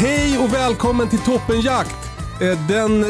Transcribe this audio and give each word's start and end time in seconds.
Hej 0.00 0.38
och 0.38 0.52
välkommen 0.54 1.08
till 1.08 1.18
Toppenjakt. 1.18 1.96
Eh, 2.42 2.68
Den 2.68 3.04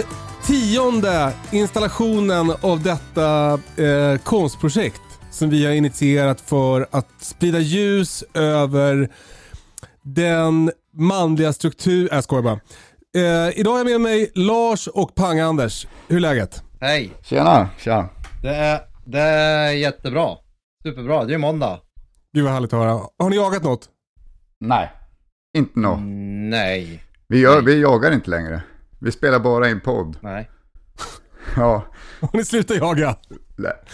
tionde 0.47 1.33
installationen 1.53 2.53
av 2.61 2.83
detta 2.83 3.53
eh, 3.85 4.19
konstprojekt 4.25 5.01
som 5.31 5.51
vi 5.51 5.67
har 5.67 5.73
initierat 5.73 6.41
för 6.41 6.87
att 6.91 7.09
sprida 7.21 7.59
ljus 7.59 8.25
över 8.35 9.09
den 10.03 10.71
manliga 10.93 11.53
struktur... 11.53 12.09
Jag 12.13 12.25
skojar 12.25 12.43
bara. 12.43 12.61
Eh, 13.17 13.59
idag 13.61 13.71
har 13.71 13.79
jag 13.79 13.87
med 13.87 14.01
mig 14.01 14.31
Lars 14.35 14.87
och 14.87 15.15
Pang-Anders. 15.15 15.87
Hur 16.09 16.17
är 16.17 16.21
läget? 16.21 16.63
Hej! 16.81 17.11
Tjena, 17.23 17.69
tja. 17.79 18.09
Det 18.43 18.55
är, 18.55 18.81
det 19.07 19.21
är 19.21 19.71
jättebra. 19.73 20.37
Superbra, 20.83 21.25
det 21.25 21.35
är 21.35 21.39
måndag. 21.39 21.81
Gud 22.35 22.45
vad 22.45 22.53
härligt 22.53 22.73
att 22.73 22.79
höra. 22.79 23.01
Har 23.19 23.31
ni 23.31 23.37
jagat 23.37 23.63
något? 23.63 23.89
Nej, 24.61 24.91
inte 25.57 25.81
nå. 25.81 25.97
Nej. 26.51 27.05
Vi, 27.29 27.41
gör, 27.41 27.63
vi 27.63 27.81
jagar 27.81 28.13
inte 28.13 28.31
längre. 28.31 28.63
Vi 28.99 29.13
spelar 29.13 29.39
bara 29.41 29.69
in 29.71 29.81
podd. 29.81 30.17
Nej. 30.21 30.51
Ja, 31.57 31.87
Har 32.21 32.31
ni 32.33 32.45
slutat 32.45 32.77
jaga? 32.77 33.17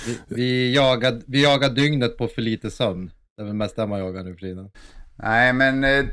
Vi, 0.07 0.19
vi, 0.29 0.75
jagar, 0.75 1.21
vi 1.27 1.43
jagar 1.43 1.71
dygnet 1.71 2.19
på 2.19 2.29
för 2.29 2.43
lite 2.43 2.71
sömn. 2.71 3.11
Det 3.37 3.43
är 3.43 3.47
väl 3.47 3.55
mest 3.55 3.77
det 3.77 3.87
man 3.87 3.99
jagar 3.99 4.23
nu 4.23 4.33
för 4.35 4.41
tiden. 4.41 4.71
nej 5.17 5.53
men 5.53 5.85
eh, 5.85 6.05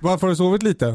Varför 0.00 0.26
har 0.26 0.28
du 0.32 0.36
sovit 0.36 0.62
lite? 0.62 0.86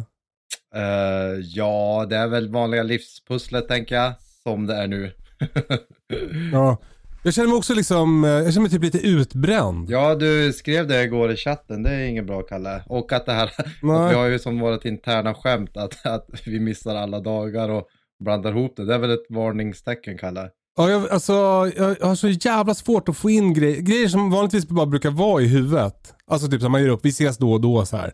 Eh, 0.76 1.40
ja, 1.44 2.06
det 2.10 2.16
är 2.16 2.28
väl 2.28 2.50
vanliga 2.50 2.84
livspusslet 2.84 3.68
tänker 3.68 3.96
jag. 3.96 4.14
Som 4.44 4.68
det 4.68 4.76
är 4.76 4.88
nu. 4.88 5.12
Ja. 6.52 6.78
Jag 7.24 7.34
känner 7.34 7.48
mig 7.48 7.58
också 7.58 7.74
liksom, 7.74 8.24
eh, 8.24 8.30
jag 8.30 8.54
känner 8.54 8.62
mig 8.62 8.72
typ 8.72 8.84
lite 8.84 9.08
utbränd. 9.08 9.90
ja, 9.90 10.16
du 10.16 10.54
skrev 10.54 10.88
det 10.88 11.04
igår 11.04 11.32
i 11.32 11.36
chatten. 11.36 11.84
Det 11.84 11.90
är 11.90 12.06
inget 12.06 12.26
bra 12.28 12.42
Kalle. 12.42 12.84
Och 12.88 13.12
att 13.14 13.26
det 13.26 13.32
här, 13.32 13.52
Nej. 13.82 14.10
vi 14.10 14.16
har 14.16 14.26
ju 14.26 14.40
som 14.40 14.60
vårt 14.60 14.86
interna 14.86 15.34
skämt 15.34 15.78
att, 15.78 16.06
att 16.06 16.28
vi 16.46 16.60
missar 16.60 16.96
alla 16.96 17.20
dagar 17.20 17.70
och 17.70 17.88
blandar 18.24 18.52
ihop 18.52 18.74
det. 18.76 18.86
Det 18.86 18.94
är 18.96 19.00
väl 19.00 19.12
ett 19.12 19.26
varningstecken 19.30 20.18
Kalle. 20.18 20.50
Ja, 20.78 20.90
jag, 20.90 21.10
alltså, 21.10 21.34
jag, 21.78 21.96
jag 22.00 22.08
har 22.08 22.16
så 22.16 22.28
jävla 22.30 22.74
svårt 22.74 23.10
att 23.10 23.18
få 23.18 23.30
in 23.30 23.54
grejer, 23.54 23.82
grejer 23.82 24.08
som 24.08 24.32
vanligtvis 24.32 24.68
bara 24.68 24.86
brukar 24.86 25.12
vara 25.12 25.42
i 25.42 25.48
huvudet. 25.48 26.14
Alltså 26.28 26.48
typ 26.48 26.62
som 26.62 26.72
man 26.72 26.82
gör 26.82 26.90
upp, 26.90 27.06
vi 27.06 27.10
ses 27.10 27.38
då 27.38 27.52
och 27.52 27.62
då 27.62 27.86
så 27.86 27.98
här. 27.98 28.14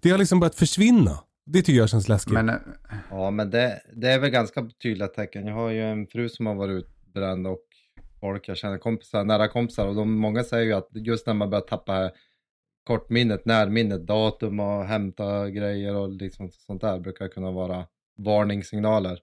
Det 0.00 0.10
har 0.10 0.18
liksom 0.18 0.40
börjat 0.40 0.54
försvinna. 0.54 1.18
Det 1.46 1.62
tycker 1.62 1.78
jag 1.78 1.90
känns 1.90 2.08
läskigt. 2.08 2.32
men 2.32 2.48
eh, 2.48 2.54
Ja, 3.10 3.30
men 3.30 3.50
det, 3.50 3.80
det 3.96 4.08
är 4.12 4.18
väl 4.18 4.30
ganska 4.30 4.66
tydliga 4.82 5.08
tecken. 5.08 5.46
Jag 5.46 5.54
har 5.54 5.70
ju 5.70 5.82
en 5.82 6.06
fru 6.06 6.28
som 6.28 6.46
har 6.46 6.54
varit 6.54 6.84
utbränd 6.84 7.46
och 7.46 7.58
folk 8.20 8.48
jag 8.48 8.56
känner, 8.56 8.78
kompisar, 8.78 9.24
nära 9.24 9.48
kompisar 9.48 9.86
och 9.86 9.94
de, 9.94 10.12
många 10.14 10.44
säger 10.44 10.66
ju 10.66 10.72
att 10.72 10.88
just 10.92 11.26
när 11.26 11.34
man 11.34 11.50
börjar 11.50 11.62
tappa 11.62 12.10
kortminnet, 12.86 13.44
närminnet, 13.44 14.06
datum 14.06 14.60
och 14.60 14.84
hämta 14.84 15.50
grejer 15.50 15.94
och 15.96 16.08
liksom 16.08 16.50
sånt 16.50 16.80
där 16.80 16.98
brukar 16.98 17.28
kunna 17.28 17.50
vara 17.50 17.84
varningssignaler. 18.18 19.18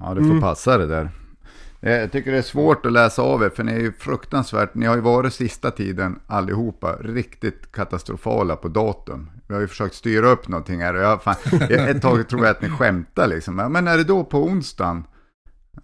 ja, 0.00 0.14
du 0.14 0.20
får 0.20 0.30
Mm. 0.30 0.40
passa 0.40 0.78
det 0.78 0.86
där. 0.86 1.10
Eh, 1.80 1.92
Jag 1.92 2.12
tycker 2.12 2.32
det 2.32 2.38
är 2.38 2.42
svårt 2.42 2.86
att 2.86 2.92
läsa 2.92 3.22
av 3.22 3.42
er, 3.42 3.48
för 3.50 3.64
ni 3.64 3.72
är 3.72 3.80
ju 3.80 3.92
fruktansvärt, 3.92 4.74
ni 4.74 4.86
har 4.86 4.94
ju 4.94 5.00
varit 5.00 5.34
sista 5.34 5.70
tiden 5.70 6.20
allihopa 6.26 6.96
riktigt 6.96 7.72
katastrofala 7.72 8.56
på 8.56 8.68
datum. 8.68 9.30
Vi 9.48 9.54
har 9.54 9.60
ju 9.60 9.66
försökt 9.68 9.94
styra 9.94 10.26
upp 10.28 10.48
någonting 10.48 10.80
här 10.80 10.94
och 10.94 11.02
jag, 11.02 11.22
fan, 11.22 11.34
ett 11.70 12.02
tag 12.02 12.28
tror 12.28 12.42
jag 12.46 12.50
att 12.50 12.62
ni 12.62 12.68
skämtar 12.68 13.26
liksom. 13.26 13.56
Men 13.56 13.88
är 13.88 13.96
det 13.96 14.04
då 14.04 14.24
på 14.24 14.38
onsdagen? 14.44 15.04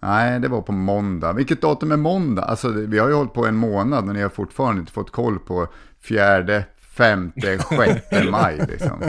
Nej, 0.01 0.39
det 0.39 0.47
var 0.47 0.61
på 0.61 0.71
måndag. 0.71 1.33
Vilket 1.33 1.61
datum 1.61 1.91
är 1.91 1.97
måndag? 1.97 2.41
Alltså, 2.43 2.69
vi 2.69 2.99
har 2.99 3.07
ju 3.07 3.13
hållit 3.13 3.33
på 3.33 3.45
en 3.45 3.55
månad 3.55 4.07
och 4.07 4.13
ni 4.15 4.21
har 4.21 4.29
fortfarande 4.29 4.79
inte 4.79 4.91
fått 4.91 5.11
koll 5.11 5.39
på 5.39 5.67
fjärde, 6.01 6.65
femte, 6.97 7.57
sjätte 7.59 8.23
maj 8.23 8.57
liksom. 8.69 9.03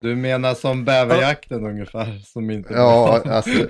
Du 0.00 0.16
menar 0.16 0.54
som 0.54 0.84
bäverjakten 0.84 1.66
ungefär? 1.66 2.18
Som 2.26 2.50
inte 2.50 2.72
Ja, 2.74 3.22
alltså, 3.24 3.50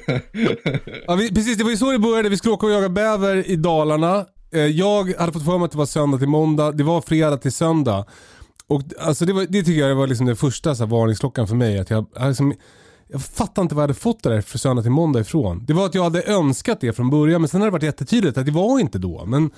Ja, 1.07 1.15
vi, 1.15 1.29
precis, 1.35 1.59
det 1.59 1.65
var 1.65 1.71
ju 1.71 1.77
så 1.77 1.93
det 1.93 1.99
började. 1.99 2.29
Vi 2.29 2.37
skulle 2.37 2.55
åka 2.55 2.67
och 2.67 2.73
jaga 2.73 2.89
bäver 2.89 3.51
i 3.51 3.57
Dalarna. 3.57 4.27
Eh, 4.53 4.61
Jag 4.61 5.13
hade 5.19 5.33
fått 5.33 5.45
för 5.45 5.59
mig 5.59 5.65
att 5.65 5.73
det 5.73 5.79
var 5.79 5.87
söndag 5.87 6.19
till 6.19 6.29
måndag. 6.29 6.73
Det 6.73 6.85
var 6.85 7.01
fredag 7.01 7.37
till 7.37 7.53
söndag. 7.53 8.05
Och 8.67 8.83
alltså 9.01 9.25
det, 9.25 9.33
var, 9.33 9.47
det 9.49 9.63
tycker 9.63 9.89
jag 9.89 9.95
var 9.97 10.07
liksom 10.07 10.27
den 10.27 10.37
första 10.37 10.75
så 10.75 10.85
här, 10.85 10.91
varningsklockan 10.91 11.47
för 11.49 11.55
mig. 11.55 11.79
Att 11.79 11.91
jag, 11.91 12.07
jag, 12.15 12.29
liksom, 12.29 12.55
jag 13.09 13.23
fattar 13.23 13.63
inte 13.63 13.75
var 13.75 13.83
jag 13.83 13.89
hade 13.89 13.99
fått 13.99 14.23
det 14.23 14.31
där 14.31 14.41
för 14.41 14.59
söndag 14.59 14.83
till 14.83 14.91
måndag 14.91 15.21
ifrån. 15.21 15.65
Det 15.67 15.73
var 15.73 15.87
att 15.87 15.95
jag 15.95 16.03
hade 16.03 16.23
önskat 16.23 16.81
det 16.81 16.93
från 16.93 17.11
början 17.11 17.41
men 17.41 17.49
sen 17.49 17.61
har 17.61 17.69
det 17.69 17.73
varit 17.73 17.83
jättetydligt 17.83 18.39
att 18.39 18.47
det 18.47 18.53
var 18.53 18.79
inte 18.79 18.99
då. 18.99 19.25
Men 19.27 19.51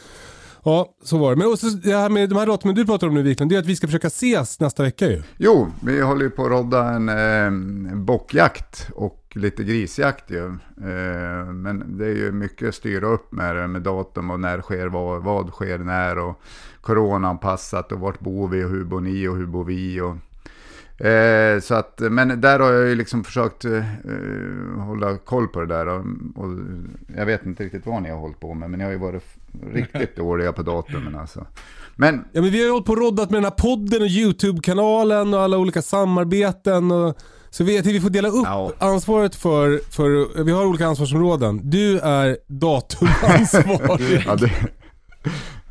ja, 0.65 0.88
så 1.05 1.19
var 1.19 1.31
det. 1.31 1.37
Men 1.37 1.56
så, 1.56 1.66
det 1.66 1.97
här 1.97 2.09
med 2.09 2.28
de 2.28 2.38
här 2.38 2.47
datumen 2.47 2.75
du 2.75 2.87
pratar 2.87 3.06
om 3.06 3.15
nu 3.15 3.22
Wiklund, 3.22 3.50
det 3.50 3.56
är 3.56 3.61
att 3.61 3.66
vi 3.66 3.77
ska 3.77 3.87
försöka 3.87 4.06
ses 4.06 4.61
nästa 4.61 4.83
vecka 4.83 5.06
ju. 5.06 5.22
jo, 5.38 5.69
vi 5.83 6.00
håller 6.00 6.22
ju 6.22 6.31
på 6.31 6.44
att 6.44 6.50
rodda 6.50 6.88
en 6.88 7.09
eh, 7.09 7.97
bockjakt 7.97 8.91
och 8.94 9.16
lite 9.34 9.65
grisjakt 9.65 10.31
ju. 10.31 10.47
Eh, 10.47 11.53
men 11.53 11.99
det 11.99 12.05
är 12.05 12.17
ju 12.17 12.32
mycket 12.32 12.69
att 12.69 12.75
styra 12.75 13.06
upp 13.06 13.32
med 13.32 13.56
det, 13.56 13.69
med 13.69 13.82
datum 13.82 14.31
och 14.31 14.41
när 14.41 14.61
sker 14.61 14.87
vad, 14.87 15.22
vad 15.22 15.50
sker 15.50 15.78
när 15.78 16.19
och 16.19 16.41
coronaanpassat 16.81 17.93
och 17.93 18.00
vart 18.00 18.21
bor 18.21 18.49
vi 18.49 18.65
och 18.65 18.71
hur 18.71 18.84
bor 18.84 19.00
ni 19.00 19.28
och 19.28 19.37
hur 19.37 19.47
bor 19.47 19.65
vi 19.65 20.00
och 20.00 20.17
Eh, 21.00 21.61
så 21.61 21.75
att, 21.75 22.00
men 22.00 22.41
där 22.41 22.59
har 22.61 22.72
jag 22.72 22.88
ju 22.88 22.94
liksom 22.94 23.25
försökt 23.25 23.65
eh, 23.65 23.83
hålla 24.78 25.16
koll 25.19 25.49
på 25.49 25.61
det 25.61 25.66
där. 25.66 25.87
Och, 25.88 26.05
och 26.37 26.59
jag 27.16 27.27
vet 27.27 27.47
inte 27.47 27.65
riktigt 27.65 27.87
vad 27.87 28.03
ni 28.03 28.11
har 28.11 28.19
hållit 28.19 28.41
på 28.41 28.55
med, 28.55 28.71
men 28.71 28.78
ni 28.78 28.84
har 28.84 28.93
ju 28.93 28.99
varit 28.99 29.25
riktigt 29.72 30.16
dåliga 30.16 30.53
på 30.53 30.62
datumen 30.62 31.16
alltså. 31.16 31.47
Men 31.97 32.25
Ja 32.33 32.43
men 32.43 32.50
vi 32.50 32.59
har 32.59 32.65
ju 32.65 32.71
hållit 32.72 32.87
på 32.87 32.93
och 32.93 32.99
roddat 32.99 33.31
med 33.31 33.37
den 33.37 33.44
här 33.44 33.50
podden 33.50 34.03
och 34.03 34.09
YouTube-kanalen 34.09 35.34
och 35.34 35.41
alla 35.41 35.59
olika 35.59 35.83
samarbeten. 35.83 36.91
Och, 36.91 37.17
så 37.50 37.65
vi, 37.65 37.81
vi 37.81 38.00
får 38.00 38.11
dela 38.11 38.28
upp 38.28 38.44
Ja. 38.44 38.72
ansvaret 38.78 39.34
för, 39.34 39.81
för, 39.91 40.43
vi 40.44 40.53
har 40.53 40.67
olika 40.67 40.87
ansvarsområden. 40.87 41.61
Du 41.71 41.99
är 41.99 42.38
datumansvarig. 42.47 44.23
Ja, 44.26 44.37
det... 44.37 44.53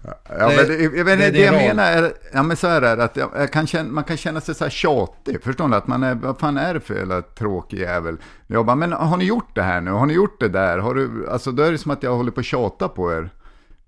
Ja, 0.04 0.50
Det- 0.50 0.56
men 0.56 0.68
det, 0.68 0.98
jag 0.98 1.06
vet, 1.06 1.06
det 1.06 1.12
är 1.12 1.18
det, 1.18 1.32
din 1.32 1.42
jag 1.46 1.54
menar 1.54 1.92
är, 1.92 2.14
ja 2.34 2.44
men 2.44 2.58
så 2.58 2.68
här 2.68 2.82
är 2.82 2.98
det, 2.98 3.04
att 3.04 3.16
jag, 3.18 3.52
kan 3.52 3.68
känna, 3.68 3.90
man 3.92 4.04
kan 4.04 4.18
känna 4.18 4.42
sig 4.42 4.56
så 4.56 4.64
här 4.64 4.72
tjatig, 4.72 5.44
förstår 5.44 5.68
ni? 5.68 5.76
Att 5.76 5.88
man 5.88 6.04
är, 6.04 6.16
vad 6.16 6.40
fan 6.40 6.58
är 6.58 6.74
det 6.74 6.80
för 6.80 6.96
jävla 6.96 7.22
tråkig 7.22 7.80
jävel? 7.80 8.18
Jag 8.48 8.66
bara, 8.66 8.76
men 8.76 8.92
har 8.92 9.18
ni 9.18 9.26
gjort 9.26 9.56
det 9.56 9.62
här 9.62 9.82
nu? 9.82 9.92
Har 9.92 10.06
ni 10.06 10.14
gjort 10.14 10.40
det 10.40 10.50
där? 10.50 10.78
Har 10.78 10.94
du, 10.96 11.30
alltså 11.30 11.52
då 11.52 11.64
är 11.64 11.72
det 11.72 11.78
som 11.78 11.92
att 11.92 12.04
jag 12.04 12.16
håller 12.16 12.32
på 12.32 12.40
att 12.40 12.46
tjata 12.46 12.88
på 12.88 13.14
er. 13.14 13.30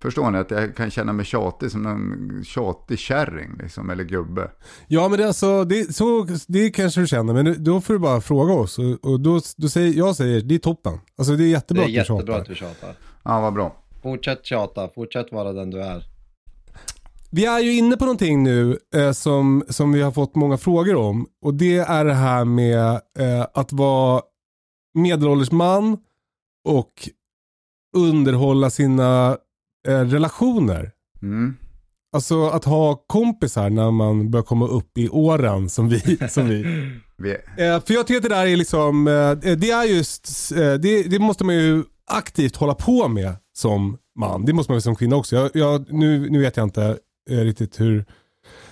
Förstår 0.02 0.32
ni? 0.32 0.38
Att 0.40 0.52
jag 0.52 0.76
kan 0.76 0.92
känna 0.92 1.14
mig 1.14 1.26
tjatig 1.26 1.72
som 1.72 1.86
en 1.86 2.44
tjatig 2.46 3.00
kärring 3.00 3.58
liksom, 3.60 3.90
eller 3.90 4.04
gubbe. 4.04 4.52
ja 4.88 5.08
men 5.10 5.18
det, 5.18 5.24
är 5.24 5.28
alltså, 5.28 5.64
det, 5.64 5.96
så, 5.96 6.28
det 6.48 6.70
kanske 6.70 7.02
du 7.02 7.08
känner 7.08 7.34
men 7.34 7.64
då 7.64 7.82
får 7.82 7.94
du 7.94 8.00
bara 8.00 8.22
fråga 8.22 8.54
oss. 8.54 8.80
Och, 8.80 8.86
och 9.12 9.20
då, 9.20 9.40
då 9.58 9.68
säger, 9.70 9.94
jag 9.94 10.16
säger 10.16 10.42
det 10.42 10.56
är 10.56 10.60
toppen. 10.60 11.00
Alltså 11.18 11.34
det 11.34 11.44
är 11.44 11.46
Det 11.46 11.50
jättebra 11.50 11.84
är 11.84 11.86
att 11.86 11.92
du 11.92 11.94
jättebra 11.98 12.20
tjatar. 12.26 12.40
att 12.42 12.46
du 12.48 12.56
tjatar. 12.56 12.96
Ja, 13.24 13.42
vad 13.42 13.54
bra. 13.54 13.76
Fortsätt 14.04 14.46
tjata, 14.46 14.90
fortsätt 14.96 15.32
vara 15.32 15.54
den 15.54 15.70
du 15.70 15.82
är. 15.82 16.04
Vi 17.32 17.46
är 17.46 17.60
ju 17.60 17.74
inne 17.74 17.98
på 17.98 18.06
någonting 18.06 18.44
nu 18.44 18.78
eh, 18.96 19.12
som, 19.12 19.64
som 19.70 19.92
vi 19.92 20.02
har 20.02 20.12
fått 20.12 20.36
många 20.36 20.58
frågor 20.58 20.96
om. 20.96 21.28
Och 21.42 21.54
det 21.54 21.78
är 21.78 22.06
det 22.06 22.14
här 22.14 22.46
med 22.46 23.02
eh, 23.20 23.48
att 23.54 23.74
vara 23.74 24.22
medelålders 24.94 25.52
man 25.52 25.98
och 26.68 27.10
underhålla 27.98 28.70
sina 28.70 29.38
eh, 29.88 30.00
relationer. 30.00 30.92
Mm. 31.22 31.58
Alltså 32.14 32.48
att 32.48 32.66
ha 32.66 32.96
kompisar 33.08 33.70
när 33.70 33.92
man 33.92 34.32
börjar 34.32 34.44
komma 34.44 34.68
upp 34.68 34.98
i 34.98 35.10
åren 35.10 35.70
som 35.70 35.90
vi. 35.90 36.18
Som 36.30 36.48
vi. 36.48 36.64
Vi, 37.18 37.32
Eh, 37.32 37.84
för 37.86 37.94
jag 37.94 38.08
tycker 38.08 38.18
att 38.18 38.24
det 38.24 38.30
där 38.30 38.48
är 38.48 38.58
liksom, 38.58 39.08
eh, 39.08 39.56
det 39.56 39.72
är 39.72 39.84
just, 39.84 40.52
eh, 40.52 40.74
det, 40.74 41.04
det 41.04 41.20
måste 41.20 41.44
man 41.44 41.56
ju 41.56 41.84
aktivt 42.12 42.56
hålla 42.56 42.74
på 42.74 43.08
med 43.08 43.36
som 43.58 43.98
man. 44.20 44.46
Det 44.46 44.54
måste 44.54 44.72
man 44.72 44.76
väl 44.76 44.82
som 44.82 44.96
kvinna 44.96 45.16
också. 45.16 45.36
Jag, 45.36 45.52
jag, 45.54 45.94
nu, 45.94 46.30
nu 46.30 46.40
vet 46.42 46.58
jag 46.58 46.64
inte 46.64 46.98
eh, 47.30 47.38
riktigt 47.38 47.80
hur, 47.80 48.06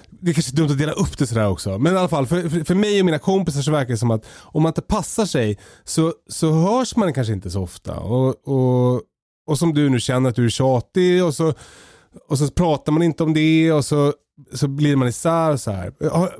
det 0.09 0.31
är 0.31 0.33
kanske 0.33 0.53
är 0.53 0.55
dumt 0.55 0.71
att 0.71 0.77
dela 0.77 0.91
upp 0.91 1.17
det 1.17 1.27
sådär 1.27 1.49
också. 1.49 1.77
Men 1.77 1.93
i 1.93 1.97
alla 1.97 2.07
fall, 2.07 2.27
för, 2.27 2.49
för, 2.49 2.63
för 2.63 2.75
mig 2.75 2.99
och 2.99 3.05
mina 3.05 3.19
kompisar 3.19 3.61
så 3.61 3.71
verkar 3.71 3.91
det 3.91 3.97
som 3.97 4.11
att 4.11 4.25
om 4.41 4.63
man 4.63 4.69
inte 4.69 4.81
passar 4.81 5.25
sig 5.25 5.57
så, 5.83 6.13
så 6.27 6.51
hörs 6.51 6.95
man 6.95 7.13
kanske 7.13 7.33
inte 7.33 7.49
så 7.49 7.61
ofta. 7.61 7.99
Och, 7.99 8.47
och, 8.47 9.01
och 9.47 9.59
som 9.59 9.73
du 9.73 9.89
nu 9.89 9.99
känner 9.99 10.29
att 10.29 10.35
du 10.35 10.45
är 10.45 10.49
tjatig 10.49 11.23
och 11.23 11.33
så, 11.33 11.53
och 12.29 12.37
så 12.37 12.47
pratar 12.47 12.91
man 12.91 13.03
inte 13.03 13.23
om 13.23 13.33
det 13.33 13.71
och 13.71 13.85
så, 13.85 14.13
så 14.53 14.68
blir 14.68 14.95
man 14.95 15.07
isär 15.07 15.56
så 15.56 15.71
här. 15.71 15.94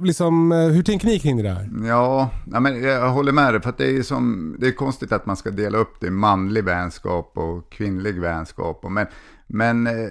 Liksom, 0.06 0.52
eh, 0.52 0.58
hur 0.68 0.84
tänker 0.84 1.08
ni 1.08 1.20
kring 1.20 1.38
det 1.38 1.44
där? 1.44 1.70
Ja, 1.88 2.30
men 2.46 2.84
jag 2.84 3.10
håller 3.10 3.32
med 3.32 3.54
dig. 3.54 3.62
För 3.62 3.70
att 3.70 3.78
det 3.78 3.98
är 3.98 4.04
som, 4.04 4.56
det 4.60 4.68
är 4.68 4.72
konstigt 4.72 5.12
att 5.12 5.26
man 5.26 5.38
ska 5.38 5.52
dela 5.52 5.78
upp 5.78 6.00
det 6.00 6.08
i 6.08 6.12
manlig 6.12 6.64
vänskap 6.64 7.32
och 7.38 7.72
kvinnlig 7.72 8.20
vänskap. 8.20 8.86
Och, 8.86 8.92
men 8.92 9.08
men 9.52 9.88
eh, 9.88 10.10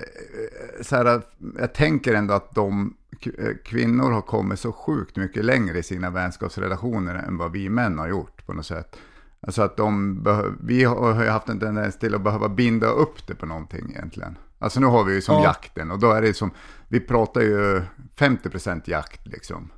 så 0.83 0.97
här, 0.97 1.23
jag 1.59 1.75
tänker 1.75 2.15
ändå 2.15 2.35
att 2.35 2.55
de 2.55 2.95
eh, 3.39 3.55
kvinnor 3.65 4.11
har 4.11 4.23
kommit 4.23 4.59
så 4.59 4.73
sjukt 4.73 5.17
mycket 5.17 5.45
längre 5.45 5.79
i 5.79 5.83
sina 5.83 6.11
vänskapsrelationer 6.11 7.15
än 7.15 7.37
vad 7.37 7.53
vi 7.53 7.69
män 7.69 7.99
har 7.99 8.09
gjort 8.09 8.47
på 8.47 8.53
något 8.53 8.67
sätt. 8.67 8.97
Alltså 9.41 9.63
att 9.63 9.77
de 9.77 10.25
vi 10.63 10.85
har 10.85 11.23
ju 11.25 11.29
haft 11.31 11.49
en 11.49 11.61
tendens 11.61 11.99
till 11.99 12.15
att 12.15 12.25
behöva 12.25 12.49
binda 12.49 12.87
upp 12.87 13.27
det 13.27 13.35
på 13.35 13.47
någonting 13.47 13.91
egentligen. 13.91 14.39
Alltså 14.59 14.81
nu 14.81 14.87
har 14.87 15.05
vi 15.05 15.15
ju 15.15 15.21
som 15.21 15.35
Ja. 15.35 15.45
jakten 15.45 15.91
och 15.91 15.99
då 15.99 16.13
är 16.13 16.23
det 16.23 16.35
som, 16.35 16.51
vi 16.89 17.01
pratar 17.01 17.41
ju 17.41 17.83
50% 18.19 18.83
jakt 18.85 19.27
liksom. 19.27 19.73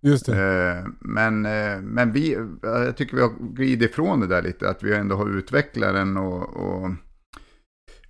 Just 0.00 0.26
det. 0.26 0.42
Eh, 0.42 0.86
Men, 1.00 1.46
eh, 1.46 1.80
men 1.80 2.12
vi, 2.12 2.38
jag 2.62 2.96
tycker 2.96 3.16
vi 3.16 3.22
har 3.22 3.54
glidit 3.54 3.90
ifrån 3.90 4.20
det 4.20 4.26
där 4.26 4.42
lite, 4.42 4.70
att 4.70 4.82
vi 4.82 4.94
ändå 4.94 5.16
har 5.16 5.38
utvecklat 5.38 5.94
den 5.94 6.16
och, 6.16 6.56
och 6.56 6.90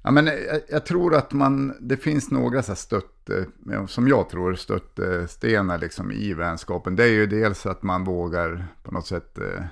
Ja, 0.06 0.10
men 0.10 0.26
jag, 0.26 0.60
jag 0.68 0.86
tror 0.86 1.14
att 1.14 1.32
man, 1.32 1.74
det 1.80 1.96
finns 1.96 2.30
några 2.30 2.62
så 2.62 2.74
stött, 2.74 3.30
eh, 3.30 3.86
som 3.86 4.08
jag 4.08 4.28
tror 4.28 4.54
stöttestenar 4.54 5.78
liksom 5.78 6.12
i 6.12 6.34
vänskapen. 6.34 6.96
Det 6.96 7.04
är 7.04 7.12
ju 7.12 7.26
dels 7.26 7.66
att 7.66 7.82
man 7.82 8.04
vågar 8.04 8.66
på 8.82 8.92
något 8.92 9.06
sätt 9.06 9.38
eh, 9.38 9.64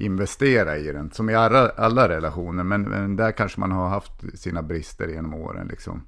investera 0.00 0.76
i 0.78 0.92
den, 0.92 1.10
som 1.10 1.30
i 1.30 1.34
alla, 1.34 1.68
alla 1.68 2.08
relationer. 2.08 2.64
Men, 2.64 2.82
men 2.82 3.16
där 3.16 3.32
kanske 3.32 3.60
man 3.60 3.72
har 3.72 3.88
haft 3.88 4.38
sina 4.38 4.62
brister 4.62 5.08
genom 5.08 5.34
åren 5.34 5.68
liksom. 5.68 6.02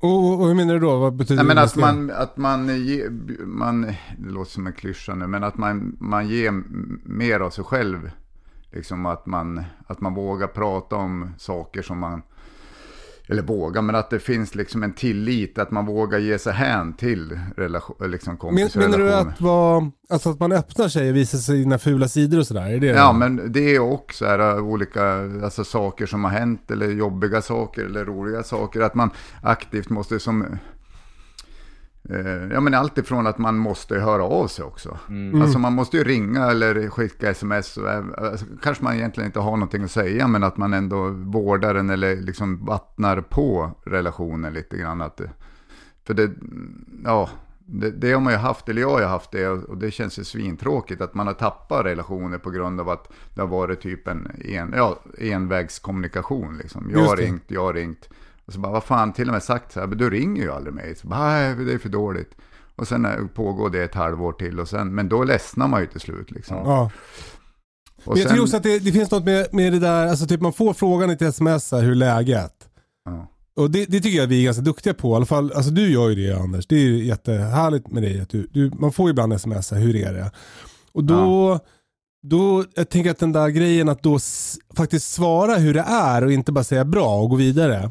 Och, 0.00 0.40
och, 0.40 0.46
hur 0.46 0.54
menar 0.54 0.74
du 0.74 0.80
då? 0.80 0.98
Vad 0.98 1.16
betyder 1.16 1.44
Nej, 1.44 1.46
men 1.46 1.56
det? 1.56 1.62
att 1.62 1.76
man, 1.76 2.10
att 2.10 2.36
man, 2.36 2.84
ge, 2.86 3.10
man, 3.44 3.82
det 4.18 4.30
låter 4.30 4.50
som 4.50 4.66
en 4.66 4.72
klyscha 4.72 5.14
nu, 5.14 5.26
men 5.26 5.44
att 5.44 5.58
man, 5.58 5.96
man 6.00 6.28
ger 6.28 6.62
mer 7.08 7.40
av 7.40 7.50
sig 7.50 7.64
själv. 7.64 8.10
Liksom 8.72 9.06
att 9.06 9.26
man, 9.26 9.64
att 9.86 10.00
man 10.00 10.14
vågar 10.14 10.46
prata 10.46 10.96
om 10.96 11.30
saker 11.38 11.82
som 11.82 11.98
man, 11.98 12.22
eller 13.30 13.42
våga, 13.42 13.82
men 13.82 13.94
att 13.94 14.10
det 14.10 14.18
finns 14.18 14.54
liksom 14.54 14.82
en 14.82 14.92
tillit, 14.92 15.58
att 15.58 15.70
man 15.70 15.86
vågar 15.86 16.18
ge 16.18 16.38
sig 16.38 16.52
hän 16.52 16.92
till 16.92 17.40
relation, 17.56 18.10
liksom 18.10 18.30
Men, 18.30 18.38
kompisrelationer. 18.38 18.98
menar 18.98 19.10
du 19.10 19.30
att, 19.30 19.40
vad, 19.40 19.90
alltså 20.08 20.30
att 20.30 20.40
man 20.40 20.52
öppnar 20.52 20.88
sig 20.88 21.10
och 21.10 21.16
visar 21.16 21.38
sina 21.38 21.78
fula 21.78 22.08
sidor 22.08 22.38
och 22.38 22.46
sådär? 22.46 22.70
Är 22.74 22.78
det 22.80 22.86
Ja, 22.86 23.12
men 23.12 23.52
det 23.52 23.74
är 23.74 23.78
också 23.78 24.24
här, 24.26 24.56
äh, 24.56 24.64
olika 24.64 25.04
alltså, 25.44 25.64
saker 25.64 26.06
som 26.06 26.24
har 26.24 26.30
hänt 26.30 26.70
eller 26.70 26.88
jobbiga 26.88 27.42
saker 27.42 27.84
eller 27.84 28.04
roliga 28.04 28.42
saker. 28.42 28.80
Att 28.80 28.94
man 28.94 29.10
aktivt 29.42 29.90
måste 29.90 30.20
som... 30.20 30.58
Eh, 32.12 32.52
ja, 32.52 32.60
men 32.60 32.74
allt 32.74 32.98
ifrån 32.98 33.26
att 33.26 33.38
man 33.38 33.58
måste 33.58 33.98
höra 33.98 34.24
av 34.24 34.46
sig 34.46 34.64
också. 34.64 34.98
Alltså 35.42 35.58
man 35.58 35.72
måste 35.72 35.96
ju 35.96 36.04
ringa 36.04 36.50
eller 36.50 36.88
skicka 36.88 37.30
sms. 37.30 37.78
Äh, 37.78 38.04
alltså, 38.16 38.46
kanske 38.62 38.84
man 38.84 38.94
egentligen 38.94 39.26
inte 39.26 39.40
har 39.40 39.50
någonting 39.50 39.84
att 39.84 39.90
säga, 39.90 40.28
men 40.28 40.44
att 40.44 40.56
man 40.56 40.74
ändå 40.74 41.08
vårdar 41.08 41.74
den 41.74 41.90
eller 41.90 42.16
liksom 42.16 42.64
vattnar 42.64 43.20
på 43.20 43.70
relationen 43.84 44.52
lite 44.52 44.76
grann. 44.76 45.00
Att, 45.00 45.20
för 46.06 46.14
det, 46.14 46.30
ja, 47.04 47.28
det, 47.66 47.90
det 47.90 48.12
har 48.12 48.20
man 48.20 48.32
ju 48.32 48.38
haft, 48.38 48.68
eller 48.68 48.80
jag 48.80 48.90
har 48.90 49.02
haft 49.02 49.30
det, 49.30 49.48
och 49.48 49.78
det 49.78 49.90
känns 49.90 50.18
ju 50.18 50.24
svintråkigt 50.24 51.00
att 51.00 51.14
man 51.14 51.26
har 51.26 51.34
tappat 51.34 51.84
relationer 51.84 52.38
på 52.38 52.50
grund 52.50 52.80
av 52.80 52.88
att 52.88 53.12
det 53.34 53.40
har 53.40 53.48
varit 53.48 53.80
typ 53.80 54.08
en, 54.08 54.30
en 54.44 54.72
ja, 54.76 54.98
envägskommunikation. 55.18 56.56
Liksom. 56.56 56.90
Jag 56.92 57.04
har 57.04 57.16
ringt, 57.16 57.44
jag 57.46 57.64
har 57.64 57.74
ringt. 57.74 58.08
Och 58.50 58.54
så 58.54 58.60
bara, 58.60 58.72
vad 58.72 58.84
fan, 58.84 59.12
till 59.12 59.28
och 59.28 59.32
med 59.32 59.42
sagt 59.42 59.72
så 59.72 59.80
här, 59.80 59.86
men 59.86 59.98
du 59.98 60.10
ringer 60.10 60.42
ju 60.42 60.52
aldrig 60.52 60.74
mig. 60.74 60.94
Så 60.96 61.08
bara, 61.08 61.20
nej, 61.20 61.54
det 61.54 61.72
är 61.72 61.78
för 61.78 61.88
dåligt. 61.88 62.30
Och 62.76 62.88
sen 62.88 63.04
eh, 63.04 63.26
pågår 63.34 63.70
det 63.70 63.82
ett 63.84 63.94
halvår 63.94 64.32
till, 64.32 64.60
och 64.60 64.68
sen, 64.68 64.94
men 64.94 65.08
då 65.08 65.24
ledsnar 65.24 65.68
man 65.68 65.80
ju 65.80 65.86
till 65.86 66.00
slut. 66.00 66.30
Liksom. 66.30 66.56
Ja. 66.56 66.90
Och 68.04 68.18
jag 68.18 68.26
sen- 68.26 68.32
tror 68.34 68.42
också 68.44 68.56
att 68.56 68.62
det, 68.62 68.78
det 68.78 68.92
finns 68.92 69.10
något 69.10 69.24
med, 69.24 69.46
med 69.54 69.72
det 69.72 69.78
där, 69.78 70.06
alltså 70.06 70.26
typ 70.26 70.40
man 70.40 70.52
får 70.52 70.72
frågan 70.74 71.10
i 71.10 71.12
ett 71.12 71.22
sms 71.22 71.72
här, 71.72 71.80
hur 71.82 71.94
läget? 71.94 72.54
ja. 73.04 73.26
Och 73.56 73.70
det, 73.70 73.84
det 73.84 74.00
tycker 74.00 74.16
jag 74.16 74.24
att 74.24 74.30
vi 74.30 74.40
är 74.40 74.44
ganska 74.44 74.62
duktiga 74.62 74.94
på. 74.94 75.12
I 75.12 75.16
alla 75.16 75.26
fall, 75.26 75.52
alltså 75.52 75.70
du 75.70 75.92
gör 75.92 76.08
ju 76.10 76.14
det 76.26 76.38
Anders. 76.40 76.66
Det 76.66 76.74
är 76.76 76.80
ju 76.80 77.04
jättehärligt 77.04 77.90
med 77.90 78.02
dig. 78.02 78.20
Att 78.20 78.28
du, 78.28 78.48
du, 78.52 78.70
man 78.78 78.92
får 78.92 79.06
ju 79.06 79.10
ibland 79.10 79.32
sms, 79.32 79.70
här, 79.70 79.78
hur 79.80 79.96
är 79.96 80.12
det? 80.12 80.30
Och 80.92 81.04
då, 81.04 81.58
då, 82.22 82.64
jag 82.74 82.88
tänker 82.88 83.10
att 83.10 83.18
den 83.18 83.32
där 83.32 83.48
grejen 83.48 83.88
att 83.88 84.02
då 84.02 84.16
s- 84.16 84.56
faktiskt 84.76 85.12
svara 85.12 85.54
hur 85.54 85.74
det 85.74 85.84
är 85.88 86.24
och 86.24 86.32
inte 86.32 86.52
bara 86.52 86.64
säga 86.64 86.84
bra 86.84 87.16
och 87.20 87.30
gå 87.30 87.36
vidare. 87.36 87.90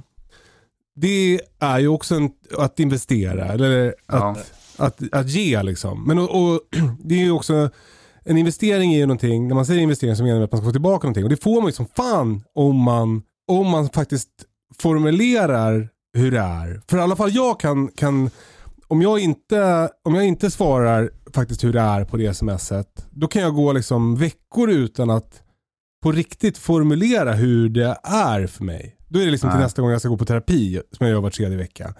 Det 1.01 1.41
är 1.59 1.79
ju 1.79 1.87
också 1.87 2.15
en, 2.15 2.29
att 2.57 2.79
investera, 2.79 3.45
eller 3.45 3.95
Ja. 4.07 4.29
att, 4.29 4.51
att, 4.77 5.13
att 5.13 5.29
ge 5.29 5.63
liksom. 5.63 6.03
Men 6.07 6.19
och, 6.19 6.29
och, 6.29 6.61
det 7.03 7.15
är 7.15 7.19
ju 7.23 7.31
också, 7.31 7.69
en 8.25 8.37
investering 8.37 8.93
är 8.93 8.97
ju 8.97 9.05
någonting, 9.05 9.47
när 9.47 9.55
man 9.55 9.65
säger 9.65 9.81
investering 9.81 10.15
så 10.15 10.23
menar 10.23 10.35
man 10.35 10.43
att 10.43 10.51
man 10.51 10.61
ska 10.61 10.65
få 10.67 10.71
tillbaka 10.71 11.07
någonting. 11.07 11.23
Och 11.23 11.29
det 11.29 11.43
får 11.43 11.61
man 11.61 11.65
ju 11.65 11.71
som 11.71 11.85
fan 11.95 12.43
om 12.55 12.75
man, 12.75 13.21
om 13.47 13.67
man 13.67 13.89
faktiskt 13.89 14.29
formulerar 14.77 15.89
hur 16.13 16.31
det 16.31 16.39
är. 16.39 16.81
För 16.89 16.97
i 16.97 17.01
alla 17.01 17.15
fall 17.15 17.31
jag 17.35 17.59
kan, 17.59 17.87
kan 17.87 18.29
om, 18.87 19.01
jag 19.01 19.19
inte, 19.19 19.89
om 20.05 20.15
jag 20.15 20.25
inte 20.25 20.51
svarar 20.51 21.11
faktiskt 21.33 21.63
hur 21.63 21.73
det 21.73 21.79
är 21.81 22.05
på 22.05 22.17
det 22.17 22.33
smset, 22.33 23.05
då 23.11 23.27
kan 23.27 23.41
jag 23.41 23.55
gå 23.55 23.73
liksom 23.73 24.15
veckor 24.15 24.69
utan 24.69 25.09
att 25.09 25.41
på 26.03 26.11
riktigt 26.11 26.57
formulera 26.57 27.33
hur 27.33 27.69
det 27.69 27.97
är 28.03 28.47
för 28.47 28.63
mig. 28.63 28.95
Då 29.07 29.19
är 29.19 29.25
det 29.25 29.31
liksom 29.31 29.51
till 29.51 29.59
nästa 29.59 29.81
gång 29.81 29.91
jag 29.91 29.99
ska 29.99 30.09
gå 30.09 30.17
på 30.17 30.25
terapi, 30.25 30.81
som 30.91 31.05
jag 31.05 31.13
gör 31.13 31.21
var 31.21 31.29
tredje 31.29 31.57
vecka. 31.57 31.93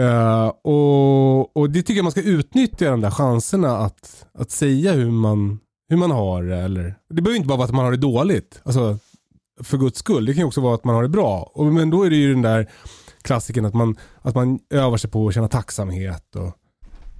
Eh, 0.00 0.46
och, 0.46 1.56
och 1.56 1.70
det 1.70 1.82
tycker 1.82 1.94
jag 1.94 2.02
man 2.02 2.12
ska 2.12 2.22
utnyttja 2.22 2.90
de 2.90 3.00
där 3.00 3.10
chanserna 3.10 3.76
att, 3.76 4.26
att 4.34 4.50
säga 4.50 4.92
hur 4.92 5.10
man, 5.10 5.58
hur 5.88 5.96
man 5.96 6.10
har 6.10 6.42
det. 6.42 6.56
Eller, 6.56 6.94
det 7.08 7.22
behöver 7.22 7.36
inte 7.36 7.48
bara 7.48 7.58
vara 7.58 7.68
att 7.68 7.74
man 7.74 7.84
har 7.84 7.92
det 7.92 7.96
dåligt. 7.96 8.60
Alltså, 8.64 8.98
för 9.62 9.78
guds 9.78 9.98
skull. 9.98 10.24
Det 10.24 10.32
kan 10.32 10.40
ju 10.40 10.46
också 10.46 10.60
vara 10.60 10.74
att 10.74 10.84
man 10.84 10.94
har 10.94 11.02
det 11.02 11.08
bra. 11.08 11.50
Och, 11.54 11.66
men 11.66 11.90
då 11.90 12.02
är 12.02 12.10
det 12.10 12.16
ju 12.16 12.32
den 12.32 12.42
där 12.42 12.70
klassiken 13.22 13.64
att 13.64 13.74
man, 13.74 13.96
att 14.22 14.34
man 14.34 14.58
övar 14.70 14.96
sig 14.96 15.10
på 15.10 15.28
att 15.28 15.34
känna 15.34 15.48
tacksamhet. 15.48 16.36
Och, 16.36 16.52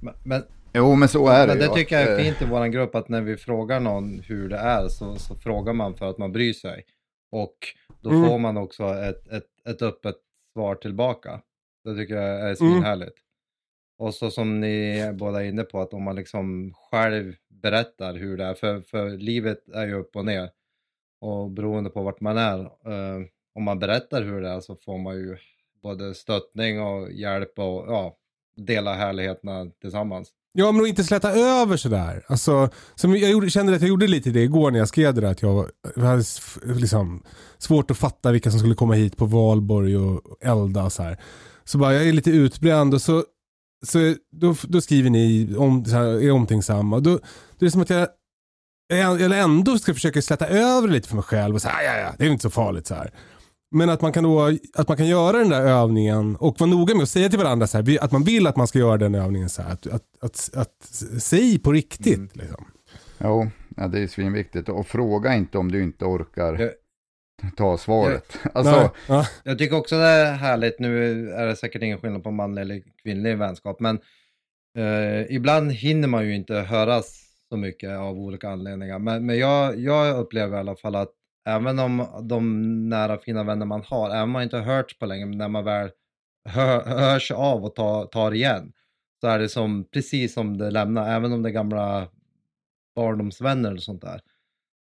Men, 0.01 0.13
men, 0.23 0.43
Jo, 0.73 0.95
men 0.95 1.07
så 1.09 1.27
är 1.27 1.47
det 1.47 1.53
men 1.53 1.57
det 1.59 1.65
ju. 1.65 1.71
tycker 1.73 1.99
jag 1.99 2.07
är 2.09 2.19
Eh, 2.19 2.23
fint 2.23 2.41
i 2.41 2.45
vår 2.45 2.65
grupp 2.67 2.95
att 2.95 3.09
när 3.09 3.21
vi 3.21 3.37
frågar 3.37 3.79
någon 3.79 4.19
hur 4.19 4.49
det 4.49 4.57
är 4.57 4.87
så, 4.87 5.15
så 5.15 5.35
frågar 5.35 5.73
man 5.73 5.95
för 5.95 6.09
att 6.09 6.17
man 6.17 6.31
bryr 6.31 6.53
sig. 6.53 6.85
Och 7.31 7.57
då 8.01 8.09
Mm. 8.09 8.29
får 8.29 8.37
man 8.39 8.57
också 8.57 8.83
ett, 8.83 9.27
ett, 9.27 9.47
ett 9.69 9.81
öppet 9.81 10.15
svar 10.53 10.75
tillbaka. 10.75 11.41
Det 11.83 11.95
tycker 11.95 12.15
jag 12.15 12.49
är 12.49 12.55
svinhärligt. 12.55 13.17
Och 13.97 14.13
så 14.15 14.31
som 14.31 14.59
ni 14.59 15.11
båda 15.13 15.43
är 15.43 15.47
inne 15.49 15.63
på 15.63 15.81
att 15.81 15.93
om 15.93 16.03
man 16.03 16.15
liksom 16.15 16.73
själv 16.73 17.35
berättar 17.49 18.13
hur 18.13 18.37
det 18.37 18.43
är, 18.45 18.53
för, 18.53 18.81
för 18.81 19.09
livet 19.09 19.69
är 19.69 19.85
ju 19.87 19.93
upp 19.93 20.15
och 20.15 20.25
ner. 20.25 20.49
Och 21.21 21.49
beroende 21.51 21.89
på 21.89 22.03
vart 22.03 22.21
man 22.21 22.37
är, 22.37 22.59
eh, 22.61 23.21
om 23.55 23.63
man 23.63 23.79
berättar 23.79 24.21
hur 24.21 24.41
det 24.41 24.49
är 24.49 24.59
så 24.59 24.75
får 24.75 24.97
man 24.97 25.15
ju 25.15 25.37
både 25.81 26.13
stöttning 26.13 26.81
och 26.81 27.11
hjälp 27.11 27.59
och 27.59 27.85
ja, 27.87 28.17
dela 28.55 28.93
härligheterna 28.93 29.71
tillsammans. 29.81 30.31
Ja, 30.55 30.71
men 30.71 30.81
att 30.81 30.87
inte 30.87 31.03
släta 31.03 31.31
över 31.31 31.77
sådär. 31.77 32.23
Alltså, 32.27 32.69
som 32.95 33.15
jag 33.15 33.31
gjorde, 33.31 33.49
kände 33.49 33.75
att 33.75 33.81
jag 33.81 33.89
gjorde 33.89 34.07
lite 34.07 34.29
det 34.29 34.41
igår 34.41 34.71
när 34.71 34.79
jag 34.79 34.87
skrev 34.87 35.13
det 35.13 35.21
där, 35.21 35.31
att 35.31 35.41
jag, 35.41 35.69
jag 35.95 36.03
hade 36.03 36.23
liksom, 36.63 37.23
svårt 37.57 37.91
att 37.91 37.97
fatta 37.97 38.31
vilka 38.31 38.51
som 38.51 38.59
skulle 38.59 38.75
komma 38.75 38.93
hit 38.93 39.17
på 39.17 39.25
valborg 39.25 39.97
och 39.97 40.21
elda 40.41 40.83
och 40.83 40.91
så 40.93 41.03
här. 41.03 41.17
Så 41.63 41.77
bara, 41.77 41.93
jag 41.93 42.07
är 42.07 42.13
lite 42.13 42.31
utbränd 42.31 42.93
och 42.93 43.01
så, 43.01 43.23
så 43.85 44.15
då, 44.31 44.55
då 44.61 44.81
skriver 44.81 45.09
ni 45.09 45.55
om, 45.57 45.85
så 45.85 45.95
här, 45.95 46.05
är 46.05 46.31
omtänksamma. 46.31 46.99
Då, 46.99 47.09
då 47.09 47.17
är 47.59 47.65
det 47.65 47.71
som 47.71 47.81
att 47.81 47.89
jag, 47.89 48.07
jag 48.87 49.21
jag 49.21 49.39
ändå 49.39 49.77
ska 49.79 49.93
försöka 49.93 50.21
släta 50.21 50.47
över 50.47 50.87
lite 50.87 51.07
för 51.07 51.15
mig 51.15 51.23
själv 51.23 51.55
och 51.55 51.61
säga, 51.61 51.83
ja, 51.83 51.97
ja, 51.97 52.13
det 52.17 52.25
är 52.25 52.29
inte 52.29 52.41
så 52.43 52.49
farligt 52.49 52.87
så 52.87 52.95
här. 52.95 53.11
Men 53.73 53.89
att 53.89 54.01
man 54.01 54.11
kan 54.13 54.23
då, 54.23 54.51
att 54.73 54.87
man 54.87 54.97
kan 54.97 55.07
göra 55.07 55.37
den 55.37 55.49
där 55.49 55.61
övningen 55.61 56.35
och 56.35 56.59
vara 56.59 56.69
noga 56.69 56.95
med 56.95 57.03
att 57.03 57.09
säga 57.09 57.29
till 57.29 57.39
varandra 57.39 57.67
så 57.67 57.77
här, 57.81 58.03
att 58.03 58.11
man 58.11 58.23
vill 58.23 58.47
att 58.47 58.55
man 58.55 58.67
ska 58.67 58.79
göra 58.79 58.97
den 58.97 59.15
övningen 59.15 59.49
så 59.49 59.61
här. 59.61 59.71
Att, 59.71 59.87
att, 59.87 60.03
att, 60.19 60.49
att 60.55 60.73
säg 61.21 61.59
på 61.59 61.71
riktigt. 61.71 62.17
Mm. 62.17 62.29
Liksom. 62.33 62.65
Jo, 63.17 63.49
ja, 63.77 63.87
det 63.87 63.99
är 63.99 64.07
svinviktigt. 64.07 64.69
Och 64.69 64.87
fråga 64.87 65.35
inte 65.35 65.57
om 65.57 65.71
du 65.71 65.83
inte 65.83 66.05
orkar. 66.05 66.59
Jag- 66.59 66.71
ta 67.57 67.77
svaret. 67.77 68.37
Alltså, 68.53 68.71
Nej. 68.71 68.89
Ja. 69.07 69.25
Jag 69.43 69.57
tycker 69.57 69.75
också 69.75 69.95
det 69.97 70.05
är 70.05 70.33
härligt, 70.33 70.79
nu 70.79 71.29
är 71.31 71.45
det 71.45 71.55
säkert 71.55 71.81
ingen 71.81 71.99
skillnad 71.99 72.23
på 72.23 72.31
manlig 72.31 72.61
eller 72.61 72.81
kvinnlig 73.03 73.37
vänskap, 73.37 73.79
men 73.79 73.99
eh, 74.77 75.35
ibland 75.35 75.71
hinner 75.71 76.07
man 76.07 76.25
ju 76.25 76.35
inte 76.35 76.53
höras 76.55 77.23
så 77.49 77.57
mycket 77.57 77.97
av 77.97 78.17
olika 78.17 78.49
anledningar. 78.49 78.99
Men, 78.99 79.25
men 79.25 79.37
jag, 79.37 79.79
jag 79.79 80.17
upplever 80.19 80.57
i 80.57 80.59
alla 80.59 80.75
fall 80.75 80.95
att 80.95 81.11
även 81.45 81.79
om 81.79 82.05
de 82.29 82.89
nära 82.89 83.17
fina 83.17 83.43
vänner 83.43 83.65
man 83.65 83.83
har, 83.87 84.09
även 84.09 84.23
om 84.23 84.29
man 84.31 84.43
inte 84.43 84.57
har 84.57 84.63
hört 84.75 84.99
på 84.99 85.05
länge, 85.05 85.25
men 85.25 85.37
när 85.37 85.47
man 85.49 85.63
väl 85.63 85.89
hör, 86.49 86.85
hörs 86.85 87.31
av 87.31 87.65
och 87.65 87.75
tar, 87.75 88.05
tar 88.05 88.31
igen, 88.31 88.71
så 89.21 89.27
är 89.27 89.39
det 89.39 89.49
som, 89.49 89.85
precis 89.93 90.33
som 90.33 90.57
det 90.57 90.71
lämnar, 90.71 91.15
även 91.15 91.33
om 91.33 91.43
det 91.43 91.49
är 91.49 91.53
gamla 91.53 92.07
barndomsvänner 92.95 93.73
och 93.73 93.83
sånt 93.83 94.01
där. 94.01 94.21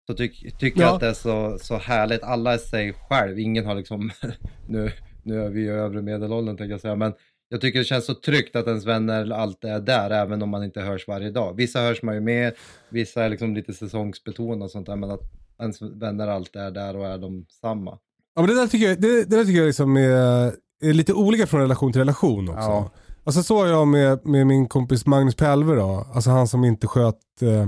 Så 0.07 0.13
tyck, 0.13 0.59
tycker 0.59 0.81
Ja. 0.81 0.85
jag 0.87 0.93
att 0.93 0.99
det 1.01 1.07
är 1.07 1.13
så, 1.13 1.57
så 1.59 1.77
härligt, 1.77 2.23
alla 2.23 2.53
är 2.53 2.57
sig 2.57 2.93
själv, 2.93 3.39
ingen 3.39 3.65
har 3.65 3.75
liksom, 3.75 4.11
nu, 4.67 4.91
nu 5.23 5.41
är 5.41 5.49
vi 5.49 5.61
i 5.61 5.67
övre 5.67 6.01
medelåldern 6.01 6.57
tänker 6.57 6.71
jag 6.71 6.81
säga, 6.81 6.95
men 6.95 7.13
jag 7.49 7.61
tycker 7.61 7.79
det 7.79 7.85
känns 7.85 8.05
så 8.05 8.13
tryggt 8.13 8.55
att 8.55 8.67
ens 8.67 8.85
vänner 8.85 9.31
alltid 9.31 9.69
är 9.69 9.79
där, 9.79 10.09
även 10.09 10.41
om 10.41 10.49
man 10.49 10.63
inte 10.63 10.81
hörs 10.81 11.07
varje 11.07 11.31
dag. 11.31 11.55
Vissa 11.55 11.79
hörs 11.81 12.01
man 12.01 12.15
ju 12.15 12.21
med, 12.21 12.53
vissa 12.89 13.23
är 13.23 13.29
liksom 13.29 13.55
lite 13.55 13.73
säsongsbetonade 13.73 14.63
och 14.63 14.71
sånt 14.71 14.87
där, 14.87 14.95
men 14.95 15.11
att 15.11 15.21
ens 15.61 15.81
vänner 15.81 16.27
alltid 16.27 16.61
är 16.61 16.71
där 16.71 16.95
och 16.97 17.05
är 17.07 17.17
de 17.17 17.45
samma. 17.61 17.91
Ja, 18.35 18.41
men 18.41 18.47
det 18.47 18.55
där 18.55 18.67
tycker 18.67 18.87
jag, 18.87 19.01
det, 19.01 19.23
det 19.23 19.35
där 19.37 19.45
tycker 19.45 19.59
jag 19.59 19.67
liksom 19.67 19.97
är, 19.97 20.53
är 20.83 20.93
lite 20.93 21.13
olika 21.13 21.47
från 21.47 21.61
relation 21.61 21.91
till 21.91 22.01
relation 22.01 22.49
också. 22.49 22.61
Ja. 22.61 22.91
Alltså 23.23 23.43
så 23.43 23.67
jag 23.67 23.87
med, 23.87 24.25
med 24.25 24.47
min 24.47 24.67
kompis 24.67 25.05
Magnus 25.05 25.35
Pelve 25.35 25.75
då, 25.75 26.07
alltså 26.13 26.29
han 26.29 26.47
som 26.47 26.63
inte 26.63 26.87
sköt 26.87 27.41
eh, 27.41 27.67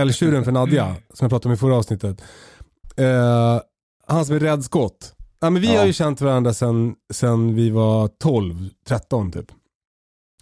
älgtjuren 0.00 0.44
för 0.44 0.52
Nadja, 0.52 0.86
som 1.12 1.24
jag 1.24 1.30
pratade 1.30 1.48
om 1.48 1.54
i 1.54 1.56
förra 1.56 1.76
avsnittet. 1.76 2.22
Eh, 2.96 3.60
han 4.06 4.24
som 4.26 4.34
är 4.36 4.40
rädd 4.40 4.64
skott. 4.64 5.12
Ja, 5.40 5.50
men 5.50 5.62
vi 5.62 5.74
Ja. 5.74 5.80
har 5.80 5.86
ju 5.86 5.92
känt 5.92 6.20
varandra 6.20 6.54
sen, 6.54 6.94
sen 7.12 7.54
vi 7.54 7.70
var 7.70 8.08
12, 8.08 8.68
13 8.88 9.32
typ. 9.32 9.46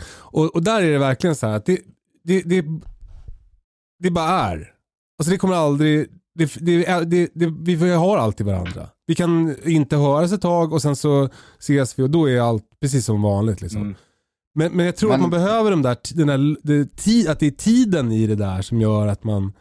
Och, 0.07 0.55
och 0.55 0.63
där 0.63 0.83
är 0.83 0.93
det 0.93 0.99
verkligen 0.99 1.37
så 1.37 1.47
här 1.47 1.57
att 1.57 1.67
det, 1.67 1.81
det, 2.25 2.43
det, 2.43 2.65
det 3.99 4.11
bara 4.11 4.29
är. 4.29 4.71
Alltså 5.19 5.31
det 5.31 5.39
kommer 5.39 5.55
aldrig, 5.55 6.09
det, 6.35 6.55
det, 6.61 7.05
det, 7.05 7.31
det, 7.35 7.47
vi 7.77 7.91
har 7.91 8.17
alltid 8.19 8.47
varandra. 8.47 8.89
Vi 9.07 9.15
kan 9.15 9.57
inte 9.65 9.97
höras 9.97 10.33
ett 10.33 10.41
tag 10.43 10.73
och 10.73 10.83
sen 10.83 10.97
så 10.97 11.29
ses 11.59 11.99
vi 11.99 12.03
och 12.03 12.11
då 12.11 12.31
är 12.31 12.41
allt 12.41 12.65
precis 12.81 13.05
som 13.07 13.23
vanligt. 13.23 13.61
Liksom. 13.61 13.83
Mm. 13.83 13.95
Men, 14.55 14.73
men 14.73 14.87
jag 14.87 14.97
tror 14.97 15.09
Men- 15.09 15.15
att 15.15 15.21
man 15.21 15.31
behöver 15.31 15.71
de 15.71 15.83
där, 15.83 15.97
den 16.15 16.27
där 16.27 16.57
det, 16.63 16.97
ti, 16.97 17.29
att 17.29 17.39
det 17.41 17.47
är 17.47 17.51
tiden 17.51 18.13
i 18.13 18.27
det 18.27 18.35
där 18.35 18.63
som 18.63 18.81
gör 18.81 19.07
att 19.07 19.25
man 19.25 19.53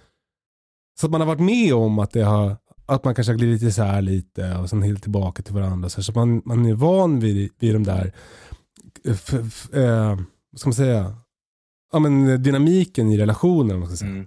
så 0.99 1.05
att 1.07 1.11
man 1.11 1.21
har 1.21 1.27
varit 1.27 1.39
med 1.41 1.73
om 1.73 1.99
att 1.99 2.11
det 2.11 2.23
har 2.23 2.57
att 2.85 3.03
man 3.03 3.15
kanske 3.15 3.33
har 3.33 3.37
glidit 3.37 3.61
isär 3.61 4.01
lite 4.01 4.55
och 4.55 4.69
sen 4.69 4.81
helt 4.81 5.01
tillbaka 5.03 5.43
till 5.43 5.53
varandra. 5.53 5.89
Så 5.89 6.01
att 6.11 6.15
man, 6.15 6.41
man 6.45 6.65
är 6.65 6.73
van 6.73 7.19
vid, 7.19 7.51
vid 7.59 7.75
de 7.75 7.83
där, 7.83 8.13
f, 9.05 9.33
f, 9.33 9.73
eh, 9.73 10.17
vad 10.51 10.59
ska 10.59 10.67
man 10.69 10.73
säga, 10.73 11.15
ja, 11.93 11.99
men 11.99 12.43
dynamiken 12.43 13.09
i 13.11 13.17
relationen. 13.17 13.79
Man 13.79 13.87
ska 13.87 13.97
säga. 13.97 14.11
Mm. 14.11 14.25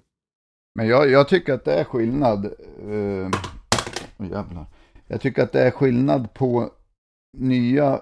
Men 0.76 0.88
jag, 0.88 1.10
jag 1.10 1.28
tycker 1.28 1.54
att 1.54 1.64
det 1.64 1.74
är 1.74 1.84
skillnad. 1.84 2.44
Uh, 2.88 3.30
jävlar. 4.18 4.66
Jag 5.06 5.20
tycker 5.20 5.42
att 5.42 5.52
det 5.52 5.62
är 5.62 5.70
skillnad 5.70 6.34
på 6.34 6.70
nya 7.38 8.00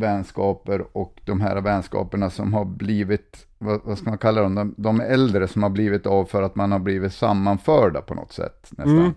vänskaper 0.00 0.86
och 0.92 1.20
de 1.24 1.40
här 1.40 1.60
vänskaperna 1.60 2.30
som 2.30 2.54
har 2.54 2.64
blivit, 2.64 3.46
vad, 3.58 3.80
vad 3.84 3.98
ska 3.98 4.10
man 4.10 4.18
kalla 4.18 4.42
dem, 4.42 4.54
de, 4.54 4.74
de 4.76 5.00
äldre 5.00 5.48
som 5.48 5.62
har 5.62 5.70
blivit 5.70 6.06
av 6.06 6.24
för 6.24 6.42
att 6.42 6.56
man 6.56 6.72
har 6.72 6.78
blivit 6.78 7.12
sammanförda 7.12 8.00
på 8.00 8.14
något 8.14 8.32
sätt. 8.32 8.68
Nästan. 8.70 8.98
Mm. 8.98 9.14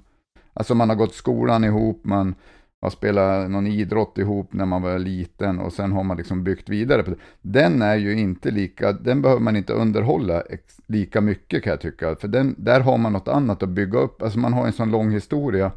Alltså 0.54 0.76
man 0.76 0.90
har 0.90 0.96
gått 0.96 1.14
skolan 1.14 1.64
ihop, 1.64 2.02
man 2.04 2.36
har 2.82 2.90
spelat 2.90 3.52
någon 3.52 3.68
idrott 3.68 4.18
ihop 4.18 4.54
när 4.54 4.66
man 4.66 4.82
var 4.82 5.00
liten 5.00 5.60
och 5.60 5.74
sen 5.74 5.92
har 5.92 6.04
man 6.04 6.18
liksom 6.18 6.44
byggt 6.44 6.70
vidare 6.70 7.04
på 7.04 7.10
det. 7.10 7.18
Den 7.42 7.82
är 7.82 7.96
ju 7.96 8.14
inte 8.20 8.52
lika, 8.52 8.92
den 8.92 9.22
behöver 9.22 9.42
man 9.42 9.56
inte 9.56 9.74
underhålla 9.74 10.44
lika 10.88 11.22
mycket 11.22 11.64
kan 11.64 11.72
jag 11.72 11.82
tycka. 11.82 12.16
För 12.16 12.28
den, 12.28 12.56
där 12.58 12.80
har 12.80 12.98
man 12.98 13.14
något 13.14 13.28
annat 13.28 13.64
att 13.64 13.70
bygga 13.70 14.00
upp, 14.00 14.22
alltså 14.22 14.40
man 14.40 14.54
har 14.54 14.68
en 14.68 14.74
sån 14.74 14.92
lång 14.92 15.12
historia 15.12 15.72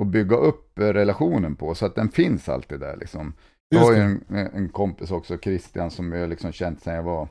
att 0.00 0.06
bygga 0.06 0.36
upp 0.36 0.78
eh, 0.78 0.84
relationen 0.84 1.56
på 1.56 1.74
så 1.74 1.86
att 1.86 1.94
den 1.94 2.08
finns 2.08 2.48
alltid 2.48 2.80
där 2.80 2.96
liksom. 2.96 3.32
Jag 3.68 3.80
har 3.80 3.92
ju 3.92 4.00
en, 4.00 4.24
en 4.28 4.68
kompis 4.68 5.10
också, 5.10 5.38
Christian, 5.38 5.90
som 5.90 6.12
jag 6.12 6.28
liksom 6.28 6.52
känt 6.52 6.82
sedan 6.82 6.94
jag 6.94 7.02
var 7.02 7.28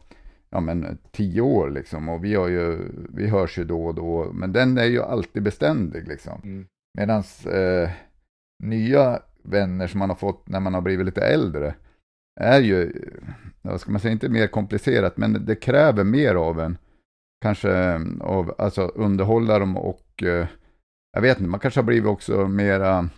ja, 0.50 0.60
men, 0.60 0.98
tio 1.12 1.42
år 1.42 1.70
liksom. 1.70 2.10
Och 2.10 2.24
vi, 2.24 2.36
har 2.36 2.48
ju, 2.48 2.92
vi 3.10 3.28
hörs 3.28 3.58
ju 3.58 3.64
då 3.64 3.86
och 3.86 3.96
då, 3.96 4.32
men 4.34 4.54
den 4.54 4.78
är 4.78 4.86
ju 4.86 5.02
alltid 5.02 5.44
beständig 5.44 6.08
liksom. 6.08 6.42
Mm. 6.44 6.66
Medan 6.98 7.24
eh, 7.46 7.90
nya 8.62 9.20
vänner 9.44 9.88
som 9.88 10.00
man 10.00 10.10
har 10.10 10.16
fått 10.16 10.48
när 10.48 10.60
man 10.60 10.74
har 10.74 10.82
blivit 10.82 11.06
lite 11.06 11.22
äldre 11.22 11.74
är 12.40 12.60
ju, 12.60 12.94
vad 13.62 13.82
ska 13.82 13.92
man 13.92 14.02
säga, 14.02 14.12
inte 14.12 14.30
mer 14.30 14.48
komplicerat, 14.48 15.18
men 15.18 15.46
det 15.46 15.56
kräver 15.56 16.04
mer 16.04 16.36
av 16.36 16.60
en. 16.60 16.78
Kanske 17.42 18.02
av, 18.22 18.56
alltså 18.58 18.82
underhålla 18.82 19.60
dem 19.60 19.78
och 19.78 20.24
eh, 20.24 20.48
jag 21.14 21.22
vet 21.22 21.40
inte, 21.40 21.50
man 21.50 21.60
kanske 21.60 21.80
har 21.80 21.86
blivit 21.86 22.10
också 22.10 22.48
mera 22.48 23.10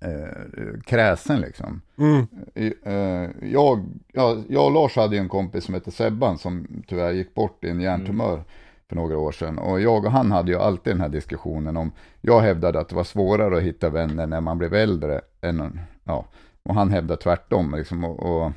eh, 0.00 0.80
kräsen 0.84 1.40
liksom. 1.40 1.80
Mm. 1.98 2.26
Eh, 2.54 3.50
Jag, 3.50 3.84
ja, 4.12 4.42
jag 4.48 4.64
och 4.66 4.72
Lars 4.72 4.96
hade 4.96 5.16
ju 5.16 5.22
en 5.22 5.28
kompis 5.28 5.64
som 5.64 5.74
hette 5.74 5.90
Sebban 5.90 6.38
som 6.38 6.82
tyvärr 6.86 7.12
gick 7.12 7.34
bort 7.34 7.64
i 7.64 7.68
en 7.68 7.80
hjärntumör 7.80 8.44
för 8.92 8.96
några 8.96 9.18
år 9.18 9.32
sedan. 9.32 9.58
Och 9.58 9.80
jag 9.80 10.04
och 10.04 10.12
han 10.12 10.32
hade 10.32 10.52
ju 10.52 10.58
alltid 10.58 10.92
den 10.92 11.00
här 11.00 11.08
diskussionen 11.08 11.76
om, 11.76 11.92
jag 12.20 12.40
hävdade 12.40 12.80
att 12.80 12.88
det 12.88 12.94
var 12.94 13.04
svårare 13.04 13.56
att 13.56 13.62
hitta 13.62 13.90
vänner 13.90 14.26
när 14.26 14.40
man 14.40 14.58
blev 14.58 14.74
äldre 14.74 15.20
än, 15.40 15.80
ja, 16.04 16.24
och 16.62 16.74
han 16.74 16.90
hävdade 16.90 17.22
tvärtom 17.22 17.74
liksom. 17.74 18.04
Och, 18.04 18.20
och, 18.20 18.52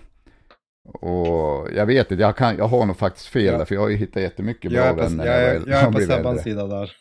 och 0.94 1.68
jag 1.76 1.86
vet 1.86 2.12
inte, 2.12 2.22
jag, 2.22 2.38
kan, 2.38 2.58
jag 2.58 2.68
har 2.68 2.86
nog 2.86 2.98
faktiskt 2.98 3.28
fel 3.28 3.46
Ja. 3.46 3.58
där, 3.58 3.66
för 3.66 3.76
jag 3.76 3.82
har 3.82 3.90
ju 3.90 3.96
hittat 3.96 4.22
jättemycket 4.24 4.72
bra 4.72 4.80
Jag 4.80 4.88
är 4.90 4.94
på, 4.94 5.02
vänner 5.02 5.26
jag 5.26 5.54
väl- 5.54 5.64
jag 5.70 5.80
är 5.82 5.92
på 5.92 6.00
Sebbans 6.00 6.44
sida 6.44 6.68
där. 6.68 6.92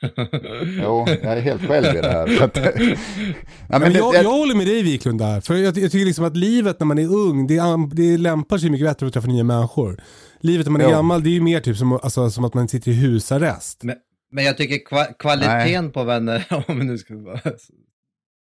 Jo, 0.83 1.07
jag 1.09 1.33
är 1.33 1.41
helt 1.41 1.67
själv 1.67 1.87
i 1.97 2.01
det 2.01 2.11
här. 2.11 2.43
Att, 2.43 2.57
ja, 3.71 3.79
Men 3.79 3.93
jag, 3.93 4.13
det, 4.15 4.23
jag 4.23 4.31
håller 4.31 4.55
med 4.55 4.67
dig 4.67 4.83
Wiklund 4.83 5.19
där. 5.19 5.41
För 5.41 5.55
jag, 5.55 5.65
jag 5.65 5.75
tycker 5.93 6.05
liksom 6.07 6.25
att 6.25 6.37
livet 6.37 6.81
när 6.81 6.87
man 6.87 6.99
är 6.99 7.13
ung, 7.13 7.47
det, 7.47 7.61
det 7.93 8.17
lämpar 8.19 8.59
sig 8.59 8.71
mycket 8.71 8.87
bättre 8.87 9.07
att 9.07 9.13
träffa 9.13 9.29
nya 9.29 9.45
människor. 9.45 10.01
Livet 10.41 10.67
när 10.67 10.71
man 10.73 10.81
är 10.81 10.85
Ja. 10.85 10.91
gammal, 10.91 11.23
det 11.23 11.29
är 11.31 11.35
ju 11.35 11.41
mer 11.41 11.61
typ 11.61 11.77
som, 11.77 11.93
alltså, 11.93 12.31
som 12.31 12.45
att 12.45 12.55
man 12.55 12.69
sitter 12.69 12.91
i 12.91 12.95
husarrest. 12.95 13.83
Men, 13.83 13.97
men 14.33 14.45
jag 14.45 14.57
tycker 14.57 14.85
kva, 14.87 15.05
kvaliteten 15.05 15.91
på 15.91 16.05
vänner, 16.05 16.45
om 16.69 16.79
vi 16.79 16.85
nu 16.85 16.99
ska 16.99 17.15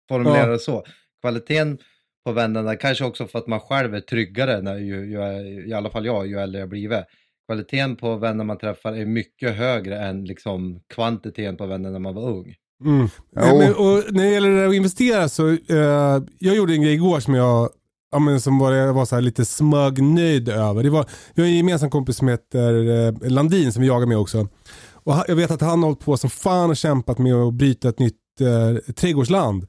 formulera 0.08 0.38
Ja. 0.38 0.46
det 0.46 0.58
så, 0.58 0.84
kvaliteten 1.20 1.78
på 2.26 2.32
vännerna, 2.32 2.76
kanske 2.76 3.04
också 3.04 3.26
för 3.26 3.38
att 3.38 3.46
man 3.46 3.60
själv 3.60 3.94
är 3.94 4.00
tryggare, 4.00 4.62
när 4.62 4.76
ju, 4.78 5.10
ju, 5.10 5.20
är- 5.22 5.68
i 5.68 5.72
alla 5.72 5.90
fall 5.90 6.06
jag, 6.06 6.26
ju 6.26 6.38
äldre 6.40 6.60
jag 6.60 6.68
blivit. 6.68 7.04
Kvaliteten 7.48 7.96
på 7.96 8.16
vänner 8.16 8.44
man 8.44 8.58
träffar 8.58 8.92
är 8.92 9.06
mycket 9.06 9.56
högre 9.56 9.98
än 9.98 10.24
liksom 10.24 10.80
kvantiteten 10.94 11.56
på 11.56 11.66
vänner 11.66 11.90
när 11.90 11.98
man 11.98 12.14
var 12.14 12.28
ung. 12.28 12.54
Mm. 12.84 13.08
Jo. 13.36 13.58
Men, 13.58 13.74
och 13.74 14.12
när 14.14 14.22
det 14.24 14.30
gäller 14.30 14.68
att 14.68 14.74
investera 14.74 15.28
så, 15.28 15.48
eh, 15.48 16.22
jag 16.38 16.56
gjorde 16.56 16.72
en 16.72 16.82
grej 16.82 16.94
igår 16.94 17.20
som 17.20 17.34
jag 17.34 17.70
Ja, 18.12 18.18
men 18.18 18.40
som 18.40 18.58
var, 18.58 18.72
jag 18.72 18.94
var 18.94 19.04
så 19.04 19.14
här 19.14 19.22
lite 19.22 19.44
smögnöjd 19.44 20.48
över. 20.48 20.82
Det 20.82 20.90
var, 20.90 21.06
vi 21.34 21.42
har 21.42 21.48
en 21.48 21.56
gemensam 21.56 21.90
kompis 21.90 22.16
som 22.16 22.28
heter 22.28 22.88
eh, 23.06 23.30
Landin 23.30 23.72
som 23.72 23.82
vi 23.82 23.88
jagar 23.88 24.06
med 24.06 24.18
också. 24.18 24.48
Och 24.92 25.24
jag 25.28 25.36
vet 25.36 25.50
att 25.50 25.60
han 25.60 25.78
har 25.78 25.86
hållit 25.86 26.04
på 26.04 26.16
som 26.16 26.30
fan 26.30 26.70
och 26.70 26.76
kämpat 26.76 27.18
med 27.18 27.34
att 27.34 27.54
bryta 27.54 27.88
ett 27.88 27.98
nytt 27.98 28.14
eh, 28.40 28.92
trädgårdsland. 28.92 29.66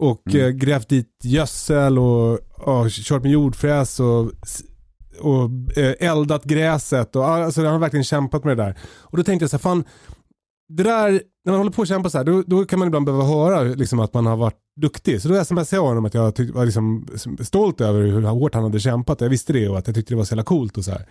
Och 0.00 0.22
Mm. 0.34 0.46
eh, 0.46 0.50
grävt 0.50 0.88
dit 0.88 1.08
gödsel 1.24 1.98
och, 1.98 2.32
och 2.54 2.90
kört 2.90 3.22
med 3.22 3.32
jordfräs 3.32 4.00
och, 4.00 4.30
och 5.20 5.50
eh, 5.78 5.94
eldat 6.10 6.44
gräset. 6.44 7.16
Och, 7.16 7.26
alltså, 7.28 7.62
han 7.62 7.72
har 7.72 7.78
verkligen 7.78 8.04
kämpat 8.04 8.44
med 8.44 8.56
det 8.56 8.62
där. 8.64 8.78
Och 8.98 9.16
då 9.18 9.22
tänkte 9.24 9.42
jag 9.42 9.50
så 9.50 9.56
här, 9.56 9.60
fan, 9.62 9.84
det 10.68 10.82
där, 10.82 11.10
när 11.44 11.52
man 11.52 11.56
håller 11.60 11.70
på 11.70 11.82
att 11.82 11.88
kämpa 11.88 12.10
så 12.10 12.18
här, 12.18 12.24
då, 12.24 12.42
då 12.46 12.64
kan 12.64 12.78
man 12.78 12.88
ibland 12.88 13.06
behöva 13.06 13.24
höra 13.24 13.62
liksom, 13.62 14.00
att 14.00 14.14
man 14.14 14.26
har 14.26 14.36
varit 14.36 14.58
duktig. 14.80 15.22
Så 15.22 15.28
då 15.28 15.44
smsade 15.44 15.66
jag 15.76 15.82
honom 15.82 16.04
att 16.04 16.14
jag 16.14 16.34
tyck, 16.34 16.54
var 16.54 16.64
liksom 16.64 17.06
stolt 17.40 17.80
över 17.80 18.02
hur 18.02 18.22
hårt 18.22 18.54
han 18.54 18.62
hade 18.62 18.80
kämpat. 18.80 19.20
Jag 19.20 19.28
visste 19.28 19.52
det 19.52 19.68
och 19.68 19.78
att 19.78 19.86
jag 19.86 19.94
tyckte 19.96 20.14
det 20.14 20.18
var 20.18 20.24
så 20.24 20.32
jävla 20.32 20.42
coolt 20.44 20.78
och 20.78 20.84
så 20.84 20.90
här. 20.90 21.06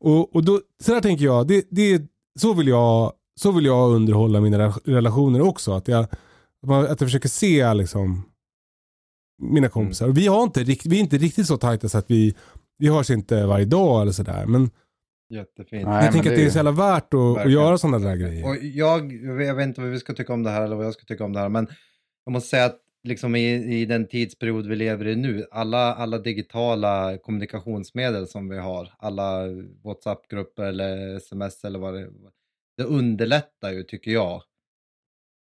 Och, 0.00 0.34
och 0.36 0.44
då, 0.44 0.60
så 0.82 0.92
där 0.94 1.00
tänker 1.00 1.24
jag, 1.24 1.46
det, 1.46 1.64
det, 1.70 2.02
så, 2.40 2.52
vill 2.54 2.68
jag 2.68 3.12
så 3.40 3.52
vill 3.52 3.64
jag 3.64 3.90
underhålla 3.90 4.40
mina 4.40 4.58
re- 4.68 4.80
relationer 4.84 5.40
också. 5.40 5.72
Att 5.72 5.88
jag, 5.88 6.06
att 6.66 6.88
jag 6.88 6.98
försöker 6.98 7.28
se 7.28 7.74
liksom, 7.74 8.22
mina 9.42 9.68
kompisar. 9.68 10.08
Och 10.08 10.18
vi, 10.18 10.26
har 10.26 10.42
inte, 10.42 10.64
vi 10.64 10.96
är 10.96 11.00
inte 11.00 11.18
riktigt 11.18 11.46
så 11.46 11.56
tajta 11.56 11.88
så 11.88 11.98
att 11.98 12.10
vi, 12.10 12.34
vi 12.78 12.88
hörs 12.88 13.10
inte 13.10 13.46
varje 13.46 13.64
dag 13.64 14.02
eller 14.02 14.12
sådär. 14.12 14.46
Men 14.46 14.70
Jättefint. 15.30 15.86
Nej, 15.86 15.94
jag 15.94 16.04
men 16.04 16.12
tänker 16.12 16.30
att 16.30 16.36
det 16.36 16.44
är 16.44 16.50
så 16.50 16.58
jävla 16.58 16.70
värt 16.70 17.14
att, 17.14 17.38
att 17.38 17.52
göra 17.52 17.78
sådana 17.78 17.98
där 17.98 18.16
grejer. 18.16 18.44
Och 18.44 18.56
jag, 18.62 19.12
jag 19.12 19.54
vet 19.54 19.66
inte 19.66 19.80
vad 19.80 19.90
vi 19.90 19.98
ska 19.98 20.14
tycka 20.14 20.32
om 20.32 20.42
det 20.42 20.50
här 20.50 20.62
eller 20.62 20.76
vad 20.76 20.86
jag 20.86 20.94
ska 20.94 21.04
tycka 21.04 21.24
om 21.24 21.32
det 21.32 21.40
här, 21.40 21.48
men 21.48 21.68
jag 22.24 22.32
måste 22.32 22.48
säga 22.48 22.64
att 22.64 22.80
liksom 23.04 23.36
i, 23.36 23.80
i 23.80 23.84
den 23.86 24.08
tidsperiod 24.08 24.66
vi 24.66 24.76
lever 24.76 25.06
i 25.06 25.16
nu, 25.16 25.46
alla, 25.50 25.94
alla 25.94 26.18
digitala 26.18 27.18
kommunikationsmedel 27.18 28.28
som 28.28 28.48
vi 28.48 28.58
har, 28.58 28.92
alla 28.98 29.46
WhatsApp-grupper 29.84 30.62
eller 30.62 31.16
sms 31.16 31.64
eller 31.64 31.78
vad 31.78 31.94
det 31.94 32.10
det 32.78 32.84
underlättar 32.84 33.72
ju 33.72 33.82
tycker 33.82 34.10
jag 34.10 34.42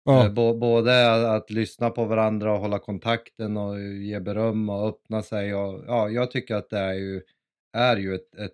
Ja. 0.03 0.25
Eh, 0.25 0.31
Bå- 0.31 0.59
både 0.59 1.31
att, 1.35 1.49
lyssna 1.49 1.89
på 1.89 2.05
varandra 2.05 2.53
och 2.53 2.59
hålla 2.59 2.79
kontakten 2.79 3.57
och 3.57 3.81
ge 3.81 4.19
beröm 4.19 4.69
och 4.69 4.87
öppna 4.87 5.21
sig. 5.21 5.55
Och, 5.55 5.83
ja, 5.87 6.09
jag 6.09 6.31
tycker 6.31 6.55
att 6.55 6.69
det 6.69 6.79
är 6.79 6.93
ju, 6.93 7.21
är 7.77 7.97
ju 7.97 8.15
ett, 8.15 8.35
ett, 8.35 8.51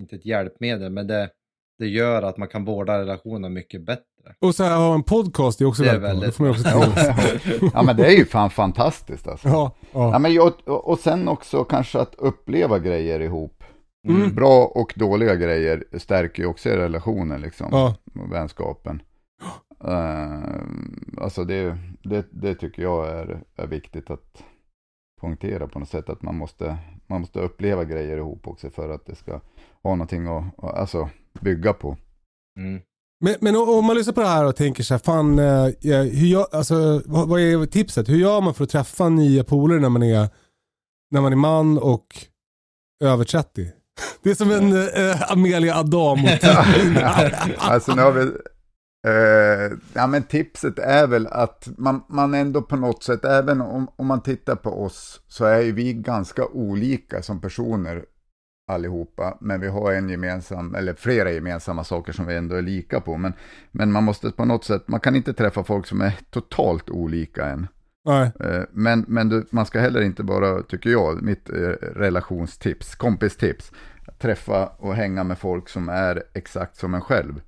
inte 0.00 0.16
ett 0.16 0.26
hjälpmedel, 0.26 0.92
men 0.92 1.06
det, 1.06 1.30
det 1.78 1.86
gör 1.86 2.22
att 2.22 2.36
man 2.36 2.48
kan 2.48 2.64
vårda 2.64 2.98
relationen 2.98 3.52
mycket 3.52 3.82
bättre. 3.82 4.04
Och 4.38 4.54
så 4.54 4.64
här 4.64 4.76
ha 4.76 4.94
en 4.94 5.02
podcast 5.02 5.60
är 5.60 5.64
också 5.64 5.82
Det 5.82 5.90
är 5.90 5.98
väldigt 5.98 6.38
bra. 6.38 6.54
ja 7.74 7.82
men 7.82 7.96
det 7.96 8.06
är 8.06 8.16
ju 8.16 8.24
fan 8.24 8.50
fantastiskt 8.50 9.28
alltså. 9.28 9.48
Ja, 9.48 9.72
Ja, 9.92 10.12
ja. 10.12 10.18
men 10.18 10.40
och 10.40 10.88
och 10.88 10.98
sen 10.98 11.28
också 11.28 11.64
kanske 11.64 11.98
att 12.00 12.14
uppleva 12.14 12.78
grejer 12.78 13.20
ihop. 13.20 13.64
Mm. 14.08 14.34
Bra 14.34 14.64
och 14.64 14.94
dåliga 14.96 15.34
grejer 15.34 15.84
stärker 15.98 16.42
ju 16.42 16.48
också 16.48 16.68
relationen 16.68 17.40
liksom. 17.40 17.68
ja. 17.70 17.94
Vänskapen. 18.30 19.02
Eh, 19.84 20.62
alltså 21.18 21.44
det, 21.44 21.78
det, 22.02 22.26
det 22.30 22.54
tycker 22.54 22.82
jag 22.82 23.08
är, 23.08 23.42
är 23.56 23.66
viktigt 23.66 24.10
att 24.10 24.44
poängtera 25.20 25.68
på 25.68 25.78
något 25.78 25.88
sätt. 25.88 26.08
Att 26.08 26.22
man 26.22 26.36
måste, 26.36 26.78
man 27.06 27.20
måste 27.20 27.40
uppleva 27.40 27.84
grejer 27.84 28.16
ihop 28.16 28.48
också 28.48 28.70
för 28.70 28.88
att 28.88 29.06
det 29.06 29.14
ska 29.14 29.40
ha 29.82 29.90
någonting 29.90 30.26
att 30.26 30.64
alltså, 30.64 31.10
bygga 31.40 31.72
på. 31.72 31.96
Mm. 32.58 32.80
Men, 33.20 33.34
men 33.40 33.56
om 33.56 33.84
man 33.84 33.96
lyssnar 33.96 34.14
på 34.14 34.20
det 34.20 34.26
här 34.26 34.44
och 34.44 34.56
tänker 34.56 34.82
så 34.82 34.94
här, 34.94 34.98
fan, 34.98 35.38
eh, 35.38 35.68
ja, 35.80 36.02
hur 36.02 36.26
gör, 36.26 36.46
alltså, 36.52 37.02
vad, 37.06 37.28
vad 37.28 37.40
är 37.40 37.66
tipset? 37.66 38.08
Hur 38.08 38.16
gör 38.16 38.40
man 38.40 38.54
för 38.54 38.64
att 38.64 38.70
träffa 38.70 39.08
nya 39.08 39.44
polare 39.44 39.80
när 39.80 39.88
man 39.88 40.02
är, 40.02 40.28
när 41.10 41.20
man 41.20 41.32
är 41.32 41.36
man 41.36 41.78
och 41.78 42.06
över 43.04 43.24
30? 43.24 43.68
Det 44.22 44.30
är 44.30 44.34
som 44.34 44.50
en 44.50 44.72
eh, 44.72 45.32
Amelia 45.32 45.76
Adam 45.76 46.20
mot 46.20 46.44
alltså 47.58 47.94
nu 47.94 48.02
har 48.02 48.12
vi, 48.12 48.32
eh, 49.06 49.78
ja 49.94 50.06
men 50.06 50.22
tipset 50.22 50.78
är 50.78 51.06
väl 51.06 51.26
att 51.26 51.68
man, 51.78 52.02
man 52.08 52.34
ändå 52.34 52.62
på 52.62 52.76
något 52.76 53.02
sätt, 53.02 53.24
även 53.24 53.60
om, 53.60 53.88
om 53.96 54.06
man 54.06 54.22
tittar 54.22 54.56
på 54.56 54.84
oss, 54.84 55.20
så 55.28 55.44
är 55.44 55.60
ju 55.60 55.72
vi 55.72 55.92
ganska 55.92 56.46
olika 56.46 57.22
som 57.22 57.40
personer 57.40 58.04
allihopa, 58.70 59.38
men 59.40 59.60
vi 59.60 59.68
har 59.68 59.92
en 59.92 60.08
gemensam, 60.08 60.74
eller 60.74 60.94
flera 60.94 61.30
gemensamma 61.30 61.84
saker 61.84 62.12
som 62.12 62.26
vi 62.26 62.36
ändå 62.36 62.56
är 62.56 62.62
lika 62.62 63.00
på, 63.00 63.16
men, 63.16 63.32
men 63.72 63.92
man 63.92 64.04
måste 64.04 64.30
på 64.30 64.44
något 64.44 64.64
sätt, 64.64 64.88
man 64.88 65.00
kan 65.00 65.16
inte 65.16 65.32
träffa 65.32 65.64
folk 65.64 65.86
som 65.86 66.00
är 66.00 66.12
totalt 66.30 66.90
olika 66.90 67.46
än. 67.46 67.66
Nej. 68.04 68.30
Eh, 68.40 68.62
Men, 68.72 69.04
men 69.08 69.28
du, 69.28 69.46
man 69.50 69.66
ska 69.66 69.80
heller 69.80 70.02
inte 70.02 70.22
bara, 70.22 70.62
tycker 70.62 70.90
jag, 70.90 71.22
mitt 71.22 71.50
eh, 71.50 71.54
relationstips, 71.96 72.94
kompistips, 72.94 73.72
träffa 74.18 74.66
och 74.66 74.94
hänga 74.94 75.24
med 75.24 75.38
folk 75.38 75.68
som 75.68 75.88
är 75.88 76.22
exakt 76.34 76.76
som 76.76 76.94
en 76.94 77.00
själv. 77.00 77.40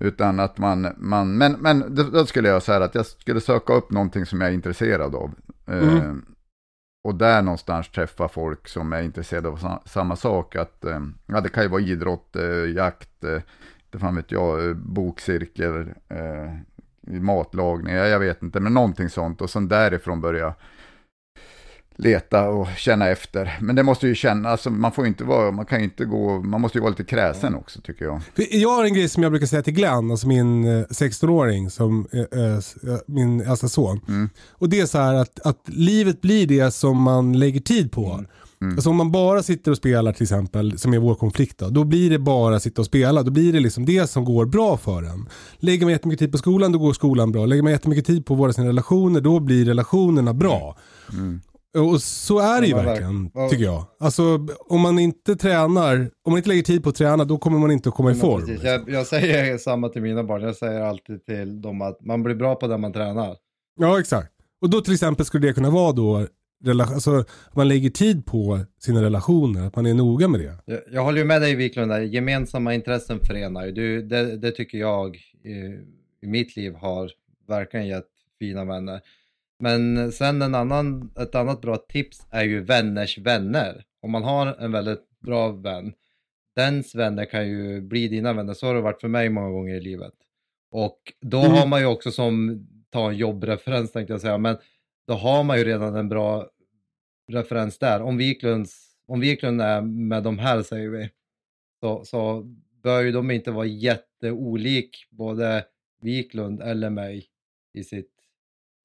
Utan 0.00 0.40
att 0.40 0.58
man, 0.58 0.88
man 0.96 1.36
men, 1.38 1.52
men 1.52 1.94
då 2.12 2.26
skulle 2.26 2.48
jag 2.48 2.62
säga 2.62 2.84
att 2.84 2.94
jag 2.94 3.06
skulle 3.06 3.40
söka 3.40 3.72
upp 3.72 3.90
någonting 3.90 4.26
som 4.26 4.40
jag 4.40 4.50
är 4.50 4.54
intresserad 4.54 5.14
av. 5.14 5.30
Eh, 5.66 5.78
Mm. 5.98 6.24
och 7.04 7.14
där 7.14 7.42
någonstans 7.42 7.90
träffa 7.90 8.28
folk 8.28 8.68
som 8.68 8.92
är 8.92 9.02
intresserade 9.02 9.48
av 9.48 9.56
sa- 9.56 9.82
samma 9.86 10.16
sak. 10.16 10.56
Att, 10.56 10.84
eh, 10.84 11.00
ja, 11.26 11.40
det 11.40 11.48
kan 11.48 11.62
ju 11.62 11.68
vara 11.68 11.80
idrott, 11.82 12.36
eh, 12.36 12.70
jakt, 12.74 13.24
eh, 13.24 13.40
inte 13.86 13.98
fan 13.98 14.16
vet 14.16 14.32
jag, 14.32 14.68
eh, 14.68 14.74
bokcirkel, 14.74 15.88
eh, 16.08 16.52
matlagning, 17.20 17.94
ja, 17.94 18.06
jag 18.06 18.18
vet 18.20 18.42
inte, 18.42 18.60
men 18.60 18.74
någonting 18.74 19.08
sånt. 19.10 19.40
Och 19.40 19.50
sen 19.50 19.68
därifrån 19.68 20.20
börja 20.20 20.54
leta 21.98 22.48
och 22.48 22.66
känna 22.76 23.08
efter. 23.08 23.58
Men 23.60 23.76
det 23.76 23.82
måste 23.82 24.06
ju 24.06 24.14
känna, 24.14 24.48
alltså 24.48 24.70
man 24.70 24.92
får 24.92 25.06
inte 25.06 25.24
vara, 25.24 25.50
man 25.50 25.66
kan 25.66 25.78
ju 25.78 25.84
inte 25.84 26.04
gå, 26.04 26.40
man 26.40 26.60
måste 26.60 26.78
ju 26.78 26.82
vara 26.82 26.90
lite 26.90 27.04
kräsen 27.04 27.54
också 27.54 27.80
tycker 27.80 28.04
jag. 28.04 28.20
Jag 28.50 28.68
har 28.76 28.84
en 28.84 28.94
grej 28.94 29.08
som 29.08 29.22
jag 29.22 29.32
brukar 29.32 29.46
säga 29.46 29.62
till 29.62 29.74
Glenn, 29.74 30.10
alltså 30.10 30.28
min 30.28 30.64
eh, 30.64 30.84
16-åring, 30.84 31.70
som 31.70 32.06
eh, 32.12 32.40
eh, 32.40 32.56
s- 32.56 32.74
eh, 32.88 32.96
min 33.06 33.40
äldsta 33.40 33.68
son. 33.68 34.00
Mm. 34.08 34.28
Och 34.50 34.68
det 34.68 34.80
är 34.80 34.86
så 34.86 34.98
här 34.98 35.14
att, 35.14 35.40
att 35.46 35.60
livet 35.66 36.20
blir 36.20 36.46
det 36.46 36.70
som 36.70 37.02
man 37.02 37.38
lägger 37.38 37.60
tid 37.60 37.92
på. 37.92 38.24
Alltså 38.60 38.90
om 38.90 38.96
man 38.96 39.12
bara 39.12 39.42
sitter 39.42 39.70
och 39.70 39.76
spelar 39.76 40.12
till 40.12 40.22
exempel, 40.22 40.78
som 40.78 40.94
är 40.94 40.98
vår 40.98 41.14
konflikt 41.14 41.58
då, 41.58 41.68
då 41.70 41.84
blir 41.84 42.10
det 42.10 42.18
bara 42.18 42.60
sitta 42.60 42.82
och 42.82 42.86
spela. 42.86 43.22
Då 43.22 43.30
blir 43.30 43.52
det 43.52 43.60
liksom 43.60 43.84
det 43.84 44.06
som 44.10 44.24
går 44.24 44.44
bra 44.46 44.76
för 44.76 45.02
en. 45.02 45.28
Lägger 45.58 45.86
man 45.86 45.92
jättemycket 45.92 46.18
tid 46.18 46.32
på 46.32 46.38
skolan, 46.38 46.72
då 46.72 46.78
går 46.78 46.92
skolan 46.92 47.32
bra. 47.32 47.46
Lägger 47.46 47.62
man 47.62 47.72
jättemycket 47.72 48.06
tid 48.06 48.26
på 48.26 48.34
våra 48.34 48.52
sina 48.52 48.68
relationer, 48.68 49.20
då 49.20 49.40
blir 49.40 49.64
relationerna 49.64 50.34
bra. 50.34 50.76
Och 51.76 52.02
så 52.02 52.38
är 52.38 52.60
det 52.60 52.66
ju 52.66 52.74
verkligen, 52.74 53.28
verk- 53.28 53.50
tycker 53.50 53.64
jag. 53.64 53.84
Alltså 54.00 54.46
om 54.68 54.80
man 54.80 54.98
inte 54.98 55.36
tränar, 55.36 56.10
om 56.24 56.32
man 56.32 56.36
inte 56.36 56.48
lägger 56.48 56.62
tid 56.62 56.82
på 56.82 56.88
att 56.88 56.94
träna, 56.94 57.24
då 57.24 57.38
kommer 57.38 57.58
man 57.58 57.70
inte 57.70 57.88
att 57.88 57.94
komma 57.94 58.10
i 58.10 58.14
form. 58.14 58.40
precis, 58.40 58.62
liksom. 58.62 58.68
jag, 58.70 58.90
jag 58.90 59.06
säger 59.06 59.58
samma 59.68 59.88
till 59.88 60.02
mina 60.02 60.24
barn, 60.24 60.42
jag 60.42 60.56
säger 60.56 60.80
alltid 60.80 61.24
till 61.26 61.60
dem 61.62 61.82
att 61.82 62.00
man 62.00 62.22
blir 62.22 62.34
bra 62.34 62.54
på 62.54 62.66
det 62.66 62.78
man 62.78 62.92
tränar. 62.92 63.36
Ja, 63.80 64.00
exakt. 64.00 64.32
Och 64.60 64.70
då 64.70 64.80
till 64.80 64.94
exempel 64.94 65.26
skulle 65.26 65.46
det 65.46 65.52
kunna 65.52 65.70
vara 65.70 65.92
då, 65.92 66.26
alltså, 66.80 67.24
man 67.52 67.68
lägger 67.68 67.90
tid 67.90 68.26
på 68.26 68.60
sina 68.80 69.02
relationer, 69.02 69.66
att 69.66 69.76
man 69.76 69.86
är 69.86 69.94
noga 69.94 70.28
med 70.28 70.40
det. 70.40 70.56
Jag, 70.64 70.80
jag 70.92 71.04
håller 71.04 71.18
ju 71.18 71.24
med 71.24 71.40
dig 71.42 71.54
Wiklund 71.54 71.90
där, 71.90 72.00
gemensamma 72.00 72.74
intressen 72.74 73.20
förenar 73.20 73.66
ju. 73.66 74.02
Det, 74.02 74.36
det 74.36 74.50
tycker 74.50 74.78
jag 74.78 75.16
i, 75.44 75.50
i 76.22 76.26
mitt 76.26 76.56
liv 76.56 76.74
har 76.74 77.10
verkligen 77.48 77.86
gett 77.86 78.06
fina 78.38 78.64
vänner. 78.64 79.00
Men 79.58 80.12
sen 80.12 80.42
en 80.42 80.54
annan, 80.54 81.10
ett 81.18 81.34
annat 81.34 81.60
bra 81.60 81.76
tips 81.76 82.26
är 82.30 82.44
ju 82.44 82.60
vänners 82.60 83.18
vänner. 83.18 83.84
Om 84.02 84.10
man 84.10 84.22
har 84.24 84.46
en 84.46 84.72
väldigt 84.72 85.20
bra 85.20 85.48
vän, 85.48 85.92
dens 86.56 86.94
vänner 86.94 87.24
kan 87.24 87.48
ju 87.48 87.80
bli 87.80 88.08
dina 88.08 88.32
vänner. 88.32 88.54
Så 88.54 88.66
har 88.66 88.74
det 88.74 88.80
varit 88.80 89.00
för 89.00 89.08
mig 89.08 89.28
många 89.28 89.50
gånger 89.50 89.74
i 89.74 89.80
livet. 89.80 90.12
Och 90.70 91.12
då 91.20 91.38
Mm. 91.40 91.52
har 91.52 91.66
man 91.66 91.80
ju 91.80 91.86
också 91.86 92.10
som, 92.10 92.66
ta 92.90 93.10
en 93.10 93.16
jobbreferens 93.16 93.92
tänkte 93.92 94.12
jag 94.12 94.20
säga, 94.20 94.38
men 94.38 94.56
då 95.06 95.14
har 95.14 95.44
man 95.44 95.58
ju 95.58 95.64
redan 95.64 95.96
en 95.96 96.08
bra 96.08 96.48
referens 97.32 97.78
där. 97.78 98.02
Om 98.02 98.16
Wiklunds, 98.16 98.96
om 99.06 99.20
Wiklund 99.20 99.60
är 99.62 99.82
med 99.82 100.22
de 100.22 100.38
här 100.38 100.62
säger 100.62 100.88
vi, 100.88 101.10
så, 101.80 102.04
så 102.04 102.42
bör 102.82 103.02
ju 103.02 103.12
de 103.12 103.30
inte 103.30 103.50
vara 103.50 103.66
jätteolik 103.66 105.06
både 105.10 105.64
Wiklund 106.02 106.62
eller 106.62 106.90
mig 106.90 107.26
i 107.74 107.84
sitt 107.84 108.10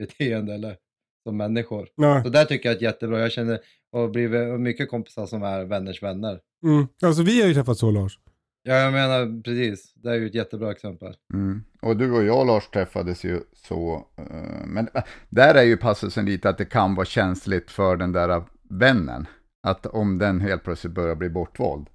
beteende 0.01 0.53
eller 0.53 0.77
som 1.23 1.37
människor. 1.37 1.87
Ja. 1.95 2.23
Så 2.23 2.29
där 2.29 2.45
tycker 2.45 2.69
jag 2.69 2.75
att 2.75 2.81
jättebra. 2.81 3.19
Jag 3.19 3.31
känner 3.31 3.59
och 3.91 4.11
blivit 4.11 4.59
mycket 4.59 4.89
kompisar 4.89 5.25
som 5.25 5.43
är 5.43 5.63
vänners 5.63 6.03
vänner. 6.03 6.39
Mm. 6.63 6.87
Alltså 7.03 7.23
vi 7.23 7.41
har 7.41 7.47
ju 7.47 7.53
träffats 7.53 7.79
så 7.79 7.91
Lars. 7.91 8.19
Ja, 8.63 8.75
jag 8.75 8.93
menar 8.93 9.41
precis. 9.43 9.93
Det 9.95 10.09
är 10.09 10.15
ju 10.15 10.27
ett 10.27 10.35
jättebra 10.35 10.71
exempel. 10.71 11.15
Mm. 11.33 11.63
Och 11.81 11.97
du 11.97 12.11
och 12.11 12.23
jag 12.23 12.47
Lars 12.47 12.67
träffades 12.67 13.23
ju 13.23 13.41
så, 13.53 14.07
eh, 14.17 14.65
men 14.65 14.89
eh, 14.93 15.03
där 15.29 15.55
är 15.55 15.63
ju 15.63 15.77
passusen 15.77 16.25
lite 16.25 16.49
att 16.49 16.57
det 16.57 16.65
kan 16.65 16.95
vara 16.95 17.05
känsligt 17.05 17.71
för 17.71 17.97
den 17.97 18.11
där 18.11 18.43
vännen. 18.69 19.27
Att 19.63 19.85
om 19.85 20.17
den 20.17 20.41
helt 20.41 20.63
plötsligt 20.63 20.93
börjar 20.93 21.15
bli 21.15 21.29
bortvald. 21.29 21.87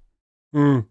Mm. 0.55 0.83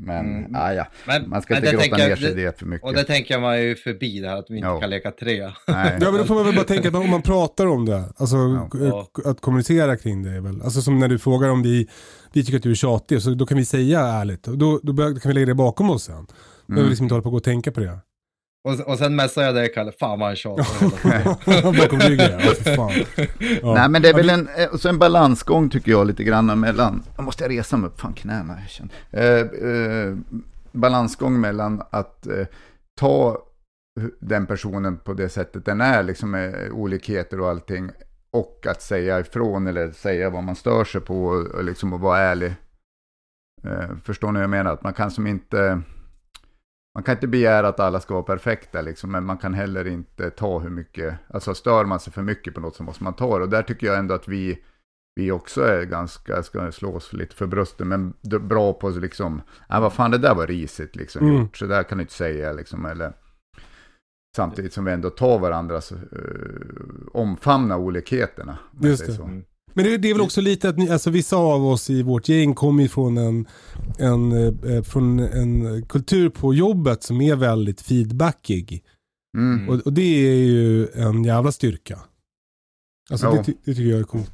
Men, 0.00 0.26
Mm. 0.36 0.54
ah, 0.54 0.72
ja, 0.72 0.86
Men, 1.06 1.28
man 1.28 1.42
ska 1.42 1.54
men 1.54 1.64
inte 1.64 1.76
det 1.76 1.86
grotta 1.88 1.96
ner 2.02 2.08
jag- 2.08 2.18
sig 2.18 2.30
i 2.30 2.34
det- 2.34 2.58
för 2.58 2.66
mycket. 2.66 2.86
Och 2.86 2.92
det 2.94 3.04
tänker 3.04 3.40
man 3.40 3.62
ju 3.62 3.74
förbi 3.76 4.20
det 4.20 4.28
här 4.28 4.36
att 4.36 4.46
vi 4.50 4.56
inte 4.56 4.68
Ja. 4.68 4.80
kan 4.80 4.90
leka 4.90 5.10
tre. 5.10 5.40
Nej. 5.40 5.52
Ja 6.00 6.10
men 6.10 6.14
då 6.20 6.24
får 6.24 6.34
man 6.34 6.44
väl 6.44 6.54
bara 6.54 6.64
tänka 6.64 6.88
att 6.88 6.94
om 6.94 7.10
man 7.10 7.22
pratar 7.22 7.66
om 7.66 7.84
det, 7.86 8.04
alltså 8.16 8.36
Ja. 8.36 9.06
k- 9.12 9.22
att 9.30 9.40
kommunicera 9.40 9.96
kring 9.96 10.22
det 10.22 10.30
är 10.30 10.40
väl, 10.40 10.62
alltså 10.62 10.82
som 10.82 10.98
när 10.98 11.08
du 11.08 11.18
frågar 11.18 11.48
om 11.48 11.62
vi, 11.62 11.88
vi 12.32 12.44
tycker 12.44 12.56
att 12.56 12.62
du 12.62 12.70
är 12.70 12.74
tjatig, 12.74 13.22
så 13.22 13.30
då 13.30 13.46
kan 13.46 13.58
vi 13.58 13.64
säga 13.64 14.00
ärligt, 14.00 14.42
då, 14.44 14.80
då, 14.82 14.92
då 14.92 15.14
kan 15.14 15.28
vi 15.28 15.32
lägga 15.34 15.46
det 15.46 15.54
bakom 15.54 15.90
oss 15.90 16.04
sen. 16.04 16.14
Behöver 16.66 16.80
Mm. 16.82 16.88
liksom 16.90 17.04
inte 17.04 17.14
hålla 17.14 17.22
på 17.22 17.26
och 17.28 17.32
gå 17.32 17.36
och 17.36 17.44
tänka 17.44 17.72
på 17.72 17.80
det. 17.80 17.98
Och, 18.64 18.80
och 18.80 18.98
sen 18.98 19.16
messar 19.16 19.42
jag 19.42 19.54
dig 19.54 19.72
Kalle, 19.72 19.92
fan 19.92 20.18
vad 20.18 20.28
han 20.28 20.36
tjatar 20.36 20.80
hela 20.80 21.34
tiden. 21.34 21.76
bakom 21.78 22.00
ryggen, 22.00 22.40
ja 22.40 22.54
för 22.54 22.74
fan. 22.74 22.92
Ja. 23.62 23.74
Nej 23.74 23.88
men 23.88 24.02
det 24.02 24.08
är 24.08 24.14
väl 24.14 24.30
en, 24.30 24.48
eh, 24.48 24.68
och 24.72 24.80
så 24.80 24.88
en 24.88 24.98
balansgång 24.98 25.70
tycker 25.70 25.90
jag 25.90 26.06
lite 26.06 26.24
grann 26.24 26.60
mellan, 26.60 27.02
jag 27.16 27.24
måste 27.24 27.48
resa 27.48 27.76
mig 27.76 27.88
upp, 27.88 28.00
fan 28.00 28.12
knäna 28.12 28.58
jag 28.60 28.70
känner. 28.70 28.92
Eh, 29.10 29.70
eh, 29.70 30.16
balansgång 30.72 31.40
mellan 31.40 31.82
att 31.90 32.26
eh, 32.26 32.46
ta 33.00 33.38
den 34.20 34.46
personen 34.46 34.98
på 34.98 35.14
det 35.14 35.28
sättet 35.28 35.64
den 35.64 35.80
är, 35.80 36.02
liksom 36.02 36.30
med 36.30 36.70
olikheter 36.72 37.40
och 37.40 37.48
allting, 37.48 37.90
och 38.30 38.66
att 38.66 38.82
säga 38.82 39.20
ifrån 39.20 39.66
eller 39.66 39.90
säga 39.90 40.30
vad 40.30 40.42
man 40.42 40.56
stör 40.56 40.84
sig 40.84 41.00
på 41.00 41.24
och, 41.24 41.46
och 41.46 41.64
liksom 41.64 41.92
att 41.92 42.00
vara 42.00 42.18
ärlig. 42.18 42.54
Eh, 43.64 43.96
förstår 44.04 44.32
ni 44.32 44.36
vad 44.36 44.42
jag 44.42 44.50
menar? 44.50 44.72
Att 44.72 44.82
man 44.82 44.94
kan 44.94 45.10
som 45.10 45.26
inte, 45.26 45.82
man 46.94 47.04
kan 47.04 47.14
inte 47.14 47.26
begära 47.26 47.68
att 47.68 47.80
alla 47.80 48.00
ska 48.00 48.14
vara 48.14 48.24
perfekta 48.24 48.80
liksom, 48.80 49.10
men 49.12 49.24
man 49.24 49.38
kan 49.38 49.54
heller 49.54 49.86
inte 49.86 50.30
ta 50.30 50.58
hur 50.58 50.70
mycket, 50.70 51.14
alltså 51.28 51.54
stör 51.54 51.84
man 51.84 52.00
sig 52.00 52.12
för 52.12 52.22
mycket 52.22 52.54
på 52.54 52.60
något 52.60 52.76
så 52.76 52.82
måste 52.82 53.04
man 53.04 53.14
ta 53.14 53.38
det. 53.38 53.44
Och 53.44 53.50
där 53.50 53.62
tycker 53.62 53.86
jag 53.86 53.98
ändå 53.98 54.14
att 54.14 54.28
vi, 54.28 54.58
vi 55.20 55.30
också 55.32 55.62
är 55.62 55.84
ganska, 55.84 56.42
ska 56.42 56.72
slå 56.72 56.96
oss 56.96 57.12
lite 57.12 57.36
för 57.36 57.46
bröstet, 57.46 57.86
men 57.86 58.14
bra 58.40 58.72
på 58.72 58.88
att 58.88 58.96
liksom, 58.96 59.42
ja 59.68 59.80
vad 59.80 59.92
fan 59.92 60.10
det 60.10 60.18
där 60.18 60.34
var 60.34 60.46
risigt 60.46 60.96
liksom 60.96 61.26
Mm. 61.26 61.40
gjort, 61.40 61.56
så 61.56 61.66
där 61.66 61.82
kan 61.82 61.98
du 61.98 62.02
inte 62.02 62.14
säga 62.14 62.52
liksom, 62.52 62.86
eller 62.86 63.12
samtidigt 64.36 64.72
som 64.72 64.84
vi 64.84 64.92
ändå 64.92 65.10
tar 65.10 65.38
varandras, 65.38 65.92
uh, 65.92 65.98
omfamna 67.12 67.76
olikheterna. 67.76 68.58
Just 68.80 69.06
det. 69.06 69.12
så. 69.12 69.30
Mm. 69.74 69.84
Men 69.84 69.84
det, 69.84 69.98
det 69.98 70.08
är 70.10 70.14
väl 70.14 70.20
också 70.22 70.40
lite 70.40 70.68
att 70.68 70.78
ni, 70.78 70.90
alltså 70.90 71.10
vissa 71.10 71.36
av 71.36 71.66
oss 71.66 71.90
i 71.90 72.02
vårt 72.02 72.28
gäng 72.28 72.54
kommer 72.54 72.82
ju 72.82 72.88
från 72.88 73.18
en, 73.18 73.46
en, 73.98 74.32
eh, 74.76 74.82
från 74.82 75.18
en 75.20 75.82
kultur 75.86 76.28
på 76.28 76.54
jobbet 76.54 77.02
som 77.02 77.20
är 77.20 77.36
väldigt 77.36 77.80
feedbackig. 77.80 78.84
Mm. 79.36 79.68
Och, 79.68 79.86
och 79.86 79.92
det 79.92 80.02
är 80.28 80.44
ju 80.46 80.86
en 80.94 81.24
jävla 81.24 81.52
styrka. 81.52 81.98
Alltså 83.10 83.26
Ja. 83.26 83.32
det, 83.46 83.52
det 83.64 83.74
tycker 83.74 83.90
jag 83.90 84.00
är 84.00 84.04
coolt. 84.04 84.32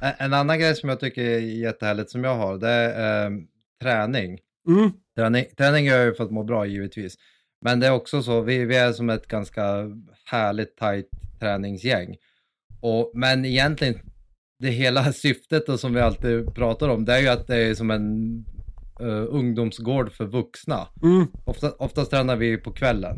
En- 0.00 0.12
En 0.18 0.34
annan 0.34 0.58
grej 0.58 0.76
som 0.76 0.88
jag 0.88 1.00
tycker 1.00 1.22
är 1.24 1.38
jättehärligt 1.38 2.10
som 2.10 2.24
jag 2.24 2.36
har, 2.36 2.58
det 2.58 2.68
är 2.68 3.26
eh, 3.30 3.36
träning. 3.82 4.38
Mm. 4.68 4.90
träning. 5.16 5.44
Träning 5.56 5.86
gör 5.86 5.96
jag 5.98 6.06
ju 6.06 6.14
för 6.14 6.24
att 6.24 6.30
må 6.30 6.44
bra 6.44 6.66
givetvis. 6.66 7.14
Men 7.64 7.80
det 7.80 7.86
är 7.86 7.92
också 7.92 8.22
så, 8.22 8.40
vi, 8.40 8.64
vi 8.64 8.76
är 8.76 8.92
som 8.92 9.10
ett 9.10 9.26
ganska 9.26 9.62
härligt 10.24 10.76
tajt 10.76 11.10
träningsgäng. 11.40 12.16
Och, 12.80 13.10
men 13.14 13.44
egentligen, 13.44 13.94
det 14.60 14.68
hela 14.70 15.12
syftet 15.12 15.68
och 15.68 15.80
som 15.80 15.94
vi 15.94 16.00
alltid 16.00 16.54
pratar 16.54 16.88
om, 16.88 17.04
det 17.04 17.12
är 17.14 17.20
ju 17.20 17.28
att 17.28 17.46
det 17.46 17.56
är 17.56 17.74
som 17.74 17.90
en 17.90 18.34
eh, 19.00 19.24
ungdomsgård 19.28 20.12
för 20.12 20.24
vuxna. 20.24 20.88
Mm. 21.02 21.26
Ofta, 21.44 21.70
oftast 21.78 22.10
tränar 22.10 22.36
vi 22.36 22.56
på 22.56 22.72
kvällen. 22.72 23.16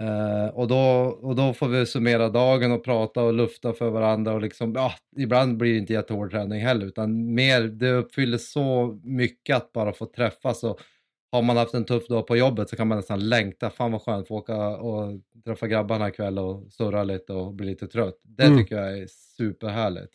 Eh, 0.00 0.46
och, 0.54 0.68
då, 0.68 0.78
och 1.22 1.36
då 1.36 1.52
får 1.52 1.68
vi 1.68 1.86
summera 1.86 2.28
dagen 2.28 2.72
och 2.72 2.84
prata 2.84 3.22
och 3.22 3.32
lufta 3.32 3.72
för 3.72 3.90
varandra 3.90 4.32
och 4.32 4.40
liksom, 4.40 4.72
ja, 4.74 4.92
ibland 5.16 5.56
blir 5.56 5.72
det 5.72 5.78
inte 5.78 5.92
jättehård 5.92 6.30
träning 6.30 6.60
heller, 6.60 6.86
utan 6.86 7.34
mer, 7.34 7.60
det 7.62 7.90
uppfyller 7.92 8.38
så 8.38 8.98
mycket 9.04 9.56
att 9.56 9.72
bara 9.72 9.92
få 9.92 10.06
träffas 10.06 10.64
och 10.64 10.80
har 11.32 11.42
man 11.42 11.56
haft 11.56 11.74
en 11.74 11.84
tuff 11.84 12.06
dag 12.08 12.26
på 12.26 12.36
jobbet 12.36 12.68
så 12.70 12.76
kan 12.76 12.88
man 12.88 12.96
nästan 12.98 13.28
längta, 13.28 13.70
fan 13.70 13.92
vad 13.92 14.02
skönt 14.02 14.28
få 14.28 14.34
åka 14.36 14.56
och 14.68 15.20
träffa 15.44 15.66
grabbarna 15.66 16.08
ikväll 16.08 16.38
och 16.38 16.72
surra 16.72 17.04
lite 17.04 17.32
och 17.32 17.54
bli 17.54 17.66
lite 17.66 17.86
trött. 17.86 18.20
Det 18.22 18.44
Mm. 18.44 18.58
tycker 18.58 18.76
jag 18.76 18.98
är 18.98 19.06
superhärligt. 19.36 20.12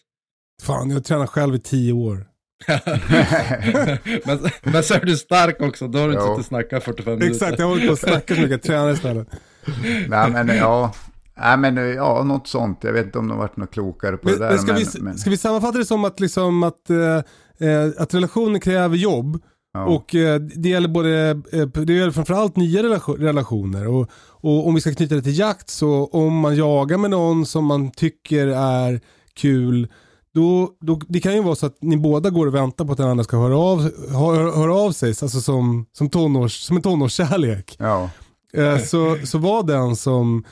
Fan, 0.64 0.90
jag 0.92 1.04
tränar 1.04 1.28
själv 1.28 1.56
i 1.56 1.60
tio 1.60 1.94
år. 1.94 2.28
men, 4.26 4.40
men 4.64 4.84
så 4.84 4.94
är 4.94 5.06
du 5.06 5.18
stark 5.18 5.62
också, 5.62 5.88
då 5.88 6.00
har 6.00 6.08
du 6.08 6.14
inte 6.14 6.26
suttit 6.26 6.40
och 6.40 6.46
snackat 6.46 6.84
45 6.84 7.14
minuter. 7.14 7.32
Exakt, 7.32 7.60
jag 7.60 7.68
håller 7.68 7.88
på 7.88 7.94
att 7.94 8.00
snacka 8.00 8.36
så 8.36 8.42
mycket, 8.42 8.64
tränar 8.64 8.92
istället. 8.94 9.28
Nej 10.08 10.32
men 10.32 10.48
ja, 10.48 10.94
Nej, 11.38 11.58
men 11.58 11.78
ja, 11.96 12.24
något 12.24 12.48
sånt. 12.48 12.80
Jag 12.82 12.94
vet 12.94 13.06
inte 13.06 13.20
om 13.20 13.28
de 13.28 13.38
varit 13.38 13.58
något 13.58 13.72
klokare 13.72 14.18
på 14.18 14.30
Men, 14.30 14.40
det 14.40 14.46
där. 14.46 14.50
men, 14.50 14.60
ska, 14.60 14.74
vi, 14.74 15.02
men, 15.04 15.18
ska 15.18 15.30
vi 15.30 15.38
sammanfatta 15.38 15.78
det 15.78 15.86
som 15.86 16.06
att, 16.06 16.20
liksom 16.20 16.64
att, 16.64 16.90
eh, 16.90 17.68
eh, 17.70 17.92
att 17.98 18.14
relationer 18.14 18.60
kräver 18.60 18.98
jobb? 18.98 19.42
ja. 19.74 19.86
Och 19.86 20.16
eh, 20.16 20.40
det 20.40 20.70
gäller 20.70 20.88
både, 20.88 21.30
eh, 21.52 21.68
det 21.68 21.94
gäller 21.94 22.12
framförallt 22.12 22.56
nya 22.56 22.84
relation- 22.84 23.18
relationer. 23.18 23.88
Och, 23.88 24.10
och 24.26 24.68
om 24.68 24.76
vi 24.76 24.82
ska 24.82 24.94
knyta 24.94 25.16
det 25.16 25.22
till 25.22 25.40
jakt 25.40 25.70
så 25.70 26.06
om 26.06 26.40
man 26.40 26.56
jagar 26.56 26.98
med 26.98 27.12
någon 27.12 27.46
som 27.46 27.66
man 27.66 27.92
tycker 27.92 28.48
är 28.48 29.02
kul, 29.34 29.88
då, 30.36 30.70
då, 30.82 31.00
det 31.08 31.20
kan 31.20 31.34
ju 31.34 31.42
vara 31.44 31.56
så 31.56 31.66
att 31.66 31.78
ni 31.82 31.98
båda 31.98 32.30
går 32.30 32.48
och 32.48 32.56
väntar 32.56 32.86
på 32.86 32.92
att 32.92 32.98
den 32.98 33.08
andra 33.10 33.24
ska 33.24 33.38
höra 33.38 33.58
av, 33.58 33.82
hör, 34.12 34.52
höra 34.58 34.76
av 34.76 34.92
sig, 34.92 35.10
alltså 35.10 35.28
som, 35.42 35.86
som, 35.92 36.10
tonårs, 36.10 36.52
som 36.60 36.76
en 36.76 36.82
tonårskärlek. 36.82 37.76
ja. 37.80 38.10
Eh, 38.54 38.78
så, 38.78 39.18
så 39.26 39.38
var 39.38 39.64
den 39.64 39.96
som, 39.96 40.44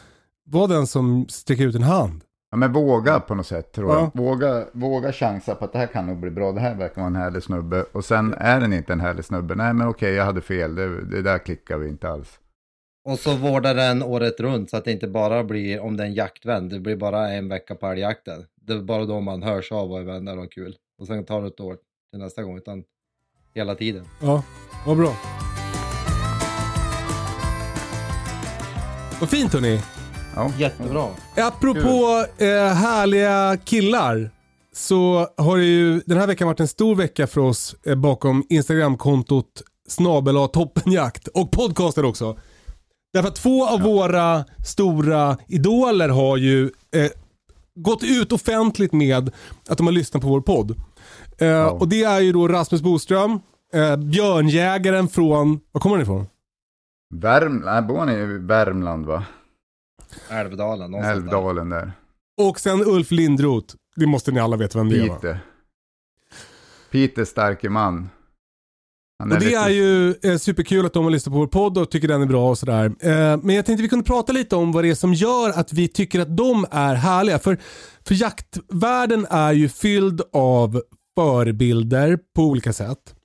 var 0.45 0.67
den 0.67 0.87
som 0.87 1.25
sträcker 1.29 1.67
ut 1.67 1.75
en 1.75 1.83
hand. 1.83 2.21
Ja, 2.51 2.57
men 2.57 2.73
våga 2.73 3.19
på 3.19 3.35
något 3.35 3.47
sätt 3.47 3.71
tror 3.73 3.91
Ja. 3.93 3.99
jag. 4.13 4.21
Våga, 4.23 4.65
våga 4.73 5.11
chansa 5.13 5.55
på 5.55 5.65
att 5.65 5.73
det 5.73 5.79
här 5.79 5.87
kan 5.87 6.05
nog 6.07 6.19
bli 6.19 6.31
bra. 6.31 6.51
Det 6.51 6.59
här 6.59 6.75
verkar 6.75 6.95
vara 6.95 7.07
en 7.07 7.15
härlig 7.15 7.43
snubbe. 7.43 7.85
Och 7.91 8.05
sen 8.05 8.33
är 8.33 8.59
den 8.61 8.73
inte 8.73 8.93
en 8.93 8.99
härlig 8.99 9.25
snubbe. 9.25 9.55
Nej 9.55 9.73
men 9.73 9.87
okej, 9.87 10.13
jag 10.13 10.25
hade 10.25 10.41
fel. 10.41 10.75
Det, 10.75 11.05
det 11.05 11.21
där 11.21 11.37
klickar 11.37 11.77
vi 11.77 11.89
inte 11.89 12.09
alls. 12.09 12.39
Och 13.09 13.19
så 13.19 13.35
vårdar 13.35 13.75
den 13.75 14.03
året 14.03 14.39
runt 14.39 14.69
så 14.69 14.77
att 14.77 14.85
det 14.85 14.91
inte 14.91 15.07
bara 15.07 15.43
blir, 15.43 15.79
om 15.79 15.97
det 15.97 16.03
är 16.03 16.07
en 16.07 16.13
jaktvän, 16.13 16.69
det 16.69 16.79
blir 16.79 16.95
bara 16.95 17.29
en 17.31 17.49
vecka 17.49 17.75
på 17.75 17.87
älgjakten. 17.87 18.45
Det 18.67 18.73
är 18.73 18.81
bara 18.81 19.05
då 19.05 19.21
man 19.21 19.43
hörs 19.43 19.71
av 19.71 19.91
och 19.91 19.99
är 19.99 20.03
vänner 20.03 20.33
och 20.33 20.39
har 20.39 20.47
kul. 20.47 20.75
Och 20.99 21.07
sen 21.07 21.25
tar 21.25 21.41
det 21.41 21.47
ett 21.47 21.59
år 21.59 21.77
till 22.11 22.19
nästa 22.19 22.43
gång, 22.43 22.57
utan 22.57 22.83
hela 23.55 23.75
tiden. 23.75 24.05
Ja, 24.21 24.43
vad 24.85 24.97
bra. 24.97 25.15
Vad 29.19 29.29
fint 29.29 29.53
hörni. 29.53 29.81
Ja. 30.35 30.51
Jättebra. 30.57 31.07
Apropå 31.35 32.25
eh, 32.37 32.47
härliga 32.73 33.57
killar 33.65 34.29
så 34.73 35.27
har 35.37 35.57
det 35.57 35.65
ju 35.65 36.01
den 36.05 36.17
här 36.17 36.27
veckan 36.27 36.47
varit 36.47 36.59
en 36.59 36.67
stor 36.67 36.95
vecka 36.95 37.27
för 37.27 37.41
oss 37.41 37.75
eh, 37.85 37.95
bakom 37.95 38.45
Instagramkontot 38.49 39.61
snabel 39.87 40.35
toppenjakt 40.53 41.27
och 41.27 41.51
podcasten 41.51 42.05
också. 42.05 42.37
Därför 43.13 43.29
att 43.29 43.35
två 43.35 43.67
av 43.67 43.81
våra 43.81 44.45
stora 44.65 45.37
idoler 45.47 46.09
har 46.09 46.37
ju 46.37 46.63
eh, 46.95 47.11
gått 47.75 48.03
ut 48.03 48.31
offentligt 48.31 48.93
med 48.93 49.31
att 49.69 49.77
de 49.77 49.87
har 49.87 49.91
lyssnat 49.93 50.23
på 50.23 50.29
vår 50.29 50.41
podd. 50.41 50.75
Eh, 51.37 51.65
Och 51.67 51.87
det 51.87 52.03
är 52.03 52.19
ju 52.19 52.31
då 52.31 52.47
Rasmus 52.47 52.81
Boström, 52.81 53.39
eh, 53.73 53.95
björnjägaren 53.95 55.07
från, 55.07 55.59
var 55.71 55.81
kommer 55.81 55.95
han 55.95 56.03
ifrån? 56.03 56.27
Värmland, 57.15 57.65
nej, 57.65 57.81
bor 57.81 57.97
han 57.97 58.09
i 58.09 58.25
Värmland 58.25 59.05
va? 59.05 59.25
Älvdalen, 60.29 60.91
någonstans 60.91 61.15
där. 61.15 61.21
Älvdalen 61.23 61.69
där. 61.69 61.91
Och 62.37 62.59
sen 62.59 62.83
Ulf 62.85 63.11
Lindroth. 63.11 63.75
Det 63.95 64.05
måste 64.05 64.31
ni 64.31 64.39
alla 64.39 64.57
veta 64.57 64.77
vem 64.79 64.89
det 64.89 64.97
är 64.99 65.09
va? 65.09 65.15
Pite. 65.15 65.39
Pite 66.91 67.25
starke 67.25 67.69
man. 67.69 68.09
Och 69.23 69.29
det 69.29 69.39
lite- 69.39 69.57
är 69.57 69.69
ju 69.69 70.15
eh, 70.23 70.37
superkul 70.37 70.85
att 70.85 70.93
de 70.93 71.03
har 71.03 71.11
lyssnat 71.11 71.33
på 71.33 71.39
vår 71.39 71.47
podd 71.47 71.77
och 71.77 71.91
tycker 71.91 72.07
den 72.07 72.21
är 72.21 72.25
bra 72.25 72.49
och 72.49 72.57
sådär. 72.57 72.85
Eh, 72.99 73.37
men 73.43 73.55
jag 73.55 73.65
tänkte 73.65 73.81
vi 73.81 73.89
kunde 73.89 74.05
prata 74.05 74.33
lite 74.33 74.55
om 74.55 74.71
vad 74.71 74.83
det 74.83 74.89
är 74.89 74.95
som 74.95 75.13
gör 75.13 75.49
att 75.49 75.73
vi 75.73 75.87
tycker 75.87 76.19
att 76.19 76.37
de 76.37 76.65
är 76.71 76.95
härliga. 76.95 77.39
För, 77.39 77.57
för 78.07 78.15
jaktvärlden 78.15 79.27
är 79.29 79.51
ju 79.53 79.69
fylld 79.69 80.21
av 80.33 80.81
förebilder 81.15 82.19
på 82.35 82.41
olika 82.43 82.73
sätt. 82.73 83.15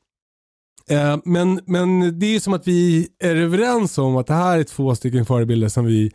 Eh, 0.91 1.17
men, 1.25 1.61
men 1.67 2.19
det 2.19 2.27
är 2.27 2.31
ju 2.31 2.41
som 2.41 2.53
att 2.53 2.69
vi 2.69 3.09
är 3.25 3.37
överens 3.37 3.99
om 3.99 4.17
att 4.17 4.27
det 4.27 4.35
här 4.35 4.59
är 4.59 4.65
två 4.65 4.95
stycken 4.95 5.27
förebilder 5.27 5.69
som 5.69 5.85
vi, 5.85 6.13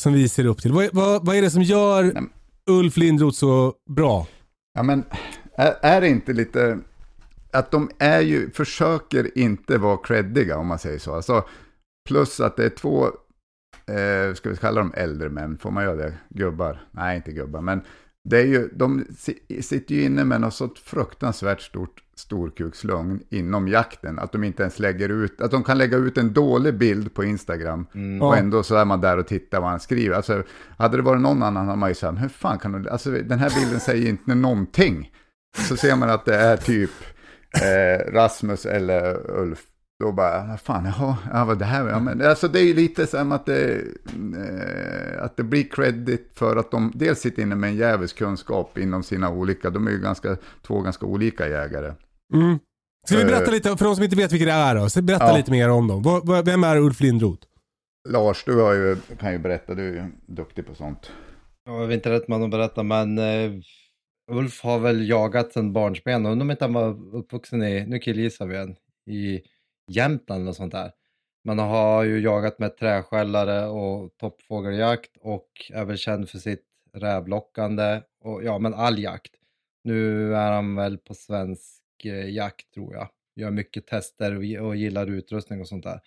som 0.00 0.12
vi 0.12 0.28
ser 0.28 0.46
upp 0.46 0.62
till. 0.62 0.72
Vad, 0.72 0.88
vad, 0.92 1.26
vad 1.26 1.36
är 1.36 1.42
det 1.42 1.50
som 1.50 1.62
gör 1.62 2.28
Ulf 2.70 2.96
Lindroth 2.96 3.36
så 3.36 3.72
bra? 3.90 4.26
Ja 4.74 4.82
men, 4.82 5.04
är, 5.56 5.74
är 5.82 6.00
det 6.00 6.08
inte 6.08 6.32
lite... 6.32 6.78
Att 7.50 7.70
de 7.70 7.90
är 7.98 8.20
ju, 8.20 8.50
försöker 8.50 9.38
inte 9.38 9.78
vara 9.78 9.96
creddiga 9.96 10.56
om 10.56 10.66
man 10.66 10.78
säger 10.78 10.98
så. 10.98 11.14
Alltså, 11.14 11.44
plus 12.08 12.40
att 12.40 12.56
det 12.56 12.64
är 12.64 12.70
två, 12.70 13.06
eh, 13.86 14.34
ska 14.34 14.50
vi 14.50 14.56
kalla 14.56 14.80
dem 14.80 14.92
äldre 14.96 15.28
män, 15.28 15.58
får 15.58 15.70
man 15.70 15.84
göra 15.84 15.96
det? 15.96 16.14
Gubbar? 16.28 16.88
Nej, 16.90 17.16
inte 17.16 17.32
gubbar, 17.32 17.60
men 17.60 17.80
det 18.24 18.38
är 18.38 18.46
ju, 18.46 18.68
de 18.72 19.04
si- 19.18 19.62
sitter 19.62 19.94
ju 19.94 20.02
inne 20.02 20.24
med 20.24 20.40
något 20.40 20.54
sånt 20.54 20.78
fruktansvärt 20.78 21.60
stort 21.60 22.02
storkukslugn 22.16 23.20
inom 23.30 23.68
jakten. 23.68 24.18
Att 24.18 24.32
de 24.32 24.44
inte 24.44 24.62
ens 24.62 24.78
lägger 24.78 25.08
ut, 25.08 25.40
att 25.40 25.50
de 25.50 25.64
kan 25.64 25.78
lägga 25.78 25.96
ut 25.96 26.18
en 26.18 26.32
dålig 26.32 26.78
bild 26.78 27.14
på 27.14 27.24
Instagram. 27.24 27.86
Mm. 27.94 28.22
Och 28.22 28.36
ändå 28.36 28.62
så 28.62 28.76
är 28.76 28.84
man 28.84 29.00
där 29.00 29.16
och 29.16 29.26
tittar 29.26 29.60
vad 29.60 29.70
han 29.70 29.80
skriver. 29.80 30.16
Alltså, 30.16 30.42
hade 30.78 30.96
det 30.96 31.02
varit 31.02 31.20
någon 31.20 31.42
annan 31.42 31.66
hade 31.66 31.78
man 31.78 31.88
ju 31.88 31.94
sagt, 31.94 32.22
hur 32.22 32.28
fan 32.28 32.58
kan 32.58 32.82
du, 32.82 32.90
alltså 32.90 33.10
den 33.10 33.38
här 33.38 33.60
bilden 33.60 33.80
säger 33.80 34.08
inte 34.08 34.34
någonting. 34.34 35.12
Så 35.68 35.76
ser 35.76 35.96
man 35.96 36.10
att 36.10 36.24
det 36.24 36.36
är 36.36 36.56
typ 36.56 36.90
eh, 37.62 38.12
Rasmus 38.12 38.66
eller 38.66 39.30
Ulf. 39.30 39.64
Då 40.04 40.12
bara, 40.12 40.56
fan, 40.56 40.84
jaha, 40.84 41.16
ja, 41.32 41.44
vad 41.44 41.58
det 41.58 41.64
här, 41.64 41.88
ja, 41.88 42.00
men, 42.00 42.22
alltså 42.22 42.48
det 42.48 42.60
är 42.60 42.64
ju 42.64 42.74
lite 42.74 43.06
som 43.06 43.32
att 43.32 43.46
det, 43.46 43.74
eh, 44.36 45.22
att 45.24 45.36
det 45.36 45.42
blir 45.42 45.68
credit 45.68 46.30
för 46.34 46.56
att 46.56 46.70
de 46.70 46.92
dels 46.94 47.20
sitter 47.20 47.42
inne 47.42 47.54
med 47.54 47.70
en 47.70 47.76
djävulsk 47.76 48.18
kunskap 48.18 48.78
inom 48.78 49.02
sina 49.02 49.30
olika, 49.30 49.70
de 49.70 49.86
är 49.86 49.90
ju 49.90 49.98
ganska, 49.98 50.36
två 50.66 50.80
ganska 50.80 51.06
olika 51.06 51.48
jägare. 51.48 51.92
Mm. 52.34 52.58
Ska 53.06 53.16
vi 53.16 53.22
Eh. 53.22 53.28
berätta 53.28 53.50
lite, 53.50 53.76
för 53.76 53.84
de 53.84 53.94
som 53.94 54.04
inte 54.04 54.16
vet 54.16 54.32
vilka 54.32 54.46
det 54.46 54.52
är 54.52 54.74
då, 54.74 54.88
så 54.88 55.02
berätta 55.02 55.24
Ja. 55.28 55.36
lite 55.36 55.50
mer 55.50 55.70
om 55.70 55.88
dem. 55.88 56.22
Vem 56.44 56.64
är 56.64 56.76
Ulf 56.76 57.00
Lindroth? 57.00 57.46
Lars, 58.08 58.44
du 58.44 58.60
har 58.60 58.72
ju, 58.74 58.96
kan 59.20 59.32
ju 59.32 59.38
berätta, 59.38 59.74
du 59.74 59.88
är 59.88 59.92
ju 59.92 60.02
duktig 60.26 60.66
på 60.66 60.74
sånt. 60.74 61.10
Jag 61.64 61.86
vet 61.86 61.94
inte 61.94 62.10
rätt 62.10 62.28
man 62.28 62.42
att 62.42 62.50
berätta, 62.50 62.82
men 62.82 63.18
eh, 63.18 63.50
Ulf 64.28 64.62
har 64.62 64.78
väl 64.78 65.08
jagat 65.08 65.52
sedan 65.52 65.72
barnsben. 65.72 66.26
Undrar 66.26 66.44
om 66.44 66.50
inte 66.50 66.64
han 66.64 66.72
var 66.72 67.16
uppvuxen 67.16 67.62
i, 67.62 67.86
nu 67.86 67.98
killgissar 67.98 68.46
vi 68.46 68.54
igen, 68.54 68.76
i 69.06 69.42
Jämtland 69.90 70.42
eller 70.42 70.52
sånt 70.52 70.72
där. 70.72 70.92
Man 71.44 71.58
har 71.58 72.04
ju 72.04 72.20
jagat 72.20 72.58
med 72.58 72.76
träskällare 72.76 73.66
och 73.66 74.16
toppfågeljakt 74.16 75.16
och 75.20 75.48
är 75.72 75.84
väl 75.84 75.96
känd 75.96 76.28
för 76.28 76.38
sitt 76.38 76.64
rävlockande 76.94 78.00
och 78.20 78.44
ja, 78.44 78.58
men 78.58 78.74
all 78.74 78.98
jakt. 78.98 79.32
Nu 79.84 80.34
är 80.34 80.52
han 80.52 80.74
väl 80.74 80.98
på 80.98 81.14
svensk 81.14 82.04
eh, 82.04 82.30
jakt 82.30 82.74
tror 82.74 82.94
jag. 82.94 83.08
Gör 83.36 83.50
mycket 83.50 83.86
tester 83.86 84.60
och, 84.60 84.76
gillar 84.76 85.06
utrustning 85.06 85.60
och 85.60 85.68
sånt 85.68 85.84
där. 85.84 86.00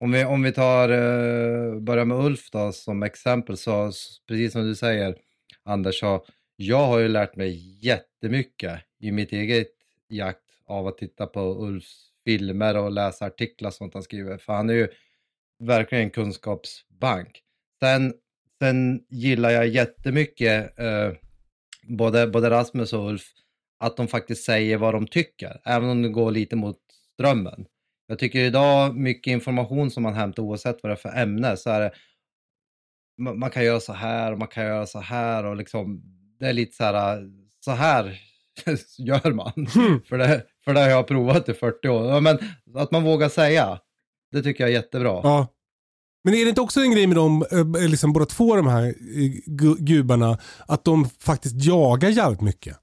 Om 0.00 0.12
vi, 0.12 0.24
om 0.24 0.42
vi 0.42 0.52
tar, 0.52 0.88
eh, 0.88 1.80
börjar 1.80 2.04
med 2.04 2.24
Ulf 2.24 2.50
då 2.50 2.72
som 2.72 3.02
exempel 3.02 3.56
så, 3.56 3.92
precis 4.28 4.52
som 4.52 4.62
du 4.62 4.74
säger 4.74 5.16
Anders, 5.64 6.00
så 6.00 6.24
jag 6.56 6.86
har 6.86 6.98
ju 6.98 7.08
lärt 7.08 7.36
mig 7.36 7.78
jättemycket 7.84 8.80
i 8.98 9.12
mitt 9.12 9.32
eget 9.32 9.72
jakt 10.08 10.40
av 10.66 10.86
att 10.86 10.98
titta 10.98 11.26
på 11.26 11.40
Ulfs 11.40 12.12
filmer 12.24 12.76
och 12.76 12.92
läsa 12.92 13.26
artiklar 13.26 13.70
som 13.70 13.76
sånt 13.76 13.94
han 13.94 14.02
skriver. 14.02 14.38
För 14.38 14.52
han 14.52 14.70
är 14.70 14.74
ju 14.74 14.88
verkligen 15.58 16.04
en 16.04 16.10
kunskapsbank. 16.10 17.42
Sen, 17.80 18.14
sen 18.58 19.04
gillar 19.08 19.50
jag 19.50 19.68
jättemycket 19.68 20.78
eh, 20.78 21.12
både, 21.82 22.26
både 22.26 22.50
Rasmus 22.50 22.92
och 22.92 23.08
Ulf 23.08 23.32
att 23.78 23.96
de 23.96 24.08
faktiskt 24.08 24.44
säger 24.44 24.76
vad 24.76 24.94
de 24.94 25.06
tycker, 25.06 25.60
även 25.64 25.88
om 25.88 26.02
det 26.02 26.08
går 26.08 26.30
lite 26.30 26.56
mot 26.56 26.78
strömmen. 27.14 27.66
Jag 28.06 28.18
tycker 28.18 28.38
idag 28.38 28.96
mycket 28.96 29.30
information 29.30 29.90
som 29.90 30.02
man 30.02 30.14
hämtar 30.14 30.42
oavsett 30.42 30.82
vad 30.82 30.90
det 30.90 30.94
är 30.94 31.10
för 31.10 31.18
ämne 31.22 31.56
så 31.56 31.70
är 31.70 31.80
det 31.80 31.92
man 33.18 33.50
kan 33.50 33.64
göra 33.64 33.80
så 33.80 33.92
här 33.92 34.32
och 34.32 34.38
man 34.38 34.48
kan 34.48 34.64
göra 34.64 34.86
så 34.86 35.00
här 35.00 35.44
och 35.44 35.56
liksom, 35.56 36.15
det 36.40 36.46
är 36.48 36.52
lite 36.52 36.76
så 36.76 36.84
här, 36.84 37.22
så 37.64 37.70
här 37.70 38.18
gör 38.98 39.32
man. 39.32 39.52
för, 40.08 40.18
det, 40.18 40.42
för 40.64 40.74
det 40.74 40.80
har 40.80 40.88
jag 40.88 41.06
provat 41.06 41.48
i 41.48 41.54
40 41.54 41.88
år. 41.88 42.06
Ja, 42.06 42.20
men 42.20 42.38
att 42.74 42.90
man 42.90 43.02
vågar 43.04 43.28
säga, 43.28 43.78
det 44.32 44.42
tycker 44.42 44.64
jag 44.64 44.70
är 44.70 44.74
jättebra. 44.74 45.20
Ja. 45.22 45.46
Men 46.24 46.34
är 46.34 46.44
det 46.44 46.48
inte 46.48 46.60
också 46.60 46.80
en 46.80 46.90
grej 46.90 47.06
med 47.06 47.16
dem, 47.16 47.44
eh, 47.52 47.88
liksom 47.88 48.12
båda 48.12 48.26
två 48.26 48.56
de 48.56 48.66
här 48.66 48.82
eh, 48.86 49.30
gu- 49.46 49.76
gubarna, 49.78 50.38
att 50.66 50.84
de 50.84 51.08
faktiskt 51.20 51.64
jagar 51.64 52.08
jävligt 52.08 52.40
mycket? 52.40 52.76